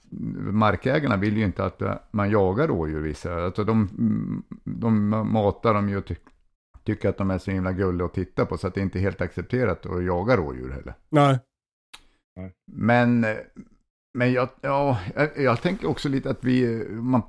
markägarna 0.53 1.17
vill 1.17 1.37
ju 1.37 1.45
inte 1.45 1.65
att 1.65 1.83
eh, 1.83 1.95
man 2.11 2.31
jagar 2.31 2.69
rådjur 2.69 3.01
vissa. 3.01 3.45
Alltså 3.45 3.65
de, 3.65 3.89
mm, 3.99 4.43
de 4.65 5.09
matar 5.33 5.75
dem 5.75 5.89
ju 5.89 5.97
och 5.97 6.07
ty, 6.07 6.15
tycker 6.85 7.09
att 7.09 7.19
de 7.19 7.31
är 7.31 7.39
så 7.39 7.51
himla 7.51 7.73
gulliga 7.73 8.07
att 8.07 8.15
titta 8.15 8.47
på 8.47 8.59
så 8.59 8.67
att 8.67 8.75
det 8.75 8.81
inte 8.81 8.99
är 8.99 9.01
helt 9.01 9.21
accepterat 9.21 9.87
att 9.87 10.05
jaga 10.05 10.37
rådjur 10.37 10.71
heller. 10.71 10.95
Nej. 11.11 11.39
Men, 12.73 13.25
eh, 13.25 13.37
men 14.15 14.33
jag, 14.33 14.49
ja, 14.61 14.99
jag, 15.15 15.29
jag 15.37 15.63
tänker 15.63 15.89
också 15.89 16.09
lite 16.09 16.31
att 16.31 16.45
vi, 16.45 16.81
eh, 16.81 16.87
man, 16.89 17.23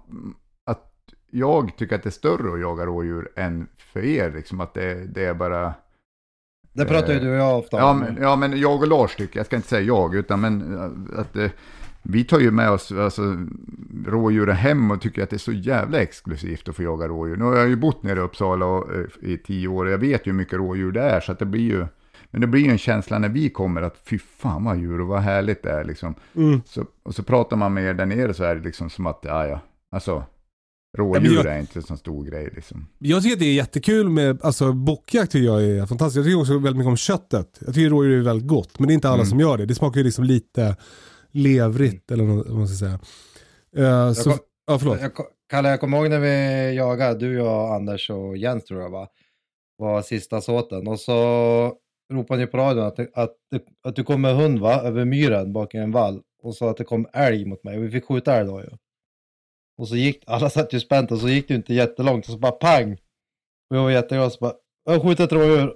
att 0.65 0.91
jag 1.31 1.77
tycker 1.77 1.95
att 1.95 2.03
det 2.03 2.09
är 2.09 2.11
större 2.11 2.53
att 2.53 2.61
jaga 2.61 2.86
rådjur 2.86 3.29
än 3.36 3.67
för 3.77 4.03
er, 4.03 4.31
liksom 4.31 4.61
att 4.61 4.73
det, 4.73 5.05
det 5.05 5.25
är 5.25 5.33
bara 5.33 5.73
Det 6.73 6.86
pratar 6.86 7.13
ju 7.13 7.19
du 7.19 7.29
och 7.29 7.36
jag 7.36 7.59
ofta 7.59 7.77
Ja 7.77 7.91
om. 7.91 7.99
men, 7.99 8.17
ja, 8.21 8.36
men 8.36 8.59
jag 8.59 8.81
och 8.81 8.88
Lars 8.88 9.15
tycker, 9.15 9.39
jag 9.39 9.45
ska 9.45 9.55
inte 9.55 9.67
säga 9.67 9.81
jag, 9.81 10.15
utan 10.15 10.41
men 10.41 10.77
äh, 10.77 11.19
att 11.19 11.36
eh, 11.36 11.51
vi 12.03 12.23
tar 12.23 12.39
ju 12.39 12.51
med 12.51 12.71
oss 12.71 12.91
alltså, 12.91 13.21
rådjuren 14.05 14.55
hem 14.55 14.91
och 14.91 15.01
tycker 15.01 15.23
att 15.23 15.29
det 15.29 15.36
är 15.36 15.38
så 15.38 15.51
jävla 15.51 16.01
exklusivt 16.01 16.69
att 16.69 16.75
få 16.75 16.83
jaga 16.83 17.07
rådjur. 17.07 17.36
Nu 17.36 17.43
har 17.43 17.55
jag 17.55 17.69
ju 17.69 17.75
bott 17.75 18.03
nere 18.03 18.19
i 18.19 18.23
Uppsala 18.23 18.65
och, 18.65 18.95
eh, 18.95 19.05
i 19.21 19.38
tio 19.38 19.67
år 19.67 19.86
och 19.86 19.91
jag 19.91 19.97
vet 19.97 20.27
ju 20.27 20.31
hur 20.31 20.38
mycket 20.38 20.53
rådjur 20.53 20.91
det 20.91 21.01
är, 21.01 21.19
så 21.19 21.31
att 21.31 21.39
det 21.39 21.45
blir 21.45 21.61
ju, 21.61 21.86
men 22.36 22.41
det 22.41 22.47
blir 22.47 22.61
ju 22.61 22.71
en 22.71 22.77
känsla 22.77 23.19
när 23.19 23.29
vi 23.29 23.49
kommer 23.49 23.81
att 23.81 23.97
fy 24.09 24.19
fan 24.19 24.63
vad 24.63 24.77
djur 24.77 25.01
och 25.01 25.07
vad 25.07 25.21
härligt 25.21 25.63
det 25.63 25.71
är 25.71 25.83
liksom. 25.83 26.15
Mm. 26.36 26.61
Så, 26.65 26.86
och 27.03 27.15
så 27.15 27.23
pratar 27.23 27.57
man 27.57 27.73
med 27.73 27.83
er 27.83 27.93
där 27.93 28.05
nere 28.05 28.33
så 28.33 28.43
är 28.43 28.55
det 28.55 28.61
liksom 28.61 28.89
som 28.89 29.05
att, 29.07 29.19
ja 29.21 29.47
ja, 29.47 29.59
alltså 29.91 30.23
rådjur 30.97 31.36
jag- 31.36 31.45
är 31.45 31.59
inte 31.59 31.79
en 31.79 31.83
sån 31.83 31.97
stor 31.97 32.25
grej 32.25 32.49
liksom. 32.55 32.88
Jag 32.99 33.23
tycker 33.23 33.36
att 33.36 33.39
det 33.39 33.45
är 33.45 33.53
jättekul 33.53 34.09
med, 34.09 34.39
alltså 34.43 34.73
bockjakt 34.73 35.31
tycker 35.31 35.45
jag 35.45 35.63
är 35.63 35.86
fantastiskt. 35.86 36.15
Jag 36.15 36.25
tycker 36.25 36.39
också 36.39 36.53
väldigt 36.53 36.75
mycket 36.77 36.89
om 36.89 36.97
köttet. 36.97 37.57
Jag 37.65 37.73
tycker 37.75 37.89
rådjur 37.89 38.19
är 38.19 38.23
väldigt 38.23 38.47
gott, 38.47 38.79
men 38.79 38.88
det 38.88 38.93
är 38.93 38.95
inte 38.95 39.07
alla 39.07 39.15
Mm. 39.15 39.25
som 39.25 39.39
gör 39.39 39.57
det. 39.57 39.65
Det 39.65 39.75
smakar 39.75 39.97
ju 39.97 40.03
liksom 40.03 40.23
lite 40.23 40.75
levrigt 41.31 42.11
eller 42.11 42.23
vad 42.23 42.49
man 42.57 42.67
ska 42.67 42.77
säga. 42.86 42.99
Eh, 43.88 44.13
så, 44.13 44.29
kom- 44.29 44.39
ja, 44.67 44.79
förlåt. 44.79 45.01
Jag, 45.01 45.11
Kalle, 45.49 45.69
jag 45.69 45.79
kommer 45.79 45.97
ihåg 45.97 46.09
när 46.09 46.19
vi 46.19 46.75
jagade, 46.75 47.19
du, 47.19 47.33
jag, 47.33 47.75
Anders 47.75 48.09
och 48.09 48.38
Jens 48.38 48.65
tror 48.65 48.81
jag 48.81 48.89
va, 48.89 49.07
var 49.77 50.01
sista 50.01 50.41
såten. 50.41 50.88
Och 50.88 50.99
så 50.99 51.73
ropade 52.14 52.39
ni 52.41 52.47
på 52.47 52.58
radion 52.58 52.84
att, 52.86 52.95
det- 52.95 53.10
att, 53.14 53.34
det- 53.51 53.64
att 53.89 53.95
du 53.95 54.03
kom 54.03 54.22
med 54.22 54.36
hund 54.36 54.60
va, 54.60 54.82
över 54.82 55.06
myren 55.06 55.53
bakom 55.53 55.80
en 55.80 55.91
vall. 55.91 56.22
Och 56.43 56.56
sa 56.56 56.70
att 56.70 56.78
det 56.78 56.84
kom 56.84 57.08
älg 57.14 57.45
mot 57.45 57.64
mig 57.64 57.78
och 57.78 57.84
vi 57.84 57.89
fick 57.89 58.06
skjuta 58.06 58.34
älg 58.36 58.47
då 58.47 58.62
ju. 58.62 58.70
Och 59.78 59.88
så 59.88 59.95
gick, 59.95 60.24
alla 60.28 60.49
satt 60.49 60.74
ju 60.74 60.80
spänt 60.80 61.12
och 61.12 61.18
så 61.20 61.28
gick 61.30 61.47
det 61.47 61.53
inte 61.56 61.74
jättelångt 61.74 62.26
och 62.26 62.32
så 62.32 62.38
bara 62.39 62.51
pang. 62.51 62.93
Och 63.70 63.78
jag 63.78 63.84
var 63.84 63.91
jätteglad 63.91 64.32
så 64.32 64.38
bara, 64.41 64.53
jag 64.86 64.93
har 64.93 64.99
skjutit 64.99 65.20
ett 65.20 65.32
rådjur. 65.32 65.74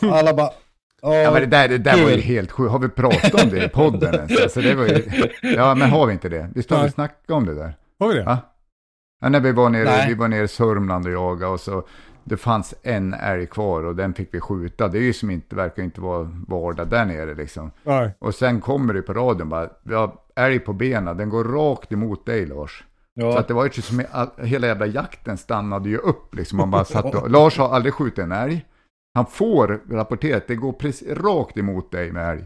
Alla 0.12 0.34
bara, 0.34 0.50
Ja 1.02 1.30
men 1.32 1.40
det 1.40 1.46
där, 1.46 1.68
det 1.68 1.78
där 1.78 2.02
var 2.04 2.10
ju 2.10 2.20
helt 2.20 2.50
sjukt. 2.50 2.70
Har 2.72 2.78
vi 2.78 2.88
pratat 2.88 3.44
om 3.44 3.50
det 3.50 3.64
i 3.64 3.68
podden 3.68 4.14
ens? 4.14 4.40
Alltså, 4.42 4.60
det 4.60 4.74
var 4.74 4.86
ju... 4.86 5.02
Ja 5.42 5.74
men 5.74 5.90
har 5.90 6.06
vi 6.06 6.12
inte 6.12 6.28
det? 6.28 6.50
Visst 6.54 6.70
har 6.70 6.84
vi 6.84 6.90
snackat 6.90 7.30
om 7.30 7.46
det 7.46 7.54
där? 7.54 7.74
Har 7.98 8.08
vi 8.08 8.14
det? 8.14 8.20
Ja. 8.22 8.38
Ja, 9.20 9.28
när 9.28 9.40
vi 9.40 9.52
var 9.52 9.70
nere, 9.70 9.84
Nej. 9.84 10.08
vi 10.08 10.14
var 10.14 10.28
nere 10.28 10.44
i 10.44 10.48
Sörmland 10.48 11.06
och 11.06 11.12
jagade 11.12 11.52
och 11.52 11.60
så 11.60 11.86
det 12.24 12.36
fanns 12.36 12.74
en 12.82 13.14
älg 13.14 13.46
kvar 13.46 13.84
och 13.84 13.96
den 13.96 14.14
fick 14.14 14.34
vi 14.34 14.40
skjuta. 14.40 14.88
Det 14.88 14.98
är 14.98 15.02
ju 15.02 15.12
som 15.12 15.30
inte, 15.30 15.56
verkar 15.56 15.82
inte 15.82 16.00
vara 16.00 16.30
vardag 16.48 16.88
där 16.88 17.04
nere 17.04 17.34
liksom. 17.34 17.70
Nej. 17.82 18.14
Och 18.18 18.34
sen 18.34 18.60
kommer 18.60 18.94
det 18.94 19.02
på 19.02 19.12
radion 19.12 19.48
bara, 19.48 19.68
vi 19.82 19.94
har 19.94 20.16
älg 20.36 20.58
på 20.58 20.72
benen, 20.72 21.16
den 21.16 21.28
går 21.28 21.44
rakt 21.44 21.92
emot 21.92 22.26
dig 22.26 22.46
Lars. 22.46 22.84
Så 23.20 23.26
ja. 23.26 23.38
att 23.38 23.48
det 23.48 23.54
var 23.54 23.64
ju 23.64 23.70
som 23.70 24.04
all, 24.10 24.28
hela 24.38 24.66
jävla 24.66 24.86
jakten 24.86 25.36
stannade 25.36 25.88
ju 25.88 25.98
upp 25.98 26.34
liksom. 26.34 26.58
Man 26.58 26.70
bara 26.70 26.84
satt 26.84 27.14
och, 27.14 27.30
Lars 27.30 27.58
har 27.58 27.68
aldrig 27.68 27.94
skjutit 27.94 28.18
en 28.18 28.32
älg. 28.32 28.64
Han 29.14 29.26
får 29.26 29.80
rapporterat, 29.90 30.46
det 30.46 30.54
går 30.54 30.72
precis 30.72 31.08
rakt 31.16 31.58
emot 31.58 31.90
dig 31.90 32.12
med 32.12 32.30
älg. 32.30 32.44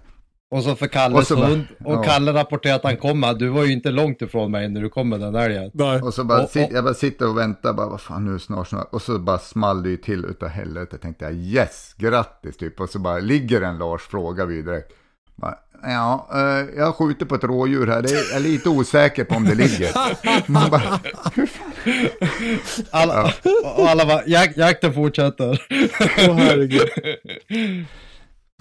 Och 0.51 0.63
så 0.63 0.77
för 0.77 0.87
Kalles 0.87 1.19
Och 1.19 1.27
så 1.27 1.37
bara- 1.37 1.47
hund. 1.47 1.65
Och 1.85 1.93
ja. 1.93 2.03
Kalle 2.03 2.33
rapporterade 2.33 2.77
att 2.77 2.85
han 2.85 2.97
kommer. 2.97 3.35
Du 3.35 3.49
var 3.49 3.65
ju 3.65 3.73
inte 3.73 3.91
långt 3.91 4.23
ifrån 4.23 4.51
mig 4.51 4.69
när 4.69 4.81
du 4.81 4.89
kom 4.89 5.09
med 5.09 5.21
den 5.21 5.35
älgen. 5.35 5.71
Nej. 5.75 6.01
Och 6.03 6.15
så 6.15 6.25
bara, 6.25 6.43
Och- 6.43 6.51
sit, 6.51 6.67
och- 6.71 6.77
jag 6.77 6.85
bara 6.85 6.95
sitter 6.95 7.29
och 7.29 7.39
väntar, 7.39 7.73
bara 7.73 7.87
vad 7.89 8.01
fan 8.01 8.33
nu 8.33 8.39
snart, 8.39 8.69
snart. 8.69 8.89
Och 8.93 9.03
så 9.03 9.19
bara 9.19 9.39
small 9.39 9.83
det 9.83 9.89
ju 9.89 9.97
till 9.97 10.25
utav 10.25 10.49
helvete. 10.49 10.99
Tänkte 10.99 11.25
jag 11.25 11.35
yes, 11.35 11.95
grattis 11.99 12.57
typ. 12.57 12.81
Och 12.81 12.89
så 12.91 12.99
bara 12.99 13.19
ligger 13.19 13.63
en 13.63 13.79
Lars, 13.79 14.03
frågar 14.03 14.47
vi 14.47 14.63
direkt. 14.63 14.93
Bara, 15.37 15.55
ja, 15.83 16.29
eh, 16.35 16.67
jag 16.77 16.95
skjuter 16.95 17.27
på 17.27 17.35
ett 17.35 17.45
rådjur 17.45 17.87
här, 17.87 18.03
det 18.03 18.11
är, 18.11 18.15
jag 18.17 18.37
är 18.37 18.41
lite 18.41 18.69
osäker 18.69 19.25
på 19.25 19.35
om 19.35 19.45
det 19.45 19.55
ligger. 19.55 19.91
Man 20.53 20.71
bara, 20.71 21.01
Alla, 22.91 23.33
och 23.77 23.89
alla 23.91 24.07
bara, 24.07 24.23
jak, 24.27 24.57
jakten 24.57 24.95
fortsätter. 24.95 25.63
Åh 26.29 26.35
herregud. 26.37 26.89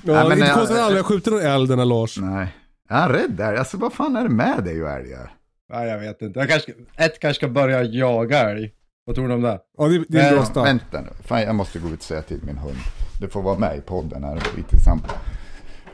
Ja, 0.04 0.14
Nej, 0.14 0.24
men 0.24 0.32
inte 0.38 0.48
jag- 0.48 0.56
konstigt 0.56 0.78
att 0.78 0.84
aldrig 0.84 1.04
har 1.04 1.10
skjutit 1.10 1.34
någon 1.34 1.41
älg 1.41 1.68
den 1.68 1.80
här 1.80 1.86
Lars. 1.86 2.18
nej. 2.20 2.56
Är 2.89 2.95
han 3.02 3.10
rädd 3.10 3.32
där? 3.32 3.54
Alltså 3.56 3.78
vad 3.78 3.93
fan 3.93 4.16
är 4.16 4.24
det 4.24 4.30
med 4.30 4.64
dig 4.64 4.84
och 4.84 4.89
älgar? 4.89 5.32
Nej, 5.74 5.88
jag 5.88 6.00
vet 6.00 6.22
inte. 6.22 6.39
Jag 6.39 6.50
kanske, 6.50 6.72
ett 6.98 7.20
kanske 7.20 7.39
ska 7.39 7.48
börja 7.48 7.84
jaga 7.84 8.50
älg. 8.52 8.72
Vad 9.06 9.16
tror 9.16 9.28
du 9.28 9.34
om 9.34 9.41
det? 9.41 9.60
Ja, 9.78 9.88
det, 9.88 10.04
det 10.10 10.20
är 10.20 10.30
en 10.30 10.36
bra 10.36 10.45
start. 10.45 10.68
Vänta 10.68 11.02
nu, 11.02 11.08
fan 11.26 11.41
jag 11.41 11.56
måste 11.56 11.80
gå 11.80 11.89
ut 11.89 12.00
och 12.00 12.04
säga 12.06 12.22
till 12.22 12.39
min 12.43 12.58
hund. 12.58 12.78
Du 13.22 13.28
får 13.30 13.41
vara 13.41 13.60
med 13.60 13.78
i 13.78 13.82
podden 13.82 14.24
här 14.24 14.36
och 14.36 14.41
vi 14.58 14.64
tillsammans. 14.64 15.12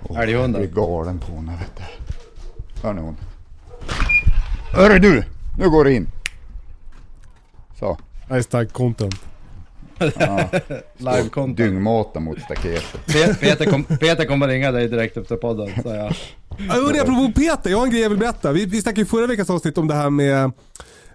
Åh, 0.09 0.19
Älghunden. 0.19 0.61
Jag 0.61 0.71
blir 0.71 0.83
galen 0.83 1.19
på 1.19 1.35
henne 1.35 1.51
vet 1.51 1.77
du. 1.77 1.83
Hör 2.87 2.93
nu 2.93 3.01
hon. 3.01 3.17
Hörru 4.73 4.99
du! 4.99 5.23
Nu 5.57 5.69
går 5.69 5.85
det 5.85 5.93
in. 5.93 6.07
Så. 7.79 7.97
Det 8.27 8.33
är 8.35 8.41
stark 8.41 8.73
content. 9.99 10.51
Live-content. 10.97 11.55
Dyngmata 11.57 12.19
mot 12.19 12.39
staketet. 12.41 12.99
Pe- 13.05 13.39
Peter, 13.39 13.65
kom, 13.65 13.83
Peter 13.83 14.25
kommer 14.25 14.47
ringa 14.47 14.71
dig 14.71 14.87
direkt 14.87 15.17
efter 15.17 15.35
podden, 15.35 15.69
säger 15.83 15.97
jag. 16.03 16.13
Ja, 16.57 16.73
hörni, 16.73 16.99
apropå 16.99 17.31
Peter, 17.35 17.69
jag 17.69 17.77
har 17.77 17.85
en 17.85 17.91
grej 17.91 18.01
jag 18.01 18.09
vill 18.09 18.19
berätta. 18.19 18.51
Vi, 18.51 18.65
vi 18.65 18.81
snackade 18.81 19.01
i 19.01 19.05
förra 19.05 19.27
veckans 19.27 19.49
avsnitt 19.49 19.77
om 19.77 19.87
det 19.87 19.93
här 19.95 20.09
med 20.09 20.51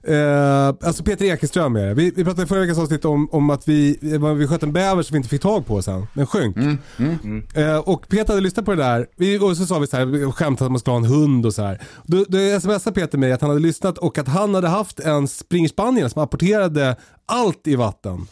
Eh, 0.02 0.68
alltså 0.68 1.02
Peter 1.04 1.24
Ekeström 1.24 1.76
är 1.76 1.86
det. 1.86 1.94
Vi, 1.94 2.12
vi 2.16 2.24
pratade 2.24 2.42
i 2.42 2.46
förra 2.46 2.60
veckans 2.60 2.78
avsnitt 2.78 3.04
om, 3.04 3.28
om 3.32 3.50
att 3.50 3.68
vi, 3.68 3.98
vi 4.36 4.46
sköt 4.46 4.62
en 4.62 4.72
bäver 4.72 5.02
som 5.02 5.14
vi 5.14 5.16
inte 5.16 5.28
fick 5.28 5.42
tag 5.42 5.66
på 5.66 5.82
sen. 5.82 6.06
Den 6.14 6.26
sjönk. 6.26 6.56
Eh, 7.54 7.76
och 7.78 8.08
Peter 8.08 8.28
hade 8.28 8.40
lyssnat 8.40 8.64
på 8.64 8.70
det 8.74 8.82
där. 8.82 9.06
Vi, 9.16 9.38
och 9.38 9.56
så 9.56 9.66
sa 9.66 9.78
vi 9.78 9.86
så 9.86 9.96
här, 9.96 10.30
skämtade 10.32 10.66
att 10.66 10.72
man 10.72 10.78
skulle 10.78 10.92
ha 10.92 10.98
en 10.98 11.04
hund 11.12 11.46
och 11.46 11.54
så 11.54 11.62
här. 11.62 11.80
Då, 12.04 12.24
då 12.28 12.60
smsade 12.60 13.00
Peter 13.00 13.18
mig 13.18 13.32
att 13.32 13.40
han 13.40 13.50
hade 13.50 13.62
lyssnat 13.62 13.98
och 13.98 14.18
att 14.18 14.28
han 14.28 14.54
hade 14.54 14.68
haft 14.68 15.00
en 15.00 15.28
springspaniel 15.28 16.10
som 16.10 16.22
apporterade 16.22 16.96
allt 17.26 17.66
i 17.66 17.76
vatten. 17.76 18.26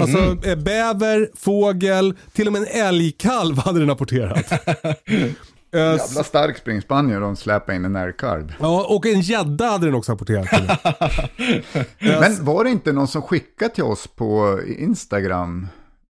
Alltså 0.00 0.48
eh, 0.48 0.56
bäver, 0.58 1.30
fågel, 1.36 2.14
till 2.32 2.46
och 2.46 2.52
med 2.52 2.62
en 2.62 2.68
älgkalv 2.86 3.58
hade 3.58 3.80
den 3.80 3.90
apporterat. 3.90 4.52
Eh, 5.72 5.80
Jävla 5.80 6.24
stark 6.24 6.58
springspaniel 6.58 7.20
de 7.20 7.36
släpade 7.36 7.76
in 7.76 7.84
en 7.84 7.96
älgkalv. 7.96 8.54
Ja, 8.60 8.86
och 8.88 9.06
en 9.06 9.20
gädda 9.20 9.66
hade 9.70 9.86
den 9.86 9.94
också 9.94 10.12
apporterat. 10.12 10.48
till. 10.48 10.70
Men 12.20 12.44
var 12.44 12.64
det 12.64 12.70
inte 12.70 12.92
någon 12.92 13.08
som 13.08 13.22
skickade 13.22 13.74
till 13.74 13.84
oss 13.84 14.06
på 14.06 14.60
Instagram 14.78 15.68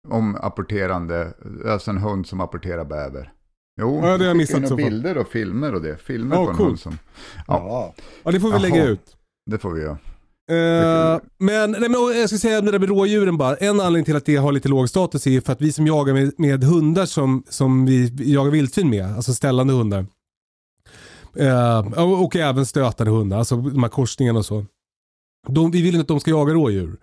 om 0.08 0.36
apporterande, 0.42 1.34
alltså 1.68 1.92
en 1.92 1.98
hund 1.98 2.28
som 2.28 2.42
apporterar 2.42 2.86
bäver? 2.86 3.32
Jo, 3.82 4.00
Ja, 4.04 4.18
det 4.18 4.24
har 4.24 4.28
jag 4.28 4.38
missat 4.38 4.68
så 4.68 4.76
bilder 4.76 5.18
och 5.18 5.28
filmer 5.28 5.74
och 5.76 5.82
det. 5.82 5.98
Filmer 5.98 6.36
Ja, 6.36 6.44
på 6.46 6.52
en 6.52 6.58
coolt. 6.58 6.70
hund 6.70 6.80
som... 6.80 6.98
Ja, 7.36 7.44
Ja. 7.48 7.94
Ja, 8.24 8.32
det 8.32 8.40
får 8.40 8.48
vi 8.48 8.54
Jaha. 8.54 8.62
lägga 8.62 8.84
ut. 8.86 9.16
det 9.52 9.58
får 9.58 9.72
vi 9.72 9.82
göra. 9.82 9.98
Eh, 10.50 11.20
men, 11.38 11.72
nej, 11.72 11.90
men 11.90 11.94
jag 11.94 12.30
ska 12.30 12.38
säga 12.38 12.62
det 12.62 12.72
där 12.72 12.80
med 12.80 12.90
rådjuren 12.90 13.38
bara. 13.38 13.56
En 13.56 13.80
anledning 13.80 14.06
till 14.06 14.16
att 14.16 14.26
det 14.26 14.36
har 14.36 14.52
lite 14.52 14.70
låg 14.70 14.90
status 14.90 15.28
är 15.28 15.42
för 15.42 15.54
att 15.54 15.62
vi 15.62 15.72
som 15.72 15.88
jagar 15.88 16.14
med, 16.14 16.34
med 16.38 16.64
hundar 16.64 17.06
som, 17.06 17.44
som 17.50 17.86
vi 17.86 18.14
jagar 18.34 18.52
vildsvin 18.52 18.90
med, 18.90 19.06
alltså 19.16 19.34
ställande 19.34 19.74
hundar. 19.74 20.06
Eh, 21.36 22.04
och, 22.24 22.36
även 22.36 22.66
stötande 22.66 23.12
hundar, 23.12 23.38
alltså 23.38 23.56
de 23.56 23.84
här 23.84 23.90
korsningarna 23.90 24.40
och 24.40 24.46
så. 24.46 24.66
De, 25.48 25.72
vi 25.72 25.82
vill 25.82 25.96
inte 25.96 26.02
att 26.02 26.08
de 26.08 26.20
ska 26.20 26.32
jaga 26.32 26.54
rådjur. 26.54 26.98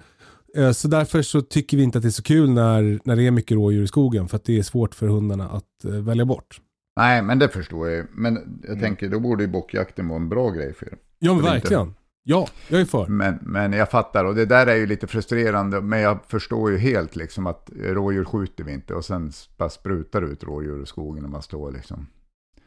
Eh, 0.56 0.70
så 0.72 0.88
därför 0.88 1.22
så 1.22 1.40
tycker 1.42 1.76
vi 1.76 1.82
inte 1.82 1.98
att 1.98 2.02
det 2.02 2.08
är 2.08 2.10
så 2.10 2.22
kul 2.22 2.50
när, 2.50 3.00
när 3.04 3.16
det 3.16 3.22
är 3.26 3.30
mycket 3.30 3.54
rådjur 3.54 3.82
i 3.82 3.86
skogen. 3.88 4.28
För 4.28 4.36
att 4.36 4.44
det 4.44 4.58
är 4.58 4.62
svårt 4.62 4.94
för 4.94 5.08
hundarna 5.08 5.48
att 5.48 5.84
välja 5.84 6.24
bort. 6.24 6.60
Nej, 6.96 7.22
men 7.22 7.38
det 7.38 7.48
förstår 7.48 7.88
jag. 7.88 8.06
Men 8.14 8.36
Mm. 8.36 8.60
jag 8.68 8.80
tänker, 8.80 9.08
då 9.08 9.20
borde 9.20 9.42
ju 9.44 9.48
bockjakten 9.50 10.08
vara 10.08 10.16
en 10.20 10.28
bra 10.28 10.50
grej 10.50 10.74
för 10.74 10.86
er. 10.86 10.98
Ja 11.18 11.34
men 11.34 11.44
är 11.44 11.48
inte- 11.48 11.52
verkligen. 11.52 11.94
Ja, 12.28 12.48
jag 12.68 12.80
är 12.80 12.84
för. 12.84 13.06
Men, 13.06 13.38
men 13.42 13.72
jag 13.72 13.90
fattar, 13.90 14.24
och 14.24 14.34
det 14.34 14.46
där 14.46 14.66
är 14.66 14.74
ju 14.74 14.86
lite 14.86 15.06
frustrerande, 15.06 15.80
men 15.80 16.00
jag 16.00 16.18
förstår 16.28 16.70
ju 16.70 16.78
helt 16.78 17.16
liksom 17.16 17.46
att 17.46 17.70
rådjur 17.76 18.24
skjuter 18.24 18.64
vi 18.64 18.72
inte 18.72 18.94
och 18.94 19.04
sen 19.04 19.32
bara 19.56 19.68
sprutar 19.68 20.22
ut 20.22 20.44
rådjur 20.44 20.82
i 20.82 20.86
skogen 20.86 21.22
när 21.22 21.30
man 21.30 21.42
står 21.42 21.72
liksom. 21.72 22.06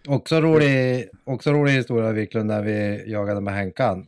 Också 0.07 0.41
rolig, 0.41 1.09
också 1.23 1.51
rolig 1.51 1.71
historia 1.71 2.11
Wiklund 2.11 2.47
när 2.47 2.63
vi 2.63 3.03
jagade 3.11 3.41
med 3.41 3.53
Henkan. 3.53 4.07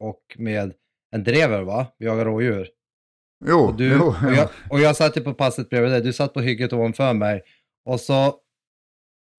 Och 0.00 0.36
med 0.38 0.72
en 1.14 1.24
drever 1.24 1.62
va? 1.62 1.86
Vi 1.98 2.06
jagade 2.06 2.30
rådjur. 2.30 2.68
Jo, 3.44 3.58
Och, 3.58 3.76
du, 3.76 3.88
jo, 3.88 4.14
och, 4.26 4.32
jag, 4.34 4.48
och 4.70 4.80
jag 4.80 4.96
satt 4.96 5.16
ju 5.16 5.20
på 5.20 5.34
passet 5.34 5.70
bredvid 5.70 5.90
dig, 5.90 6.02
du 6.02 6.12
satt 6.12 6.34
på 6.34 6.40
hygget 6.40 6.72
ovanför 6.72 7.14
mig. 7.14 7.42
Och 7.84 8.00
så 8.00 8.34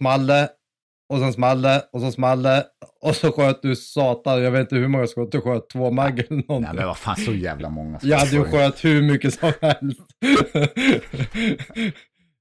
small 0.02 0.28
det, 0.28 0.50
och 1.14 1.20
sen 1.20 1.34
small 1.34 1.62
det, 1.62 1.84
och 1.94 2.02
så 2.02 2.12
small 2.12 2.44
det, 2.44 2.66
och 3.02 3.16
så 3.16 3.32
sköt 3.32 3.62
du 3.62 3.76
satan, 3.76 4.44
jag 4.44 4.52
vet 4.52 4.62
inte 4.62 4.76
hur 4.76 4.88
många 4.88 5.08
skott 5.08 5.32
du 5.32 5.42
sköt, 5.42 5.70
två 5.70 5.92
magg 5.92 6.20
eller 6.20 6.36
Nej 6.36 6.46
någonting. 6.48 6.76
men 6.76 6.88
vad 6.88 6.98
fan, 6.98 7.16
så 7.16 7.34
jävla 7.34 7.70
många 7.70 8.00
skott 8.00 8.10
Ja, 8.10 8.26
du 8.32 8.44
sköt 8.44 8.86
hur 8.86 9.02
mycket 9.02 9.34
som 9.34 9.52
helst. 9.62 10.00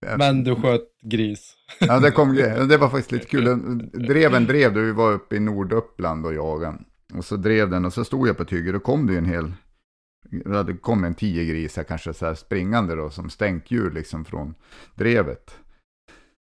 Men 0.19 0.45
du 0.45 0.55
sköt 0.55 0.83
gris. 1.03 1.55
Ja, 1.81 2.01
det 2.01 2.11
kom. 2.11 2.35
Det 2.69 2.77
var 2.77 2.89
faktiskt 2.89 3.13
lite 3.13 3.27
kul. 3.27 3.45
Dreven 4.09 4.47
drev, 4.47 4.73
vi 4.73 4.93
var 4.93 5.13
uppe 5.13 5.37
i 5.37 5.41
Norduppland 5.41 6.27
och 6.27 6.35
jagade. 6.35 6.79
Och 7.15 7.25
så 7.25 7.37
drev 7.37 7.71
den 7.71 7.85
och 7.85 7.93
så 7.93 8.05
stod 8.05 8.29
jag 8.29 8.37
på 8.37 8.45
tyget, 8.45 8.75
då 8.75 8.81
kom 8.81 9.07
det 9.07 9.13
ju 9.13 9.19
en 9.19 9.25
hel... 9.25 9.53
Det 10.67 10.77
kom 10.81 11.05
en 11.05 11.15
tio 11.15 11.45
grisar 11.45 11.83
kanske 11.83 12.15
så 12.15 12.27
här 12.27 12.35
springande 12.35 12.95
då, 12.95 13.11
som 13.11 13.31
stänkdjur 13.31 13.91
liksom 13.91 14.25
från 14.25 14.55
drevet. 14.95 15.59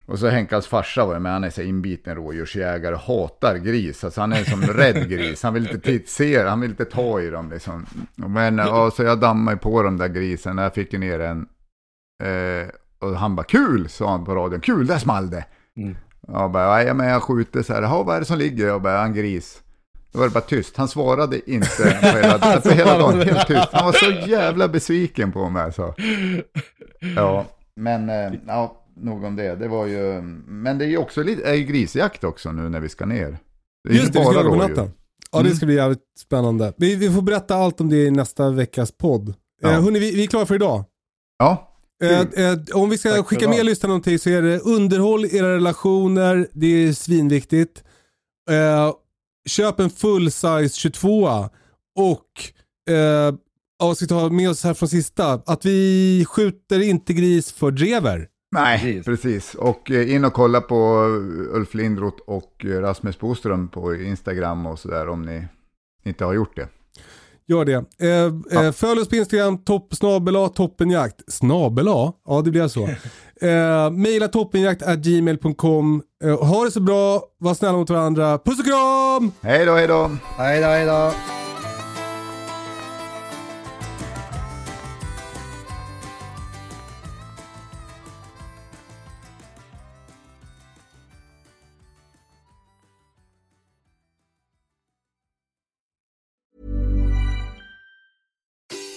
Och 0.06 0.20
så 0.20 0.28
Henkans 0.28 0.68
farsa 0.68 1.06
var 1.06 1.14
ju 1.14 1.20
med, 1.20 1.32
han 1.32 1.44
är 1.44 1.50
så 1.50 1.62
inbiten 1.62 2.16
rådjursjägare, 2.16 2.96
hatar 2.96 3.58
gris. 3.58 4.04
Alltså 4.04 4.22
han 4.22 4.34
är 4.34 4.44
som 4.44 4.62
rädd 4.62 5.10
gris, 5.10 5.44
han 5.44 5.54
vill 5.54 5.72
inte 5.72 6.00
se 6.06 6.44
han 6.44 6.62
vill 6.62 6.70
inte 6.70 6.86
ta 6.86 7.22
i 7.22 7.30
dem 7.30 7.50
liksom. 7.50 7.86
Men 8.16 8.58
ja, 8.58 8.92
så 8.92 9.04
jag 9.04 9.20
dammade 9.20 9.58
på 9.58 9.84
de 9.84 9.98
där 9.98 10.08
grisen, 10.08 10.58
jag 10.58 10.74
fick 10.74 10.94
ju 10.94 11.00
ner 11.00 11.20
en. 11.20 11.48
Eh, 12.24 12.68
och 13.00 13.16
han 13.16 13.36
bara 13.36 13.44
kul, 13.44 13.90
sa 13.90 14.12
han 14.12 14.26
på 14.26 14.36
radion, 14.36 14.62
kul, 14.62 14.88
där 14.88 14.98
small 14.98 15.30
det. 15.30 15.46
Mm. 15.78 15.96
Jag 16.28 16.52
bara, 16.52 16.84
ja 16.84 16.94
men 16.94 17.08
jag 17.08 17.24
skjuter 17.24 17.62
så 17.62 17.74
här, 17.74 18.04
vad 18.04 18.16
är 18.16 18.20
det 18.20 18.26
som 18.26 18.38
ligger? 18.38 18.68
Jag 18.68 18.82
bara, 18.82 19.04
en 19.04 19.14
gris. 19.14 19.62
Då 20.12 20.20
var 20.20 20.26
det 20.26 20.34
bara 20.34 20.42
tyst, 20.42 20.78
han 20.78 20.88
svarade 20.88 21.52
inte 21.52 22.00
på 22.02 22.18
hela, 22.18 22.40
på 22.62 22.70
hela 22.70 22.98
dagen, 22.98 23.22
helt 23.22 23.48
tyst. 23.48 23.70
Han 23.72 23.86
var 23.86 23.94
så 23.94 24.30
jävla 24.30 24.68
besviken 24.68 25.32
på 25.32 25.50
mig 25.50 25.64
alltså. 25.64 25.94
Ja, 27.16 27.46
men 27.76 28.10
eh, 28.10 28.34
ja, 28.48 28.83
nog 28.96 29.24
om 29.24 29.36
det. 29.36 29.56
Det 29.56 29.68
var 29.68 29.86
ju, 29.86 30.22
men 30.48 30.78
det 30.78 30.86
är 30.86 30.90
ju 30.90 30.98
också 30.98 31.24
lite, 31.24 31.44
är 31.50 31.54
ju 31.54 31.64
grisjakt 31.64 32.24
också 32.24 32.52
nu 32.52 32.70
när 32.70 32.80
vi 32.80 32.90
ska 32.90 33.06
ner. 33.06 33.38
Det 33.84 33.90
är 33.90 33.94
ju 33.94 34.00
Just 34.00 34.14
det, 34.14 34.20
vi 34.20 34.26
ska 34.26 34.34
jaga 34.36 34.50
på 34.50 34.56
natten. 34.56 34.92
Ja, 35.32 35.40
det 35.40 35.46
Mm. 35.46 35.58
ska 35.58 35.66
bli 35.66 35.76
jävligt 35.76 36.00
spännande. 36.20 36.74
Vi, 36.78 36.96
vi 36.96 37.10
får 37.12 37.22
berätta 37.22 37.56
allt 37.56 37.82
om 37.82 37.90
det 37.90 37.98
i 38.06 38.12
nästa 38.12 38.50
veckas 38.50 38.92
podd. 38.92 39.34
Ja. 39.62 39.72
Eh, 39.72 39.84
hörni, 39.84 40.00
vi, 40.00 40.16
vi 40.16 40.24
är 40.24 40.28
klara 40.28 40.46
för 40.46 40.56
idag. 40.56 40.84
Ja, 41.38 41.70
Eh, 42.04 42.20
eh, 42.20 42.58
om 42.74 42.90
vi 42.90 42.98
ska 42.98 43.10
Tack 43.12 43.28
skicka 43.28 43.50
med 43.50 43.66
lyssnarna 43.66 43.92
någonting 43.92 44.20
så 44.20 44.30
är 44.30 44.42
det 44.42 44.60
underhåll 44.60 45.26
era 45.26 45.56
relationer, 45.56 46.48
det 46.54 46.68
är 46.68 46.94
svinviktigt. 46.94 47.84
Eh, 48.52 48.94
köp 49.50 49.80
en 49.80 49.90
full 49.90 50.32
size 50.32 50.70
22 50.70 51.28
och 52.00 52.28
eh, 52.94 53.34
vad 53.80 53.98
ska 53.98 54.04
vi 54.06 54.10
ta 54.10 54.30
med 54.30 54.50
oss 54.50 54.64
här 54.64 54.74
från 54.74 54.90
sista? 54.90 55.34
Att 55.34 55.66
vi 55.66 56.26
skjuter 56.30 56.80
inte 56.80 57.14
gris 57.14 57.52
för 57.52 57.72
drever. 57.72 58.28
Nej, 58.54 58.80
Precis. 58.80 59.06
precis. 59.06 59.56
Och 59.56 59.92
eh, 59.92 60.16
in 60.16 60.26
och 60.26 60.34
kolla 60.34 60.62
på 60.62 60.76
Ulf 61.52 61.74
Lindroth 61.74 62.18
och 62.28 62.66
eh, 62.66 62.82
Rasmus 62.82 63.20
Boström 63.20 63.68
på 63.68 63.96
Instagram 63.96 64.66
och 64.66 64.80
sådär 64.80 65.08
om 65.10 65.22
ni 65.22 65.48
inte 66.04 66.26
har 66.26 66.34
gjort 66.34 66.56
det. 66.56 66.68
Gör 67.48 67.66
det. 67.66 67.86
Eh, 68.00 68.66
eh, 68.66 68.72
följ 68.72 69.02
oss 69.02 69.10
på 69.10 69.16
Instagram, 69.16 69.58
topp, 69.58 69.94
snabel-a, 69.96 70.50
toppenjakt. 70.50 71.22
Snabel-a? 71.28 72.14
Ja, 72.28 72.42
det 72.42 72.52
blir 72.52 72.68
så. 72.68 72.84
eh, 73.48 73.92
maila 73.92 74.28
toppenjakt 74.28 74.82
gmail.com. 74.98 76.02
Eh, 76.24 76.46
ha 76.46 76.66
det 76.66 76.72
så 76.72 76.80
bra, 76.80 77.24
var 77.38 77.54
snälla 77.54 77.78
mot 77.78 77.90
varandra. 77.90 78.38
Puss 78.38 78.60
och 78.60 78.66
kram! 78.66 79.32
Hej 79.42 79.66
då, 79.66 79.74
hej 79.74 79.88
då! 79.88 80.12
Hej 80.38 80.62
då, 80.62 80.68
hej 80.68 80.86
då. 80.86 81.12